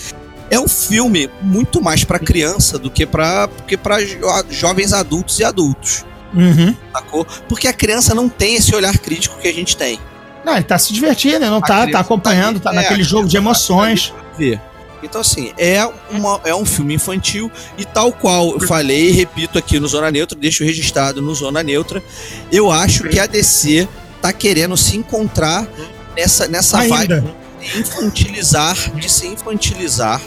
É 0.51 0.59
um 0.59 0.69
filme 0.69 1.29
muito 1.43 1.83
mais 1.83 2.03
pra 2.05 2.19
criança 2.19 2.79
do 2.79 2.91
que 2.91 3.05
pra, 3.05 3.49
que 3.69 3.77
pra 3.77 4.01
jo- 4.03 4.19
jovens 4.51 4.93
adultos 4.93 5.39
e 5.39 5.45
adultos, 5.45 6.05
Uhum. 6.33 6.75
sacou? 6.93 7.27
Porque 7.49 7.69
a 7.69 7.73
criança 7.73 8.15
não 8.15 8.29
tem 8.29 8.57
esse 8.57 8.75
olhar 8.75 8.97
crítico 8.99 9.39
que 9.39 9.47
a 9.49 9.53
gente 9.53 9.77
tem. 9.77 9.99
Não, 10.45 10.55
ele 10.55 10.65
tá 10.65 10.79
se 10.79 10.93
divertindo, 10.93 11.37
ele 11.37 11.51
não 11.51 11.61
tá, 11.61 11.83
criança 11.83 11.93
tá 11.93 12.01
acompanhando, 12.01 12.61
tá 12.61 12.71
tá 12.71 12.77
é, 12.77 12.83
naquele 12.83 13.03
a 13.03 13.05
jogo 13.05 13.27
de 13.27 13.35
tá 13.35 13.39
emoções. 13.39 14.13
ver. 14.37 14.61
Então, 15.03 15.21
assim, 15.21 15.53
é, 15.59 15.85
uma, 16.11 16.41
é 16.45 16.55
um 16.55 16.65
filme 16.65 16.95
infantil 16.95 17.51
e 17.77 17.85
tal 17.85 18.11
qual 18.11 18.53
eu 18.53 18.61
falei 18.61 19.11
e 19.11 19.13
repito 19.13 19.59
aqui 19.59 19.79
no 19.79 19.87
Zona 19.87 20.11
Neutra, 20.11 20.39
deixo 20.39 20.65
registrado 20.65 21.21
no 21.21 21.35
Zona 21.35 21.63
Neutra, 21.63 22.03
eu 22.51 22.71
acho 22.71 23.05
que 23.05 23.21
a 23.21 23.27
DC 23.27 23.87
tá 24.23 24.33
querendo 24.33 24.77
se 24.77 24.97
encontrar 24.97 25.69
nessa, 26.17 26.49
nessa 26.49 26.79
vibe 26.89 27.23
de 27.61 27.81
infantilizar, 27.81 28.75
de 28.95 29.11
se 29.11 29.27
infantilizar, 29.27 30.21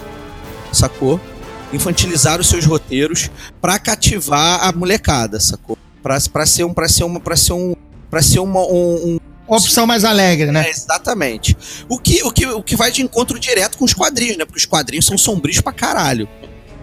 sacou? 0.71 1.19
Infantilizar 1.73 2.39
os 2.39 2.47
seus 2.47 2.65
roteiros 2.65 3.31
pra 3.59 3.79
cativar 3.79 4.63
a 4.63 4.71
molecada, 4.71 5.39
sacou? 5.39 5.77
Pra, 6.03 6.17
pra 6.31 6.45
ser 6.45 6.63
um, 6.63 6.73
pra 6.73 6.87
ser 6.87 7.03
uma, 7.03 7.19
pra 7.19 7.35
ser 7.35 7.53
um, 7.53 7.75
pra 8.09 8.21
ser 8.21 8.39
uma, 8.39 8.61
um, 8.61 9.15
um 9.15 9.19
Opção 9.47 9.87
mais 9.87 10.03
alegre, 10.03 10.51
né? 10.51 10.65
é, 10.65 10.69
exatamente. 10.69 11.55
O 11.87 11.97
que, 11.97 12.21
o, 12.23 12.31
que, 12.31 12.45
o 12.45 12.61
que 12.61 12.75
vai 12.75 12.91
de 12.91 13.01
encontro 13.01 13.39
direto 13.39 13.77
com 13.77 13.85
os 13.85 13.93
quadrinhos, 13.93 14.37
né? 14.37 14.45
Porque 14.45 14.59
os 14.59 14.65
quadrinhos 14.65 15.05
são 15.05 15.17
sombrios 15.17 15.61
pra 15.61 15.71
caralho. 15.71 16.27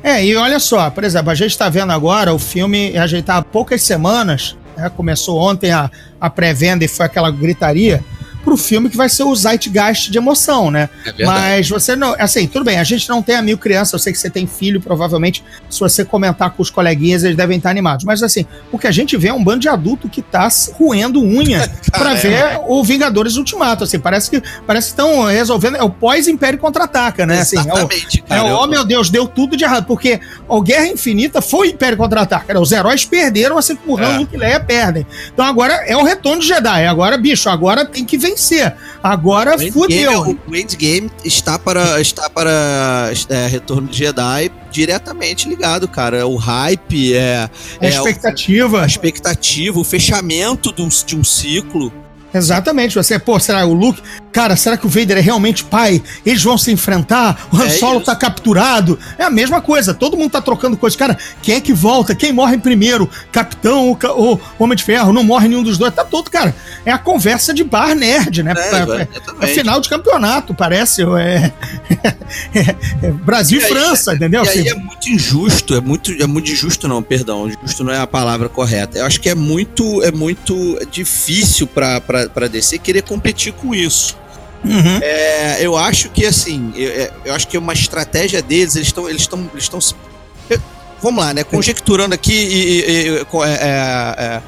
É, 0.03 0.25
e 0.25 0.37
olha 0.37 0.59
só, 0.59 0.91
por 0.91 1.03
exemplo, 1.03 1.31
a 1.31 1.35
gente 1.35 1.57
tá 1.57 1.69
vendo 1.69 1.91
agora 1.91 2.35
o 2.35 2.39
filme, 2.39 2.97
a 2.97 3.07
gente 3.07 3.25
tá 3.25 3.39
há 3.39 3.43
poucas 3.43 3.83
semanas, 3.83 4.55
né, 4.77 4.91
começou 4.91 5.39
ontem 5.39 5.73
a, 5.73 5.91
a 6.21 6.29
pré-venda 6.29 6.85
e 6.85 6.89
foi 6.89 7.07
aquela 7.07 7.31
gritaria, 7.31 8.05
pro 8.45 8.57
filme 8.57 8.89
que 8.91 8.97
vai 8.97 9.09
ser 9.09 9.23
o 9.25 9.35
zeitgeist 9.35 10.11
de 10.11 10.19
emoção, 10.19 10.71
né? 10.71 10.89
É. 11.19 11.25
Mas 11.25 11.69
você 11.69 11.97
não. 11.97 12.15
Assim, 12.19 12.47
tudo 12.47 12.65
bem, 12.65 12.79
a 12.79 12.85
gente 12.85 13.09
não 13.09 13.23
tem 13.23 13.37
amigo 13.37 13.61
criança, 13.61 13.95
eu 13.95 13.99
sei 13.99 14.13
que 14.13 14.19
você 14.19 14.29
tem 14.31 14.47
filho, 14.47 14.81
provavelmente, 14.81 15.43
se 15.71 15.81
você 15.81 16.05
comentar 16.05 16.51
com 16.51 16.63
os 16.63 16.71
coleguinhas, 16.71 17.25
eles 17.25 17.37
devem 17.37 17.57
estar 17.57 17.71
animados. 17.71 18.05
Mas 18.05 18.23
assim, 18.23 18.45
o 18.71 18.79
que 18.79 18.87
a 18.87 18.91
gente 18.93 19.17
vê 19.17 19.29
é 19.29 19.33
um 19.33 19.43
bando 19.43 19.61
de 19.61 19.69
adulto 19.69 20.09
que 20.09 20.21
tá 20.23 20.49
roendo 20.75 21.21
unha 21.23 21.69
pra 21.91 22.13
é. 22.13 22.17
ver 22.17 22.61
o 22.67 22.85
Vingadores 22.85 23.37
Ultimato. 23.37 23.85
Assim, 23.85 23.99
parece 23.99 24.31
que 24.31 24.43
parece 24.67 24.89
estão 24.89 25.25
resolvendo. 25.25 25.77
É 25.77 25.83
o 25.83 25.91
pós-Império 25.91 26.59
contra-ataca, 26.59 27.25
né? 27.27 27.41
Assim, 27.41 27.57
é 27.57 27.61
o, 27.61 27.65
Exatamente, 27.65 28.25
é, 28.29 28.43
o, 28.43 28.47
Eu- 28.49 28.57
oh 28.57 28.67
meu 28.67 28.85
Deus, 28.85 29.09
deu 29.11 29.27
tudo 29.27 29.57
de 29.57 29.65
errado. 29.65 29.87
Porque 29.87 30.21
o 30.49 30.61
Guerra 30.61 30.87
Infinita 30.89 31.41
foi 31.41 31.69
o 31.69 31.71
Império 31.71 31.97
Contra-Ataca. 31.97 32.53
né? 32.55 32.61
Os 32.61 32.73
heróis 32.73 33.05
perderam, 33.05 33.57
assim 33.59 33.75
como 33.77 33.95
o 33.97 33.99
Han 33.99 34.03
É. 34.05 34.17
o 34.17 34.19
Luke 34.21 34.35
e 34.35 34.39
Leia 34.39 34.61
perdem. 34.61 35.07
Então 35.33 35.45
agora 35.45 35.73
é 35.87 35.97
o 35.97 36.03
retorno 36.05 36.41
de 36.43 36.49
Jedi. 36.49 36.87
Agora, 36.87 37.17
bicho, 37.17 37.49
agora 37.49 37.85
tem 37.85 38.05
que 38.05 38.17
vencer. 38.19 38.34
Agora 39.03 39.57
O 39.57 39.73
fudeu. 39.73 40.39
o 40.47 40.57
Endgame 40.57 41.11
está 41.25 41.59
para, 41.59 42.01
está 42.01 42.29
para 42.29 43.11
é, 43.29 43.47
Retorno 43.47 43.89
de 43.89 43.99
Jedi 43.99 44.51
diretamente 44.71 45.49
ligado, 45.49 45.87
cara. 45.87 46.27
O 46.27 46.37
hype, 46.37 47.15
é, 47.15 47.49
A 47.81 47.87
é, 47.87 47.89
expectativa. 47.89 48.83
a 48.83 48.87
expectativa, 48.87 49.79
o 49.79 49.85
fechamento 49.85 50.73
de 50.73 50.83
um, 50.83 50.89
de 50.89 51.17
um 51.17 51.25
ciclo. 51.25 51.93
Exatamente. 52.33 52.97
Você, 52.97 53.19
pô, 53.19 53.39
será 53.39 53.65
o 53.65 53.73
Luke? 53.73 54.03
Cara, 54.35 54.57
será 54.57 54.77
que 54.77 54.85
o 54.85 54.89
Vader 54.89 55.17
é 55.17 55.21
realmente 55.21 55.63
pai? 55.63 56.03
Eles 56.27 56.43
vão 56.43 56.59
se 56.59 56.73
enfrentar? 56.73 57.47
O 57.53 57.57
Han 57.57 57.67
É 57.67 57.71
Solo 57.71 57.99
isso. 57.99 58.07
tá 58.07 58.17
capturado? 58.17 58.99
É 59.17 59.23
a 59.23 59.31
mesma 59.31 59.61
coisa. 59.61 59.95
Todo 59.95 60.17
mundo 60.17 60.33
tá 60.33 60.41
trocando 60.43 60.77
coisas. 60.77 60.97
Cara, 60.97 61.17
quem 61.41 61.55
é 61.55 61.61
que 61.61 61.73
volta? 61.73 62.17
Quem 62.17 62.33
morre 62.33 62.59
primeiro? 62.59 63.09
Capitão 63.31 63.91
ou, 63.91 63.99
ou 64.17 64.41
Homem 64.59 64.75
de 64.77 64.83
Ferro? 64.83 65.13
Não 65.13 65.23
morre 65.23 65.47
nenhum 65.47 65.63
dos 65.63 65.79
dois. 65.79 65.95
Tá 65.95 66.05
todo, 66.05 66.29
cara. 66.31 66.53
É 66.85 66.91
a 66.91 66.99
conversa 66.99 67.55
de 67.55 67.63
bar 67.63 67.95
nerd, 67.95 68.43
né? 68.43 68.55
É, 68.57 68.71
É- 68.75 69.03
é- 69.03 69.45
é 69.45 69.47
final 69.55 69.81
de 69.81 69.89
campeonato, 69.89 70.53
parece. 70.53 71.03
É, 71.03 71.53
é- 72.53 72.77
é 73.07 73.11
Brasil 73.13 73.61
e, 73.61 73.63
E 73.63 73.65
aí- 73.67 73.71
França, 73.73 74.15
entendeu? 74.15 74.45
E 74.45 74.49
aí 74.49 74.59
Assim, 74.61 74.69
é 74.69 74.75
muito 74.75 75.09
injusto, 75.09 75.75
é 75.77 75.81
muito, 75.81 76.11
é 76.13 76.27
muito 76.27 76.51
injusto 76.51 76.89
não, 76.89 77.01
perdão, 77.03 77.49
injusto 77.49 77.85
não 77.85 77.93
é 77.93 77.99
a 78.01 78.07
palavra 78.07 78.49
correta. 78.49 78.99
Eu 78.99 79.07
acho 79.07 79.21
que 79.21 79.29
é 79.29 79.35
muito, 79.35 80.03
é 80.03 80.11
muito 80.11 80.77
difícil 80.91 81.69
pra 81.69 82.01
DC 82.51 82.79
querer 82.79 83.03
competir 83.03 83.53
com 83.53 83.73
isso. 83.73 84.17
Uhum. 84.65 84.99
É, 85.03 85.59
eu 85.61 85.77
acho 85.77 86.09
que 86.11 86.25
assim, 86.27 86.73
eu, 86.77 86.91
é, 86.91 87.11
eu 87.27 87.35
acho 87.35 87.47
que 87.49 87.57
é 87.57 87.61
uma 87.61 87.73
estratégia 87.73 88.41
deles, 88.43 88.77
eles 88.77 88.89
estão, 88.89 89.09
eles 89.09 89.23
estão, 89.23 89.51
eles 89.53 89.65
estão, 89.65 89.79
vamos 91.03 91.23
lá, 91.25 91.35
né? 91.35 91.45
Conjecturando 91.45 92.15
aqui 92.15 92.33
e, 92.33 92.81
e- 92.81 93.09
e- 93.09 93.19
é, 93.19 93.23
é, 93.51 94.43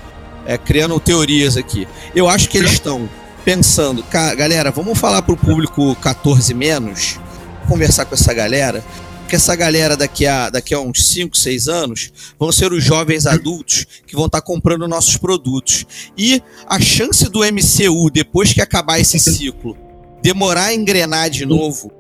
é, 0.49 0.55
é, 0.55 0.59
criando 0.59 0.99
teorias 1.01 1.57
aqui. 1.57 1.87
Eu 2.15 2.29
acho 2.29 2.49
que 2.49 2.57
eles 2.59 2.73
estão 2.73 3.09
pensando, 3.45 4.03
"Ca- 4.05 4.35
galera, 4.35 4.71
vamos 4.71 4.99
falar 4.99 5.23
pro 5.23 5.37
público 5.37 5.95
14 5.97 6.53
menos, 6.55 7.19
conversar 7.69 8.05
com 8.07 8.15
essa 8.15 8.33
galera. 8.33 8.83
Porque 9.21 9.35
essa 9.35 9.57
galera 9.57 9.97
daqui 9.97 10.25
a, 10.25 10.49
daqui 10.49 10.73
a 10.73 10.79
uns 10.79 11.05
5, 11.09 11.37
6 11.37 11.67
anos 11.67 12.13
vão 12.39 12.53
ser 12.53 12.73
os 12.73 12.85
jovens 12.85 13.27
adultos 13.27 13.85
que 14.07 14.15
vão 14.15 14.27
estar 14.27 14.41
comprando 14.41 14.87
nossos 14.87 15.17
produtos. 15.17 15.85
E 16.17 16.41
a 16.65 16.79
chance 16.81 17.29
do 17.29 17.41
MCU, 17.41 18.09
depois 18.09 18.53
que 18.53 18.61
acabar 18.61 19.01
esse 19.01 19.19
ciclo, 19.19 19.77
demorar 20.27 20.65
a 20.67 20.75
engrenar 20.75 21.31
de 21.31 21.47
novo, 21.47 21.93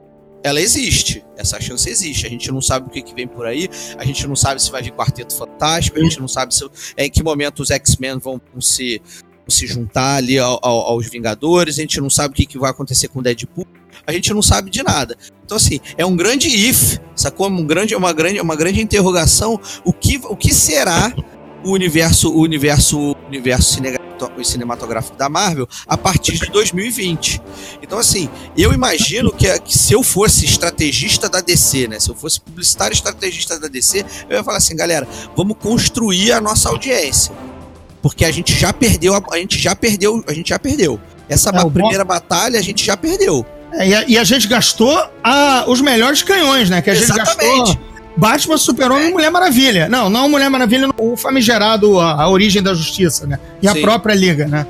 ela 0.42 0.60
existe. 0.60 1.24
Essa 1.36 1.60
chance 1.60 1.88
existe. 1.88 2.26
A 2.26 2.30
gente 2.30 2.50
não 2.50 2.60
sabe 2.60 2.88
o 2.88 2.90
que, 2.90 3.00
que 3.00 3.14
vem 3.14 3.28
por 3.28 3.46
aí, 3.46 3.68
a 3.96 4.04
gente 4.04 4.26
não 4.26 4.34
sabe 4.34 4.60
se 4.60 4.68
vai 4.70 4.82
vir 4.82 4.92
Quarteto 4.92 5.36
Fantástico, 5.36 5.96
a 5.98 6.02
gente 6.02 6.18
não 6.18 6.26
sabe 6.26 6.52
se, 6.52 6.64
em 6.98 7.08
que 7.08 7.22
momento 7.22 7.60
os 7.60 7.70
X-Men 7.70 8.18
vão, 8.18 8.40
vão 8.52 8.60
se, 8.60 9.00
vão 9.20 9.48
se 9.48 9.64
juntar 9.66 10.16
ali 10.16 10.38
ao- 10.40 10.58
ao- 10.60 10.80
aos 10.88 11.08
Vingadores, 11.08 11.78
a 11.78 11.82
gente 11.82 12.00
não 12.00 12.10
sabe 12.10 12.32
o 12.32 12.36
que, 12.36 12.46
que 12.46 12.58
vai 12.58 12.70
acontecer 12.70 13.06
com 13.08 13.20
o 13.20 13.22
Deadpool, 13.22 13.66
a 14.04 14.12
gente 14.12 14.34
não 14.34 14.42
sabe 14.42 14.70
de 14.70 14.82
nada. 14.82 15.16
Então, 15.44 15.56
assim, 15.56 15.78
é 15.96 16.04
um 16.04 16.16
grande 16.16 16.48
if, 16.48 16.98
sacou? 17.14 17.48
Um 17.48 17.64
grande, 17.64 17.94
uma, 17.94 18.12
grande, 18.12 18.40
uma 18.40 18.56
grande 18.56 18.80
interrogação. 18.80 19.60
O 19.84 19.92
que, 19.92 20.20
o 20.24 20.34
que 20.36 20.52
será 20.52 21.14
o 21.64 21.70
universo, 21.70 22.30
o 22.32 22.40
universo, 22.40 22.98
o 22.98 23.16
universo 23.28 23.74
cinegato- 23.74 24.05
cinematográfico 24.44 25.16
da 25.16 25.28
Marvel 25.28 25.68
a 25.86 25.96
partir 25.96 26.32
de 26.38 26.46
2020? 26.50 27.40
Então, 27.82 27.98
assim, 27.98 28.28
eu 28.56 28.72
imagino 28.72 29.32
que, 29.32 29.58
que 29.60 29.76
se 29.76 29.92
eu 29.92 30.02
fosse 30.02 30.44
estrategista 30.44 31.28
da 31.28 31.40
DC, 31.40 31.88
né? 31.88 32.00
Se 32.00 32.08
eu 32.10 32.14
fosse 32.14 32.40
publicitário 32.40 32.94
estrategista 32.94 33.58
da 33.58 33.68
DC, 33.68 34.04
eu 34.28 34.36
ia 34.36 34.44
falar 34.44 34.58
assim, 34.58 34.76
galera, 34.76 35.06
vamos 35.36 35.56
construir 35.60 36.32
a 36.32 36.40
nossa 36.40 36.68
audiência. 36.68 37.34
Porque 38.02 38.24
a 38.24 38.30
gente 38.30 38.52
já 38.54 38.72
perdeu, 38.72 39.14
a, 39.14 39.22
a 39.32 39.38
gente 39.38 39.58
já 39.58 39.74
perdeu, 39.74 40.22
a 40.28 40.32
gente 40.32 40.50
já 40.50 40.58
perdeu. 40.58 41.00
Essa 41.28 41.50
É, 41.50 41.60
o 41.60 41.64
bom- 41.64 41.70
primeira 41.70 42.04
batalha 42.04 42.58
a 42.58 42.62
gente 42.62 42.84
já 42.84 42.96
perdeu. 42.96 43.44
É, 43.72 43.88
e, 43.88 43.94
a, 43.94 44.04
e 44.08 44.16
a 44.18 44.22
gente 44.24 44.46
gastou 44.46 44.96
a- 45.24 45.64
os 45.66 45.80
melhores 45.80 46.22
canhões, 46.22 46.70
né? 46.70 46.80
Que 46.80 46.90
a 46.90 46.94
gente 46.94 47.10
Exatamente. 47.10 47.58
gastou 47.74 47.95
Batman, 48.16 48.56
Super-Homem 48.56 49.08
e 49.08 49.12
Mulher 49.12 49.30
Maravilha. 49.30 49.88
Não, 49.88 50.08
não 50.08 50.28
Mulher 50.28 50.48
Maravilha, 50.48 50.88
o 50.96 51.16
famigerado, 51.16 52.00
a, 52.00 52.22
a 52.22 52.28
origem 52.28 52.62
da 52.62 52.74
justiça, 52.74 53.26
né? 53.26 53.38
E 53.60 53.68
a 53.68 53.72
Sim. 53.72 53.82
própria 53.82 54.14
Liga, 54.14 54.46
né? 54.46 54.66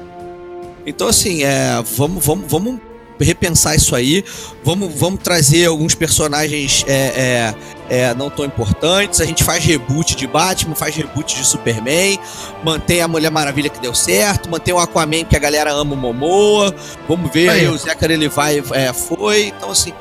Então, 0.85 1.09
assim, 1.09 1.43
é, 1.43 1.83
vamos, 1.97 2.25
vamos, 2.25 2.45
vamos 2.49 2.81
repensar 3.21 3.75
isso 3.75 3.95
aí. 3.95 4.25
Vamos, 4.63 4.95
vamos 4.95 5.21
trazer 5.23 5.67
alguns 5.67 5.95
personagens 5.95 6.85
é, 6.87 7.55
é, 7.89 7.99
é, 7.99 8.15
não 8.15 8.31
tão 8.31 8.45
importantes. 8.45 9.21
A 9.21 9.25
gente 9.25 9.43
faz 9.43 9.65
reboot 9.65 10.17
de 10.17 10.27
Batman, 10.27 10.75
faz 10.75 10.95
reboot 10.95 11.35
de 11.35 11.45
Superman, 11.45 12.19
mantém 12.65 13.01
a 13.01 13.09
Mulher 13.09 13.31
Maravilha 13.31 13.71
que 13.71 13.81
deu 13.81 13.95
certo, 13.95 14.51
mantém 14.51 14.75
o 14.75 14.79
Aquaman 14.79 15.25
que 15.25 15.37
a 15.37 15.41
galera 15.41 15.73
ama 15.73 15.95
o 15.95 15.97
Momoa. 15.97 16.75
Vamos 17.09 17.33
ver 17.33 17.49
Aí. 17.49 17.61
aí, 17.61 17.69
o 17.69 17.77
Zachary 17.77 18.15
ele 18.15 18.29
vai, 18.29 18.63
é, 18.73 18.93
foi. 18.93 19.47
Então, 19.57 19.71
assim. 19.71 19.93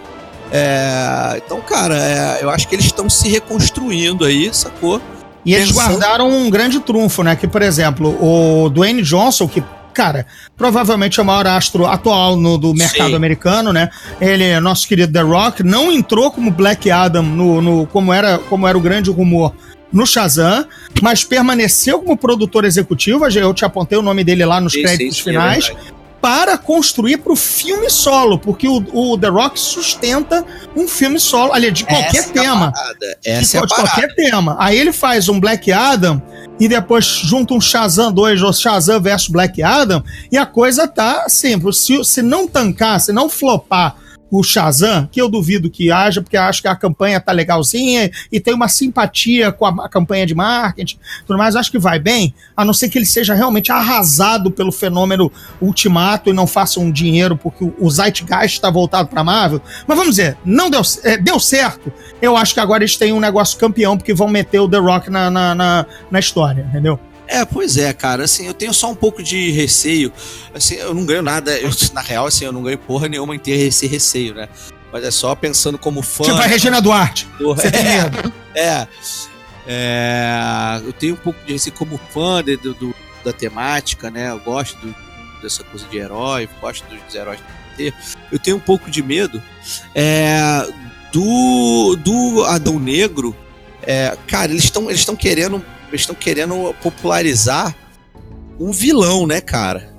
É, 0.52 1.42
então, 1.46 1.60
cara, 1.62 1.96
é, 1.98 2.40
eu 2.42 2.50
acho 2.50 2.68
que 2.68 2.76
eles 2.76 2.86
estão 2.86 3.10
se 3.10 3.28
reconstruindo 3.30 4.26
aí, 4.26 4.50
sacou? 4.54 5.02
E 5.46 5.54
eles 5.54 5.72
Pensando- 5.72 5.98
guardaram 6.00 6.30
um 6.30 6.50
grande 6.50 6.80
trunfo, 6.80 7.22
né? 7.24 7.36
Que, 7.36 7.48
por 7.48 7.62
exemplo, 7.62 8.10
o 8.22 8.70
Dwayne 8.70 9.02
Johnson, 9.04 9.48
que, 9.48 9.64
cara, 9.94 10.26
provavelmente 10.58 11.20
é 11.20 11.24
o 11.24 11.26
maior 11.26 11.46
astro 11.48 11.86
atual 11.86 12.36
no, 12.36 12.58
do 12.58 12.74
mercado 12.74 13.10
Sim. 13.10 13.16
americano, 13.16 13.72
né? 13.72 13.90
Ele, 14.20 14.60
nosso 14.60 14.88
querido 14.88 15.14
The 15.14 15.22
Rock, 15.22 15.62
não 15.62 15.92
entrou 15.92 16.32
como 16.32 16.50
Black 16.50 16.90
Adam 16.90 17.22
no, 17.24 17.62
no- 17.62 17.86
como, 17.88 18.12
era, 18.12 18.40
como 18.40 18.68
era 18.68 18.78
o 18.78 18.82
grande 18.82 19.10
rumor 19.12 19.54
no 19.94 20.06
Shazam, 20.06 20.66
mas 21.02 21.24
permaneceu 21.24 22.00
como 22.00 22.18
produtor 22.18 22.66
executivo. 22.66 23.26
Eu 23.28 23.54
te 23.54 23.64
apontei 23.64 23.98
o 23.98 24.02
nome 24.02 24.24
dele 24.24 24.44
lá 24.46 24.60
nos 24.60 24.74
Sim, 24.74 24.82
créditos 24.82 25.16
sim, 25.18 25.22
é 25.22 25.24
finais. 25.26 25.68
verdade. 25.68 25.95
Para 26.26 26.58
construir 26.58 27.18
pro 27.18 27.36
filme 27.36 27.88
solo, 27.88 28.40
porque 28.40 28.68
o, 28.68 28.84
o 28.92 29.16
The 29.16 29.28
Rock 29.28 29.60
sustenta 29.60 30.44
um 30.76 30.88
filme 30.88 31.20
solo, 31.20 31.54
ali 31.54 31.70
de 31.70 31.84
qualquer 31.84 32.18
Essa 32.18 32.30
é 32.30 32.40
a 32.40 32.42
tema 32.42 32.72
parada, 32.72 33.18
Essa 33.24 33.58
é 33.58 33.62
a 33.62 33.66
de 33.66 33.76
qualquer 33.76 34.16
tema. 34.16 34.56
Aí 34.58 34.76
ele 34.76 34.92
faz 34.92 35.30
um 35.30 35.40
Black 35.40 35.72
Adam 35.72 36.20
e 36.60 36.68
depois 36.68 37.06
junta 37.06 37.54
um 37.54 37.62
Shazam 37.62 38.12
2 38.12 38.42
ou 38.42 38.52
Shazam 38.52 39.00
versus 39.00 39.28
Black 39.28 39.62
Adam 39.62 40.04
e 40.32 40.36
a 40.36 40.48
coisa 40.48 40.88
tá 40.88 41.30
sempre. 41.30 41.72
Se, 41.72 42.04
se 42.04 42.24
não 42.24 42.48
tancar, 42.48 43.00
se 43.00 43.14
não 43.14 43.30
flopar 43.30 43.96
o 44.30 44.44
Shazam, 44.44 45.08
que 45.12 45.22
eu 45.22 45.30
duvido 45.30 45.70
que 45.70 45.92
haja, 45.92 46.22
porque 46.22 46.36
acho 46.36 46.62
que 46.62 46.68
a 46.68 46.76
campanha 46.76 47.20
tá 47.20 47.32
legalzinha 47.32 48.12
e 48.32 48.40
tem 48.40 48.54
uma 48.54 48.68
simpatia 48.68 49.52
com 49.52 49.66
a, 49.66 49.86
a 49.86 49.90
campanha 49.90 50.26
de 50.26 50.34
marketing 50.34 50.98
tudo 51.26 51.38
mais, 51.38 51.56
acho 51.56 51.72
que 51.72 51.80
vai 51.80 52.00
bem, 52.00 52.34
a 52.56 52.66
não 52.66 52.74
ser 52.74 52.90
que 52.90 52.98
ele 52.98 53.06
seja 53.06 53.34
realmente 53.34 53.72
arrasado 53.72 54.52
pelo 54.52 54.72
fenômeno 54.72 55.32
ultimato 55.62 56.30
e 56.30 56.34
não 56.34 56.48
faça 56.48 56.80
um 56.80 56.92
dinheiro 56.92 57.38
porque 57.38 57.64
o, 57.64 57.74
o 57.80 57.90
Zeitgeist 57.90 58.56
está 58.56 58.70
voltado 58.70 59.10
para 59.10 59.24
Marvel. 59.24 59.62
Mas 59.88 59.98
vamos 59.98 60.16
dizer, 60.16 60.38
não 60.44 60.70
deu, 60.70 60.82
é, 61.04 61.18
deu 61.18 61.40
certo. 61.40 61.92
Eu 62.22 62.36
acho 62.36 62.54
que 62.54 62.60
agora 62.60 62.84
eles 62.84 62.98
têm 62.98 63.14
um 63.14 63.20
negócio 63.20 63.58
campeão 63.58 63.98
porque 63.98 64.14
vão 64.14 64.28
meter 64.28 64.60
o 64.60 64.70
The 64.70 64.78
Rock 64.78 65.10
na, 65.10 65.30
na, 65.30 65.56
na, 65.56 65.86
na 66.10 66.20
história, 66.20 66.66
entendeu? 66.70 67.00
É, 67.28 67.44
pois 67.46 67.78
é, 67.78 67.92
cara, 67.94 68.24
assim, 68.26 68.46
eu 68.48 68.54
tenho 68.54 68.74
só 68.74 68.90
um 68.92 68.96
pouco 68.96 69.22
de 69.24 69.52
receio, 69.52 70.12
assim, 70.54 70.76
eu 70.76 70.94
não 70.94 71.06
ganho 71.06 71.22
nada, 71.22 71.58
eu, 71.60 71.70
na 71.94 72.02
real, 72.02 72.28
assim, 72.28 72.46
eu 72.46 72.52
não 72.52 72.62
ganho 72.64 72.78
porra 72.78 73.08
nenhuma 73.08 73.36
em 73.36 73.40
ter 73.40 73.52
esse 73.68 73.88
receio, 73.88 74.34
né? 74.36 74.48
Mas 74.94 75.04
é 75.04 75.12
só 75.12 75.36
pensando 75.36 75.78
como 75.78 76.02
fã. 76.02 76.24
Tipo 76.24 76.36
a 76.38 76.46
Regina 76.46 76.82
Duarte. 76.82 77.26
porra, 77.38 77.62
Você 77.62 77.72
tem 77.72 77.82
é, 77.86 78.04
medo. 78.04 78.34
é, 78.56 78.88
é, 79.68 80.82
eu 80.86 80.94
tenho 80.94 81.14
um 81.16 81.18
pouco 81.18 81.40
de 81.46 81.54
receio 81.54 81.76
como 81.76 82.00
fã 82.14 82.44
de- 82.44 82.58
do, 82.58 82.74
do- 82.74 82.96
da 83.24 83.34
temática, 83.34 84.10
né? 84.12 84.30
Eu 84.30 84.40
gosto 84.40 84.78
do- 84.78 84.96
dessa 85.42 85.64
coisa 85.64 85.86
de 85.88 85.98
herói, 85.98 86.48
gosto 86.62 86.84
dos 86.88 87.14
heróis 87.16 87.40
do 87.40 87.76
ter. 87.76 87.94
Eu 88.32 88.40
tenho 88.40 88.58
um 88.58 88.60
pouco 88.62 88.90
de 88.90 89.02
medo 89.04 89.42
é, 89.94 90.66
do, 91.12 91.96
do 91.98 92.44
Adão 92.46 92.80
Negro. 92.80 93.36
É, 93.84 94.16
cara, 94.28 94.52
eles 94.52 94.64
estão 94.64 94.86
eles 94.90 95.02
estão 95.02 95.16
querendo 95.16 95.64
eles 95.96 96.02
estão 96.02 96.16
querendo 96.16 96.74
popularizar 96.82 97.76
um 98.60 98.72
vilão, 98.72 99.26
né, 99.26 99.42
cara? 99.42 99.94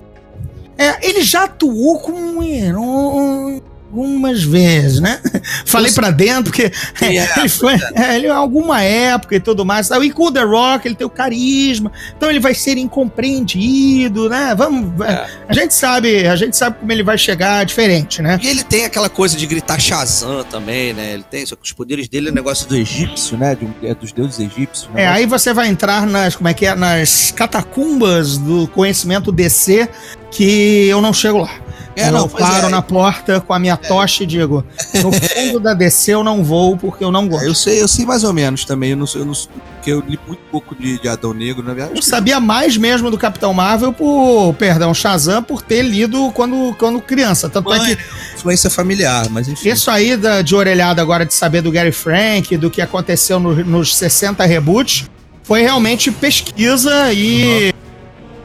É, 0.78 1.08
ele 1.08 1.22
já 1.22 1.44
atuou 1.44 1.98
como 2.00 2.18
um 2.18 2.42
herói. 2.42 3.62
Algumas 3.96 4.42
vezes, 4.42 5.00
né? 5.00 5.18
Falei 5.64 5.90
pra 5.90 6.10
dentro, 6.10 6.44
porque 6.44 6.64
é, 7.00 7.38
ele 7.38 7.48
foi 7.48 7.74
é, 7.94 8.16
ele, 8.16 8.28
alguma 8.28 8.82
época 8.82 9.36
e 9.36 9.40
tudo 9.40 9.64
mais. 9.64 9.90
E 9.90 10.10
com 10.10 10.26
o 10.26 10.32
The 10.32 10.42
Rock, 10.42 10.86
ele 10.86 10.94
tem 10.94 11.06
o 11.06 11.10
carisma, 11.10 11.90
então 12.14 12.28
ele 12.28 12.38
vai 12.38 12.54
ser 12.54 12.76
incompreendido, 12.76 14.28
né? 14.28 14.54
Vamos. 14.56 15.00
É. 15.00 15.26
A 15.48 15.54
gente 15.54 15.74
sabe, 15.74 16.26
a 16.26 16.36
gente 16.36 16.56
sabe 16.56 16.78
como 16.78 16.92
ele 16.92 17.02
vai 17.02 17.16
chegar 17.16 17.64
diferente, 17.64 18.20
né? 18.20 18.38
E 18.42 18.46
ele 18.46 18.62
tem 18.62 18.84
aquela 18.84 19.08
coisa 19.08 19.36
de 19.36 19.46
gritar 19.46 19.80
Shazam 19.80 20.44
também, 20.44 20.92
né? 20.92 21.14
Ele 21.14 21.24
tem, 21.24 21.46
só 21.46 21.56
que 21.56 21.64
os 21.64 21.72
poderes 21.72 22.08
dele 22.08 22.28
é 22.28 22.32
negócio 22.32 22.68
do 22.68 22.76
egípcio, 22.76 23.38
né? 23.38 23.54
De 23.54 23.66
é 23.86 23.94
dos 23.94 24.12
deuses 24.12 24.38
egípcios. 24.38 24.88
É, 24.94 25.06
aí 25.06 25.26
você 25.26 25.52
vai 25.54 25.68
entrar 25.68 26.06
nas, 26.06 26.36
como 26.36 26.48
é 26.48 26.54
que 26.54 26.66
é, 26.66 26.74
nas 26.74 27.30
catacumbas 27.30 28.36
do 28.36 28.68
conhecimento 28.68 29.32
DC 29.32 29.88
que 30.36 30.86
eu 30.88 31.00
não 31.00 31.12
chego 31.12 31.38
lá. 31.38 31.50
É, 31.98 32.08
eu 32.08 32.12
não, 32.12 32.28
pois 32.28 32.44
paro 32.44 32.66
é. 32.66 32.68
na 32.70 32.82
porta 32.82 33.40
com 33.40 33.54
a 33.54 33.58
minha 33.58 33.74
tocha 33.74 34.22
e 34.22 34.26
digo: 34.26 34.62
no 35.02 35.10
fundo 35.10 35.58
da 35.60 35.72
DC 35.72 36.12
eu 36.12 36.22
não 36.22 36.44
vou 36.44 36.76
porque 36.76 37.02
eu 37.02 37.10
não 37.10 37.26
gosto. 37.26 37.44
É, 37.44 37.48
eu 37.48 37.54
sei, 37.54 37.80
eu 37.82 37.88
sei 37.88 38.04
mais 38.04 38.22
ou 38.22 38.34
menos 38.34 38.66
também. 38.66 38.90
Eu 38.90 38.98
não 38.98 39.06
sei, 39.06 39.22
eu 39.22 39.24
não 39.24 39.32
porque 39.76 39.92
eu 39.92 40.00
li 40.06 40.18
muito 40.26 40.40
pouco 40.50 40.74
de, 40.74 41.00
de 41.00 41.08
Adão 41.08 41.32
Negro, 41.32 41.62
na 41.62 41.72
verdade. 41.72 41.96
Eu 41.98 42.02
sabia 42.02 42.38
mais 42.38 42.76
mesmo 42.76 43.10
do 43.10 43.16
Capitão 43.16 43.54
Marvel 43.54 43.94
por, 43.94 44.52
perdão, 44.58 44.92
Shazam, 44.92 45.42
por 45.42 45.62
ter 45.62 45.80
lido 45.82 46.30
quando, 46.32 46.74
quando 46.78 47.00
criança. 47.00 47.48
Tanto 47.48 47.72
é 47.72 47.78
que 47.78 47.98
Influência 48.36 48.68
familiar, 48.68 49.28
mas 49.30 49.48
enfim. 49.48 49.70
isso 49.70 49.90
aí 49.90 50.16
da- 50.18 50.42
de 50.42 50.54
orelhada 50.54 51.00
agora 51.00 51.24
de 51.24 51.32
saber 51.32 51.62
do 51.62 51.70
Gary 51.72 51.92
Frank, 51.92 52.54
do 52.58 52.68
que 52.70 52.82
aconteceu 52.82 53.40
no- 53.40 53.64
nos 53.64 53.96
60 53.96 54.44
reboots, 54.44 55.08
foi 55.44 55.62
realmente 55.62 56.10
pesquisa 56.10 57.10
e 57.12 57.72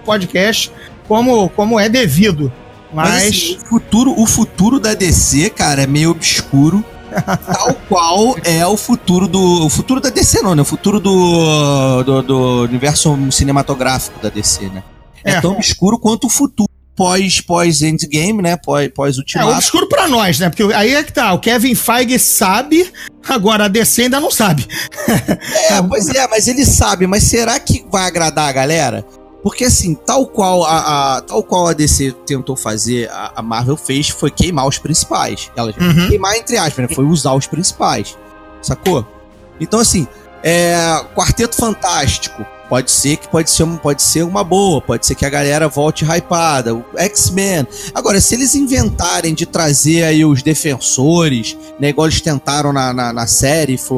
podcast 0.05 0.71
como, 1.11 1.49
como 1.49 1.77
é 1.77 1.89
devido. 1.89 2.49
Mas, 2.93 3.09
Mas, 3.09 3.23
assim, 3.23 3.57
o 3.57 3.65
futuro, 3.67 4.13
o 4.17 4.25
futuro 4.25 4.79
da 4.79 4.93
DC, 4.93 5.49
cara, 5.49 5.81
é 5.83 5.87
meio 5.87 6.11
obscuro. 6.11 6.81
tal 7.53 7.73
qual 7.89 8.37
é 8.45 8.65
o 8.65 8.77
futuro 8.77 9.27
do. 9.27 9.65
O 9.65 9.69
futuro 9.69 9.99
da 9.99 10.09
DC, 10.09 10.41
não, 10.41 10.55
né? 10.55 10.61
O 10.61 10.65
futuro 10.65 11.01
do, 11.01 12.01
do, 12.03 12.21
do 12.21 12.61
universo 12.63 13.13
cinematográfico 13.29 14.21
da 14.21 14.29
DC, 14.29 14.69
né? 14.69 14.83
É, 15.21 15.33
É. 15.33 15.41
tão 15.41 15.51
obscuro 15.51 15.99
quanto 15.99 16.27
o 16.27 16.29
futuro 16.29 16.69
pós, 16.95 17.41
pós 17.41 17.81
Endgame, 17.81 18.41
né? 18.41 18.55
Pós, 18.55 18.89
pós 18.95 19.17
é 19.17 19.19
Ultimato. 19.19 19.49
obscuro 19.51 19.89
pra 19.89 20.07
nós, 20.07 20.39
né? 20.39 20.49
Porque 20.49 20.63
aí 20.73 20.93
é 20.95 21.03
que 21.03 21.11
tá, 21.11 21.33
o 21.33 21.39
Kevin 21.39 21.75
Feige 21.75 22.17
sabe, 22.19 22.89
agora 23.27 23.65
a 23.65 23.67
DC 23.67 24.03
ainda 24.03 24.21
não 24.21 24.31
sabe. 24.31 24.65
É, 25.09 25.81
pois 25.81 26.07
é, 26.07 26.25
mas 26.29 26.47
ele 26.47 26.65
sabe, 26.65 27.05
mas 27.05 27.23
será 27.23 27.59
que 27.59 27.85
vai 27.91 28.07
agradar 28.07 28.47
a 28.47 28.53
galera? 28.53 29.05
Porque 29.43 29.63
assim, 29.65 29.95
tal 29.95 30.27
qual 30.27 30.63
a, 30.63 31.17
a- 31.17 31.21
tal 31.21 31.41
qual 31.43 31.67
a 31.67 31.73
DC 31.73 32.11
tentou 32.25 32.55
fazer, 32.55 33.09
a, 33.09 33.33
a 33.37 33.41
Marvel 33.41 33.75
fez 33.75 34.09
foi 34.09 34.29
queimar 34.29 34.67
os 34.67 34.77
principais. 34.77 35.49
Ela 35.55 35.73
Uhum. 35.79 36.09
queimar 36.09 36.35
entre 36.35 36.57
aspas, 36.57 36.87
né? 36.87 36.95
Foi 36.95 37.05
usar 37.05 37.33
os 37.33 37.47
principais. 37.47 38.15
Sacou? 38.61 39.05
Então 39.59 39.79
assim, 39.79 40.07
é, 40.43 40.75
Quarteto 41.15 41.55
Fantástico 41.55 42.45
pode 42.69 42.89
ser 42.89 43.17
que 43.17 43.27
pode 43.27 43.49
ser, 43.51 43.65
pode 43.79 44.01
ser 44.01 44.23
uma 44.23 44.43
boa, 44.45 44.79
pode 44.79 45.05
ser 45.05 45.13
que 45.15 45.25
a 45.25 45.29
galera 45.29 45.67
volte 45.67 46.05
hypada, 46.05 46.73
o 46.73 46.85
X-Men. 46.95 47.67
Agora, 47.93 48.21
se 48.21 48.33
eles 48.35 48.55
inventarem 48.55 49.33
de 49.33 49.45
trazer 49.45 50.03
aí 50.03 50.23
os 50.23 50.41
defensores, 50.41 51.57
né, 51.79 51.89
igual 51.89 52.07
eles 52.07 52.21
tentaram 52.21 52.71
na, 52.71 52.93
na, 52.93 53.11
na 53.11 53.27
série, 53.27 53.77
se 53.77 53.89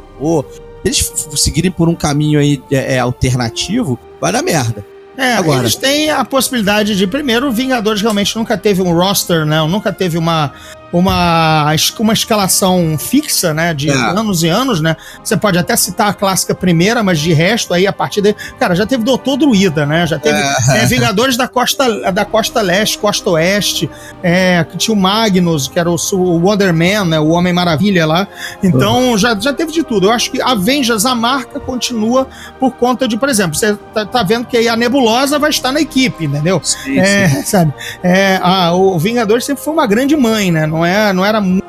eles 0.84 1.14
seguirem 1.36 1.70
por 1.70 1.88
um 1.88 1.94
caminho 1.96 2.40
aí 2.40 2.64
é, 2.72 2.96
é, 2.96 3.00
alternativo, 3.00 4.00
vai 4.20 4.32
dar 4.32 4.42
merda. 4.42 4.84
É, 5.18 5.34
Agora. 5.34 5.62
eles 5.62 5.76
têm 5.76 6.10
a 6.10 6.26
possibilidade 6.26 6.96
de, 6.96 7.06
primeiro, 7.06 7.48
o 7.48 7.52
Vingadores 7.52 8.02
realmente 8.02 8.36
nunca 8.36 8.58
teve 8.58 8.82
um 8.82 8.94
roster, 8.94 9.46
né? 9.46 9.62
Nunca 9.68 9.94
teve 9.94 10.18
uma, 10.18 10.52
uma, 10.94 11.74
uma 12.00 12.14
escalação 12.14 12.98
fixa, 13.00 13.54
né? 13.54 13.74
De 13.74 13.90
É. 13.90 13.94
anos 13.94 14.44
e 14.44 14.48
anos, 14.48 14.80
né? 14.80 14.96
Você 15.24 15.36
pode 15.36 15.58
até 15.58 15.76
citar 15.76 16.10
a 16.10 16.14
clássica 16.14 16.54
primeira, 16.54 17.02
mas 17.04 17.20
de 17.20 17.34
resto, 17.34 17.74
aí 17.74 17.88
a 17.88 17.92
partir 17.94 18.22
daí. 18.22 18.36
Cara, 18.60 18.76
já 18.76 18.86
teve 18.86 19.04
Doutor 19.04 19.38
Druida, 19.38 19.86
né? 19.86 20.06
Já 20.06 20.20
teve 20.20 20.38
é, 20.38 20.86
Vingadores 20.86 21.36
da 21.36 21.48
costa, 21.48 22.12
da 22.12 22.24
costa 22.26 22.62
leste, 22.62 22.98
costa 22.98 23.30
oeste, 23.32 23.90
é, 24.22 24.64
tinha 24.78 24.94
o 24.96 24.98
Magnus, 25.00 25.68
que 25.68 25.80
era 25.80 25.90
o, 25.90 25.96
o 26.14 26.40
Wonder 26.48 26.74
Man, 26.74 27.06
né? 27.06 27.20
O 27.20 27.30
Homem 27.30 27.52
Maravilha 27.54 28.06
lá. 28.06 28.28
Então 28.62 29.18
já, 29.18 29.36
já 29.40 29.52
teve 29.54 29.72
de 29.72 29.84
tudo. 29.84 30.08
Eu 30.08 30.12
acho 30.12 30.30
que 30.32 30.42
Avengers, 30.42 31.06
a 31.06 31.16
marca, 31.16 31.60
continua 31.60 32.28
por 32.60 32.72
conta 32.74 33.08
de, 33.08 33.18
por 33.18 33.30
exemplo, 33.30 33.56
você 33.56 33.76
tá, 33.94 34.06
tá 34.06 34.24
vendo 34.24 34.46
que 34.46 34.56
aí 34.58 34.68
a 34.68 34.76
Nebulosa 34.76 35.40
vai 35.40 35.50
estar 35.50 35.72
na 35.72 35.82
equipe, 35.82 36.26
entendeu? 36.26 36.62
Sim, 36.64 37.00
É, 37.00 37.28
sabe? 37.44 37.74
É, 38.04 38.40
a, 38.42 38.74
o 38.74 38.98
Vingadores 39.00 39.46
sempre 39.46 39.64
foi 39.64 39.74
uma 39.74 39.88
grande 39.88 40.16
mãe, 40.16 40.52
né? 40.52 40.66
Não, 40.68 40.83
é, 40.86 41.12
não 41.14 41.26
era 41.26 41.40
muito 41.42 41.64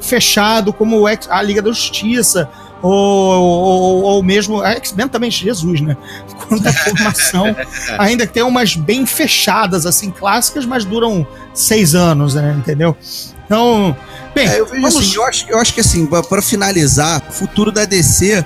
fechado 0.00 0.72
como 0.72 1.00
o 1.00 1.08
X- 1.08 1.28
a 1.30 1.40
Liga 1.42 1.60
da 1.62 1.70
Justiça. 1.70 2.48
Ou, 2.82 2.90
ou, 2.92 4.02
ou 4.04 4.22
mesmo 4.22 4.62
a 4.62 4.70
X-Men 4.70 5.06
também, 5.06 5.30
Jesus, 5.30 5.82
né? 5.82 5.94
Quanta 6.48 6.72
formação. 6.72 7.54
ainda 7.98 8.26
tem 8.26 8.42
umas 8.42 8.74
bem 8.74 9.04
fechadas, 9.04 9.84
assim, 9.84 10.10
clássicas, 10.10 10.64
mas 10.64 10.84
duram 10.86 11.26
seis 11.52 11.94
anos, 11.94 12.34
né? 12.34 12.54
Entendeu? 12.58 12.96
Então, 13.44 13.94
bem, 14.34 14.48
É, 14.48 14.60
eu 14.60 14.64
vejo 14.66 14.80
vamos- 14.80 14.96
assim, 14.96 15.14
eu 15.16 15.24
acho, 15.26 15.46
eu 15.50 15.58
acho 15.58 15.74
que 15.74 15.80
assim, 15.80 16.06
pra- 16.06 16.22
pra 16.22 16.40
finalizar, 16.40 17.22
o 17.28 17.32
futuro 17.32 17.70
da 17.70 17.84
DC 17.84 18.42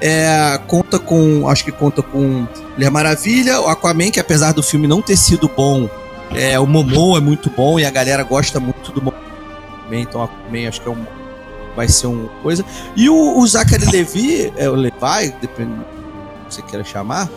é, 0.00 0.60
conta 0.68 0.98
com, 1.00 1.48
acho 1.48 1.64
que 1.64 1.72
conta 1.72 2.02
com 2.02 2.46
Mulher 2.74 2.90
Maravilha, 2.90 3.60
o 3.60 3.66
Aquaman, 3.68 4.10
que 4.12 4.20
apesar 4.20 4.52
do 4.52 4.62
filme 4.62 4.86
não 4.86 5.02
ter 5.02 5.16
sido 5.16 5.48
bom, 5.56 5.88
é, 6.34 6.56
o 6.60 6.66
Momoa 6.66 7.18
é 7.18 7.20
muito 7.20 7.50
bom 7.50 7.80
e 7.80 7.84
a 7.84 7.90
galera 7.90 8.22
gosta 8.22 8.60
muito 8.60 8.92
do 8.92 9.02
Momoa 9.02 9.20
também, 9.84 10.02
então 10.02 10.20
o 10.20 10.24
Aquaman 10.24 10.68
acho 10.68 10.80
que 10.80 10.88
é 10.88 10.90
um, 10.90 11.06
vai 11.76 11.88
ser 11.88 12.06
uma 12.06 12.28
coisa. 12.42 12.64
E 12.96 13.08
o, 13.08 13.38
o 13.38 13.46
Zachary 13.46 13.86
Levi, 13.90 14.52
é, 14.56 14.68
o 14.68 14.74
Levi, 14.74 15.34
dependendo 15.40 15.78
do 15.78 16.46
que 16.48 16.54
você 16.54 16.62
queira 16.62 16.84
chamar, 16.84 17.28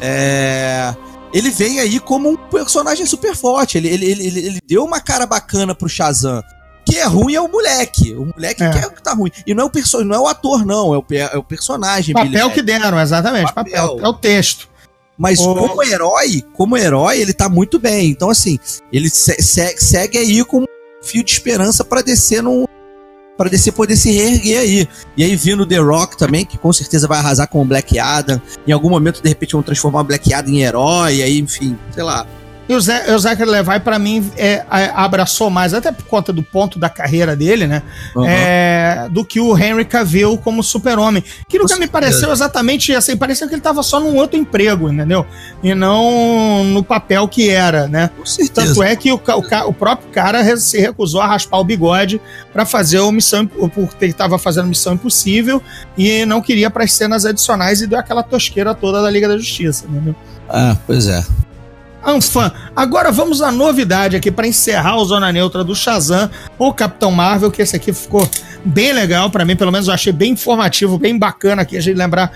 é, 0.00 0.94
ele 1.32 1.50
vem 1.50 1.80
aí 1.80 1.98
como 1.98 2.28
um 2.30 2.36
personagem 2.36 3.06
super 3.06 3.34
forte, 3.34 3.78
ele, 3.78 3.88
ele, 3.88 4.04
ele, 4.10 4.38
ele- 4.46 4.58
deu 4.66 4.84
uma 4.84 5.00
cara 5.00 5.26
bacana 5.26 5.74
pro 5.74 5.88
Shazam 5.88 6.42
que 6.86 6.98
é 6.98 7.04
ruim 7.06 7.34
é 7.34 7.40
o 7.40 7.48
moleque. 7.50 8.12
O 8.12 8.26
moleque 8.26 8.62
É. 8.62 8.68
que 8.70 8.78
é 8.78 8.86
o 8.86 8.90
que 8.90 9.02
tá 9.02 9.14
ruim. 9.14 9.30
E 9.46 9.54
não 9.54 9.62
é 9.64 9.66
o, 9.66 9.70
perso 9.70 10.04
não 10.04 10.14
é 10.16 10.20
o 10.20 10.26
ator, 10.28 10.66
não. 10.66 10.92
É 10.94 10.98
o, 10.98 11.04
é 11.32 11.38
o 11.38 11.42
personagem. 11.42 12.14
Billy 12.14 12.28
papel 12.32 12.50
que 12.50 12.60
Batson. 12.62 12.78
deram, 12.82 13.00
exatamente, 13.00 13.52
papel. 13.54 13.88
Papel. 13.88 14.04
É 14.04 14.08
o 14.08 14.12
texto. 14.12 14.68
Mas 15.16 15.38
como 15.38 15.82
herói, 15.82 16.42
como 16.52 16.76
herói, 16.76 17.18
ele 17.22 17.32
tá 17.32 17.48
muito 17.48 17.78
bem. 17.78 18.10
Então, 18.10 18.28
assim, 18.28 18.58
ele 18.92 19.08
se- 19.08 19.40
se- 19.40 19.76
segue 19.78 20.18
aí 20.18 20.44
com 20.44 20.58
um 20.60 20.66
fio 21.04 21.22
de 21.22 21.32
esperança 21.32 21.84
pra 21.84 22.02
descer 22.02 22.42
no. 22.42 22.68
Pra 23.36 23.50
descer 23.50 23.72
poder 23.72 23.96
se 23.96 24.12
reerguer 24.12 24.60
aí. 24.60 24.88
E 25.16 25.24
aí 25.24 25.34
vindo 25.34 25.66
The 25.66 25.78
Rock 25.78 26.16
também, 26.16 26.44
que 26.44 26.56
com 26.56 26.72
certeza 26.72 27.08
vai 27.08 27.18
arrasar 27.18 27.48
com 27.48 27.60
o 27.60 27.64
Black 27.64 27.98
Adam. 27.98 28.40
Em 28.66 28.70
algum 28.70 28.88
momento, 28.88 29.20
de 29.20 29.28
repente, 29.28 29.54
vão 29.54 29.62
transformar 29.62 30.02
o 30.02 30.04
Black 30.04 30.32
Adam 30.32 30.52
em 30.52 30.62
herói. 30.62 31.20
Aí, 31.20 31.38
enfim, 31.38 31.76
sei 31.92 32.04
lá. 32.04 32.26
E 32.68 32.74
o, 32.74 32.80
Zé, 32.80 33.14
o 33.14 33.18
Zachary 33.18 33.50
Levi, 33.50 33.78
pra 33.80 33.98
mim, 33.98 34.30
é, 34.38 34.64
a- 34.70 35.04
abraçou 35.04 35.50
mais, 35.50 35.74
até 35.74 35.92
por 35.92 36.04
conta 36.06 36.32
do 36.32 36.42
ponto 36.42 36.78
da 36.78 36.88
carreira 36.88 37.36
dele, 37.36 37.66
né? 37.66 37.82
Uhum. 38.16 38.24
É, 38.26 39.06
do 39.10 39.22
que 39.24 39.38
o 39.38 39.56
Henry 39.56 39.84
Cavill 39.84 40.38
como 40.38 40.62
super-homem. 40.62 41.22
Que 41.46 41.58
nunca 41.58 41.74
me 41.76 41.86
pareceu 41.86 42.32
exatamente 42.32 42.94
assim, 42.94 43.16
pareceu 43.16 43.48
que 43.48 43.54
ele 43.54 43.60
tava 43.60 43.82
só 43.82 44.00
num 44.00 44.16
outro 44.16 44.38
emprego, 44.38 44.90
entendeu? 44.90 45.26
E 45.62 45.74
não 45.74 46.64
no 46.64 46.82
papel 46.82 47.28
que 47.28 47.50
era, 47.50 47.86
né? 47.86 48.08
Tanto 48.54 48.82
é 48.82 48.96
que 48.96 49.12
o, 49.12 49.16
o 49.16 49.68
o 49.68 49.72
próprio 49.72 50.08
cara 50.10 50.56
se 50.56 50.78
recusou 50.80 51.20
a 51.20 51.26
raspar 51.26 51.58
o 51.58 51.64
bigode 51.64 52.20
pra 52.52 52.64
fazer 52.64 52.98
o 53.00 53.12
Missão 53.12 53.46
porque 53.46 54.04
ele 54.06 54.12
tava 54.12 54.38
fazendo 54.38 54.66
Missão 54.68 54.94
Impossível 54.94 55.62
e 55.98 56.24
não 56.24 56.40
queria 56.40 56.70
para 56.70 56.84
as 56.84 56.92
cenas 56.92 57.24
adicionais 57.26 57.80
e 57.82 57.86
deu 57.86 57.98
aquela 57.98 58.22
tosqueira 58.22 58.74
toda 58.74 59.02
da 59.02 59.10
Liga 59.10 59.28
da 59.28 59.36
Justiça, 59.36 59.84
entendeu? 59.88 60.14
Ah, 60.48 60.76
pois 60.86 61.06
é. 61.08 61.22
Anfã. 62.04 62.52
Agora 62.76 63.10
vamos 63.10 63.40
à 63.40 63.50
novidade 63.50 64.16
aqui 64.16 64.30
para 64.30 64.46
encerrar 64.46 64.96
o 64.96 65.04
Zona 65.04 65.32
Neutra 65.32 65.64
do 65.64 65.74
Shazam, 65.74 66.30
o 66.58 66.72
Capitão 66.72 67.10
Marvel, 67.10 67.50
que 67.50 67.62
esse 67.62 67.74
aqui 67.74 67.92
ficou 67.92 68.28
bem 68.64 68.92
legal 68.92 69.30
para 69.30 69.44
mim, 69.44 69.56
pelo 69.56 69.70
menos 69.70 69.88
eu 69.88 69.94
achei 69.94 70.12
bem 70.12 70.32
informativo, 70.32 70.98
bem 70.98 71.18
bacana 71.18 71.62
aqui 71.62 71.76
a 71.76 71.80
gente 71.80 71.96
lembrar 71.96 72.32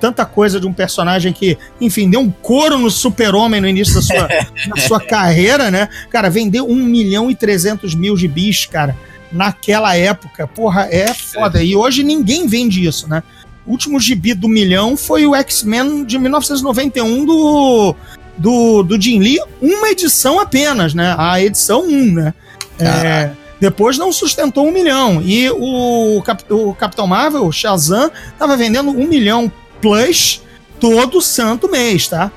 tanta 0.00 0.24
coisa 0.24 0.60
de 0.60 0.66
um 0.66 0.72
personagem 0.72 1.32
que, 1.32 1.58
enfim, 1.80 2.08
deu 2.08 2.20
um 2.20 2.30
couro 2.30 2.78
no 2.78 2.90
super-homem 2.90 3.60
no 3.60 3.68
início 3.68 3.94
da 3.94 4.02
sua, 4.02 4.28
da 4.74 4.76
sua 4.80 5.00
carreira, 5.00 5.70
né? 5.70 5.88
Cara, 6.10 6.30
vendeu 6.30 6.66
1 6.68 6.74
milhão 6.74 7.30
e 7.30 7.34
300 7.34 7.94
mil 7.94 8.16
gibis, 8.16 8.66
cara, 8.66 8.96
naquela 9.32 9.96
época. 9.96 10.46
Porra, 10.46 10.88
é 10.90 11.12
foda. 11.12 11.62
E 11.62 11.74
hoje 11.74 12.02
ninguém 12.02 12.46
vende 12.46 12.86
isso, 12.86 13.08
né? 13.08 13.22
O 13.66 13.72
último 13.72 14.00
gibi 14.00 14.34
do 14.34 14.48
milhão 14.48 14.96
foi 14.96 15.26
o 15.26 15.34
X-Men 15.34 16.04
de 16.04 16.18
1991 16.18 17.24
do 17.24 17.94
do, 18.42 18.82
do 18.82 19.00
Jim 19.00 19.20
Lee, 19.20 19.38
uma 19.60 19.88
edição 19.90 20.40
apenas, 20.40 20.92
né? 20.92 21.14
A 21.16 21.40
edição 21.40 21.82
1, 21.84 22.12
né? 22.12 22.34
É, 22.78 23.30
depois 23.60 23.96
não 23.96 24.10
sustentou 24.12 24.66
um 24.66 24.72
milhão. 24.72 25.22
E 25.22 25.48
o, 25.50 26.20
Cap- 26.24 26.52
o 26.52 26.74
Capitão 26.74 27.06
Marvel, 27.06 27.46
o 27.46 27.52
Shazam, 27.52 28.10
tava 28.36 28.56
vendendo 28.56 28.90
um 28.90 29.06
milhão 29.06 29.50
plus 29.80 30.42
todo 30.80 31.22
santo 31.22 31.70
mês, 31.70 32.08
tá? 32.08 32.32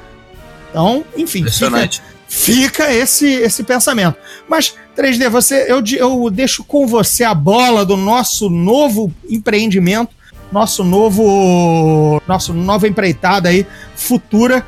Então, 0.70 1.04
enfim, 1.18 1.44
fica, 1.50 1.80
fica 2.28 2.94
esse 2.94 3.26
esse 3.26 3.64
pensamento. 3.64 4.18
Mas 4.48 4.76
3D, 4.96 5.30
você 5.30 5.66
eu, 5.68 5.82
eu 5.98 6.30
deixo 6.30 6.64
com 6.64 6.86
você 6.86 7.24
a 7.24 7.34
bola 7.34 7.84
do 7.84 7.98
nosso 7.98 8.50
novo 8.50 9.12
empreendimento, 9.28 10.14
nosso 10.52 10.84
novo 10.84 12.22
nosso 12.28 12.54
nova 12.54 12.88
empreitada 12.88 13.50
aí 13.50 13.66
futura. 13.96 14.64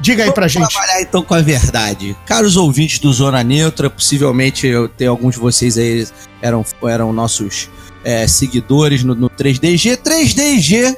Diga 0.00 0.24
aí 0.24 0.32
pra 0.32 0.46
Vamos 0.46 0.52
gente. 0.52 0.68
trabalhar 0.70 1.02
então 1.02 1.22
com 1.22 1.34
a 1.34 1.42
verdade. 1.42 2.16
Caros 2.24 2.56
ouvintes 2.56 2.98
do 2.98 3.12
Zona 3.12 3.44
Neutra, 3.44 3.90
possivelmente 3.90 4.66
eu 4.66 4.88
tenho 4.88 5.10
alguns 5.10 5.34
de 5.34 5.40
vocês 5.40 5.76
aí 5.76 6.06
eram, 6.40 6.64
eram 6.82 7.12
nossos 7.12 7.68
é, 8.02 8.26
seguidores 8.26 9.04
no, 9.04 9.14
no 9.14 9.28
3DG. 9.28 9.98
3DG 9.98 10.96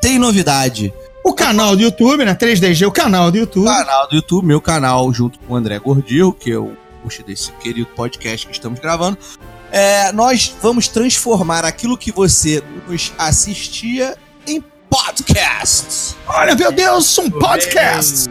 tem 0.00 0.18
novidade. 0.18 0.92
O 1.24 1.32
canal 1.32 1.76
do 1.76 1.82
YouTube, 1.82 2.24
né? 2.24 2.34
3DG, 2.34 2.86
o 2.86 2.90
canal 2.90 3.30
do 3.30 3.38
YouTube. 3.38 3.66
canal 3.66 4.08
do 4.08 4.16
YouTube, 4.16 4.44
meu 4.44 4.60
canal, 4.60 5.12
junto 5.12 5.38
com 5.38 5.54
o 5.54 5.56
André 5.56 5.78
Gordil, 5.78 6.32
que 6.32 6.50
é 6.50 6.58
o 6.58 6.76
host 7.04 7.22
desse 7.22 7.52
querido 7.52 7.86
podcast 7.94 8.46
que 8.46 8.52
estamos 8.52 8.80
gravando. 8.80 9.16
É, 9.70 10.10
nós 10.12 10.54
vamos 10.60 10.88
transformar 10.88 11.64
aquilo 11.64 11.96
que 11.96 12.10
você 12.10 12.62
nos 12.88 13.12
assistia 13.16 14.16
em 14.92 15.04
podcasts. 15.04 16.16
Olha, 16.26 16.54
meu 16.54 16.70
Deus, 16.72 17.16
um 17.18 17.30
podcast. 17.30 18.28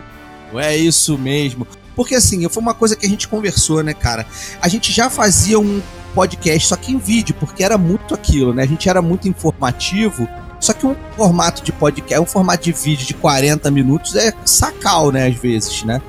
É 0.55 0.76
isso 0.76 1.18
mesmo. 1.18 1.68
Porque 1.95 2.16
assim, 2.16 2.47
foi 2.49 2.62
uma 2.62 2.74
coisa 2.74 2.95
que 2.95 3.05
a 3.05 3.09
gente 3.09 3.28
conversou, 3.28 3.84
né, 3.84 3.93
cara? 3.93 4.26
A 4.62 4.68
gente 4.68 4.91
já 4.91 5.09
fazia 5.09 5.59
um 5.59 5.82
podcast, 6.14 6.68
só 6.70 6.76
que 6.76 6.91
em 6.91 6.97
vídeo, 6.97 7.36
porque 7.39 7.64
era 7.64 7.78
muito 7.78 8.14
aquilo, 8.14 8.53
né? 8.53 8.64
A 8.64 8.68
gente 8.68 8.88
era 8.89 9.01
muito 9.01 9.28
informativo. 9.28 10.28
Só 10.59 10.74
que 10.74 10.86
um 10.86 10.95
formato 11.18 11.64
de 11.64 11.72
podcast, 11.72 12.22
um 12.22 12.26
formato 12.26 12.64
de 12.64 12.72
vídeo 12.72 13.05
de 13.05 13.14
40 13.16 13.72
minutos 13.72 14.16
é 14.16 14.32
sacal, 14.45 15.12
né, 15.12 15.28
às 15.28 15.36
vezes, 15.36 15.84
né? 15.84 15.99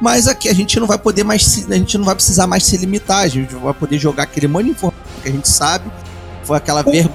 Mas 0.00 0.28
aqui 0.28 0.48
a 0.48 0.54
gente 0.54 0.78
não 0.78 0.86
vai 0.86 0.98
poder 0.98 1.24
mais, 1.24 1.42
se- 1.42 1.66
a 1.72 1.76
gente 1.76 1.96
não 1.96 2.04
vai 2.04 2.14
precisar 2.14 2.46
mais 2.46 2.64
se 2.66 2.76
limitar, 2.76 3.20
a 3.20 3.28
gente 3.28 3.54
vai 3.54 3.72
poder 3.72 3.98
jogar 3.98 4.24
aquele 4.24 4.46
monte 4.46 4.64
de 4.66 4.70
informação 4.72 5.02
que 5.22 5.28
a 5.28 5.32
gente 5.32 5.48
sabe. 5.48 5.90
Foi 6.42 6.58
aquela 6.58 6.82
ver, 6.82 7.08
pô, 7.08 7.14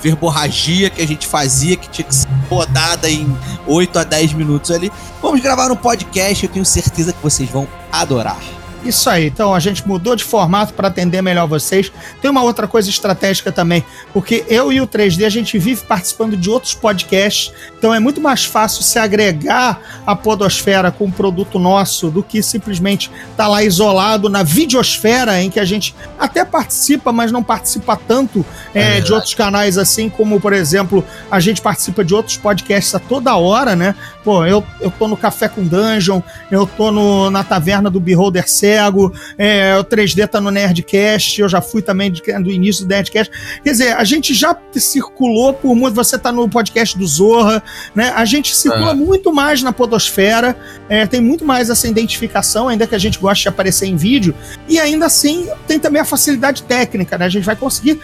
verborragia 0.00 0.90
que 0.90 1.02
a 1.02 1.06
gente 1.06 1.26
fazia, 1.26 1.76
que 1.76 1.88
tinha 1.88 2.06
que 2.06 2.14
ser 2.14 2.28
rodada 2.48 3.10
em 3.10 3.36
8 3.66 3.98
a 3.98 4.04
10 4.04 4.34
minutos 4.34 4.70
ali. 4.70 4.92
Vamos 5.20 5.40
gravar 5.40 5.70
um 5.70 5.76
podcast, 5.76 6.44
eu 6.44 6.52
tenho 6.52 6.64
certeza 6.64 7.12
que 7.12 7.22
vocês 7.22 7.48
vão 7.48 7.66
adorar. 7.90 8.61
Isso 8.84 9.08
aí, 9.08 9.26
então 9.26 9.54
a 9.54 9.60
gente 9.60 9.86
mudou 9.86 10.14
de 10.14 10.24
formato 10.24 10.74
para 10.74 10.88
atender 10.88 11.22
melhor 11.22 11.46
vocês. 11.46 11.90
Tem 12.20 12.30
uma 12.30 12.42
outra 12.42 12.68
coisa 12.68 12.88
estratégica 12.88 13.50
também, 13.50 13.84
porque 14.12 14.44
eu 14.48 14.72
e 14.72 14.80
o 14.80 14.86
3D 14.86 15.24
a 15.24 15.30
gente 15.30 15.58
vive 15.58 15.82
participando 15.84 16.36
de 16.36 16.50
outros 16.50 16.74
podcasts, 16.74 17.52
então 17.78 17.94
é 17.94 17.98
muito 17.98 18.20
mais 18.20 18.44
fácil 18.44 18.82
se 18.82 18.98
agregar 18.98 19.80
à 20.06 20.14
Podosfera 20.14 20.90
com 20.90 21.06
um 21.06 21.10
produto 21.10 21.58
nosso 21.58 22.10
do 22.10 22.22
que 22.22 22.42
simplesmente 22.42 23.10
estar 23.30 23.48
lá 23.48 23.62
isolado 23.62 24.28
na 24.28 24.42
videosfera, 24.42 25.40
em 25.40 25.48
que 25.48 25.60
a 25.60 25.64
gente 25.64 25.94
até 26.18 26.44
participa, 26.44 27.12
mas 27.12 27.32
não 27.32 27.42
participa 27.42 27.96
tanto 27.96 28.44
É 28.74 28.82
é, 28.82 29.00
de 29.00 29.12
outros 29.12 29.34
canais, 29.34 29.78
assim 29.78 30.08
como, 30.08 30.40
por 30.40 30.52
exemplo, 30.52 31.04
a 31.30 31.40
gente 31.40 31.60
participa 31.60 32.04
de 32.04 32.14
outros 32.14 32.36
podcasts 32.36 32.94
a 32.94 32.98
toda 32.98 33.36
hora, 33.36 33.76
né? 33.76 33.94
Pô, 34.24 34.44
eu, 34.44 34.64
eu 34.80 34.90
tô 34.90 35.08
no 35.08 35.16
Café 35.16 35.48
com 35.48 35.62
Dungeon, 35.64 36.20
eu 36.50 36.66
tô 36.66 36.90
no, 36.90 37.30
na 37.30 37.44
taverna 37.44 37.90
do 37.90 38.00
Beholder 38.00 38.48
Cego, 38.72 39.12
é, 39.36 39.76
o 39.78 39.84
3D 39.84 40.26
tá 40.26 40.40
no 40.40 40.50
Nerdcast, 40.50 41.40
eu 41.40 41.48
já 41.48 41.60
fui 41.60 41.82
também 41.82 42.10
de- 42.10 42.22
do 42.42 42.50
início 42.50 42.84
do 42.84 42.88
Nerdcast. 42.88 43.30
Quer 43.62 43.70
dizer, 43.70 43.96
a 43.96 44.04
gente 44.04 44.32
já 44.32 44.56
circulou 44.72 45.52
por 45.52 45.74
muito. 45.74 45.94
Você 45.94 46.18
tá 46.18 46.32
no 46.32 46.48
podcast 46.48 46.96
do 46.96 47.06
Zorra, 47.06 47.62
né? 47.94 48.12
A 48.16 48.24
gente 48.24 48.54
circula 48.56 48.92
É. 48.92 48.94
muito 48.94 49.32
mais 49.32 49.62
na 49.62 49.72
Podosfera, 49.72 50.56
é, 50.88 51.06
tem 51.06 51.20
muito 51.20 51.44
mais 51.44 51.68
essa 51.68 51.86
identificação, 51.86 52.68
ainda 52.68 52.86
que 52.86 52.94
a 52.94 52.98
gente 52.98 53.18
goste 53.18 53.42
de 53.42 53.48
aparecer 53.48 53.86
em 53.86 53.96
vídeo, 53.96 54.34
e 54.68 54.78
ainda 54.80 55.06
assim 55.06 55.48
tem 55.66 55.78
também 55.78 56.00
a 56.00 56.04
facilidade 56.04 56.62
técnica, 56.62 57.18
né? 57.18 57.26
A 57.26 57.28
gente 57.28 57.44
vai 57.44 57.56
conseguir 57.56 58.00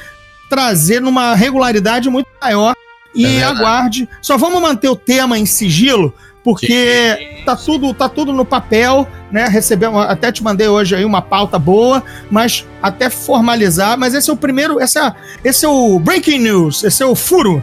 trazer 0.51 1.01
numa 1.01 1.35
regularidade 1.35 2.09
muito 2.11 2.29
maior. 2.41 2.75
E 3.15 3.25
É 3.25 3.43
aguarde. 3.43 4.07
Só 4.21 4.37
vamos 4.37 4.61
manter 4.61 4.89
o 4.89 4.95
tema 4.95 5.39
em 5.39 5.47
sigilo, 5.47 6.15
porque 6.49 7.43
tá 7.45 7.55
tudo, 7.55 7.93
tá 7.93 8.09
tudo 8.09 8.33
no 8.33 8.43
papel, 8.43 9.07
né? 9.31 9.47
Recebemos, 9.49 10.03
até 10.07 10.33
te 10.33 10.43
mandei 10.43 10.67
hoje 10.67 10.97
aí 10.97 11.05
uma 11.05 11.21
pauta 11.21 11.59
boa, 11.59 12.03
mas 12.31 12.65
até 12.83 13.11
formalizar. 13.11 13.99
Mas 13.99 14.15
esse 14.15 14.31
é 14.31 14.33
o 14.33 14.37
primeiro, 14.37 14.81
esse 14.81 14.99
é, 14.99 15.13
esse 15.45 15.67
é 15.67 15.69
o 15.69 15.99
breaking 15.99 16.39
news, 16.39 16.83
esse 16.85 17.03
é 17.03 17.07
o 17.07 17.15
furo. 17.15 17.63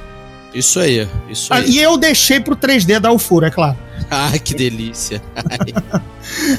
Isso 0.53 0.79
aí, 0.79 1.07
isso 1.27 1.51
Ah, 1.51 1.57
aí. 1.57 1.69
E 1.71 1.81
eu 1.81 1.97
deixei 1.97 2.39
pro 2.39 2.55
3D 2.55 2.99
dar 2.99 3.11
o 3.11 3.17
furo, 3.17 3.47
é 3.47 3.49
claro. 3.49 3.75
Ai, 4.09 4.39
que 4.39 4.53
delícia. 4.53 5.21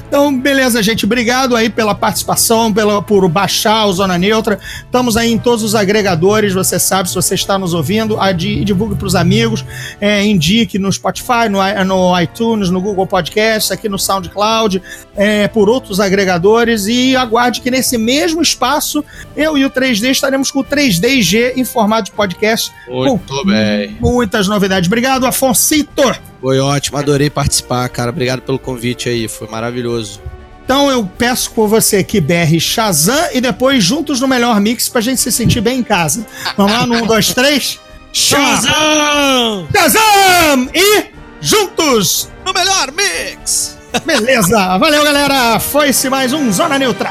Então, 0.07 0.39
beleza, 0.39 0.81
gente. 0.81 1.05
Obrigado 1.05 1.57
aí 1.57 1.69
pela 1.69 1.93
participação, 1.93 2.73
pela, 2.73 3.03
por 3.03 3.29
baixar 3.29 3.87
o 3.87 3.93
Zona 3.93 4.17
Neutra. 4.17 4.61
Estamos 4.85 5.17
aí 5.17 5.33
em 5.33 5.39
todos 5.39 5.65
os 5.65 5.75
agregadores, 5.75 6.55
você 6.55 6.79
sabe, 6.79 7.09
se 7.09 7.15
você 7.17 7.35
está 7.35 7.59
nos 7.59 7.75
ouvindo, 7.75 8.19
adi- 8.21 8.65
divulgue 8.65 8.95
para 8.95 9.09
os 9.09 9.17
amigos, 9.17 9.65
é, 10.01 10.25
indique 10.25 10.79
no 10.79 10.91
Spotify, 10.93 11.49
no, 11.51 11.59
no 11.85 12.21
iTunes, 12.21 12.71
no 12.71 12.81
Google 12.81 13.09
Podcast, 13.09 13.73
aqui 13.73 13.89
no 13.89 13.99
SoundCloud, 13.99 14.81
é, 15.17 15.49
por 15.49 15.69
outros 15.69 15.99
agregadores 15.99 16.87
e 16.87 17.17
aguarde 17.17 17.61
que 17.61 17.71
nesse 17.71 17.99
mesmo 17.99 18.41
espaço, 18.41 19.05
eu 19.37 19.59
e 19.59 19.65
o 19.65 19.71
3D 19.71 20.11
estaremos 20.11 20.51
com 20.53 20.61
o 20.61 20.65
3DG 20.65 21.55
em 21.57 21.65
formato 21.65 22.05
de 22.05 22.13
podcast. 22.13 22.71
Muito 22.89 23.45
bem. 23.45 23.97
Muitas 24.01 24.47
novidades. 24.47 24.87
Obrigado, 24.87 25.27
Afonsito. 25.27 26.03
Foi 26.47 26.61
ótimo, 26.61 26.97
adorei 26.97 27.29
participar, 27.29 27.89
cara. 27.89 28.11
Obrigado 28.11 28.41
pelo 28.41 28.57
convite 28.57 29.09
aí, 29.09 29.27
foi 29.27 29.49
maravilhoso. 29.49 30.23
Então 30.65 30.89
eu 30.89 31.05
peço 31.19 31.51
por 31.51 31.67
você 31.67 32.05
que 32.05 32.21
berre 32.21 32.61
Shazam 32.61 33.31
e 33.35 33.41
depois 33.41 33.83
juntos 33.83 34.21
no 34.21 34.29
melhor 34.29 34.61
mix 34.61 34.89
pra 34.89 35.01
gente 35.01 35.21
se 35.21 35.33
sentir 35.33 35.61
bem 35.61 35.81
em 35.81 35.83
casa. 35.83 36.25
Vamos 36.57 36.71
lá 36.71 36.87
no 36.87 37.03
1, 37.03 37.07
2, 37.09 37.35
3. 37.35 37.81
Shazam! 38.13 39.67
Shazam! 39.75 40.71
E 40.73 41.07
juntos! 41.41 42.31
No 42.45 42.53
melhor 42.53 42.93
mix! 42.93 43.77
Beleza! 44.07 44.79
Valeu, 44.79 45.03
galera! 45.03 45.59
Foi-se 45.59 46.09
mais 46.09 46.33
um 46.33 46.53
Zona 46.53 46.79
Neutra. 46.79 47.11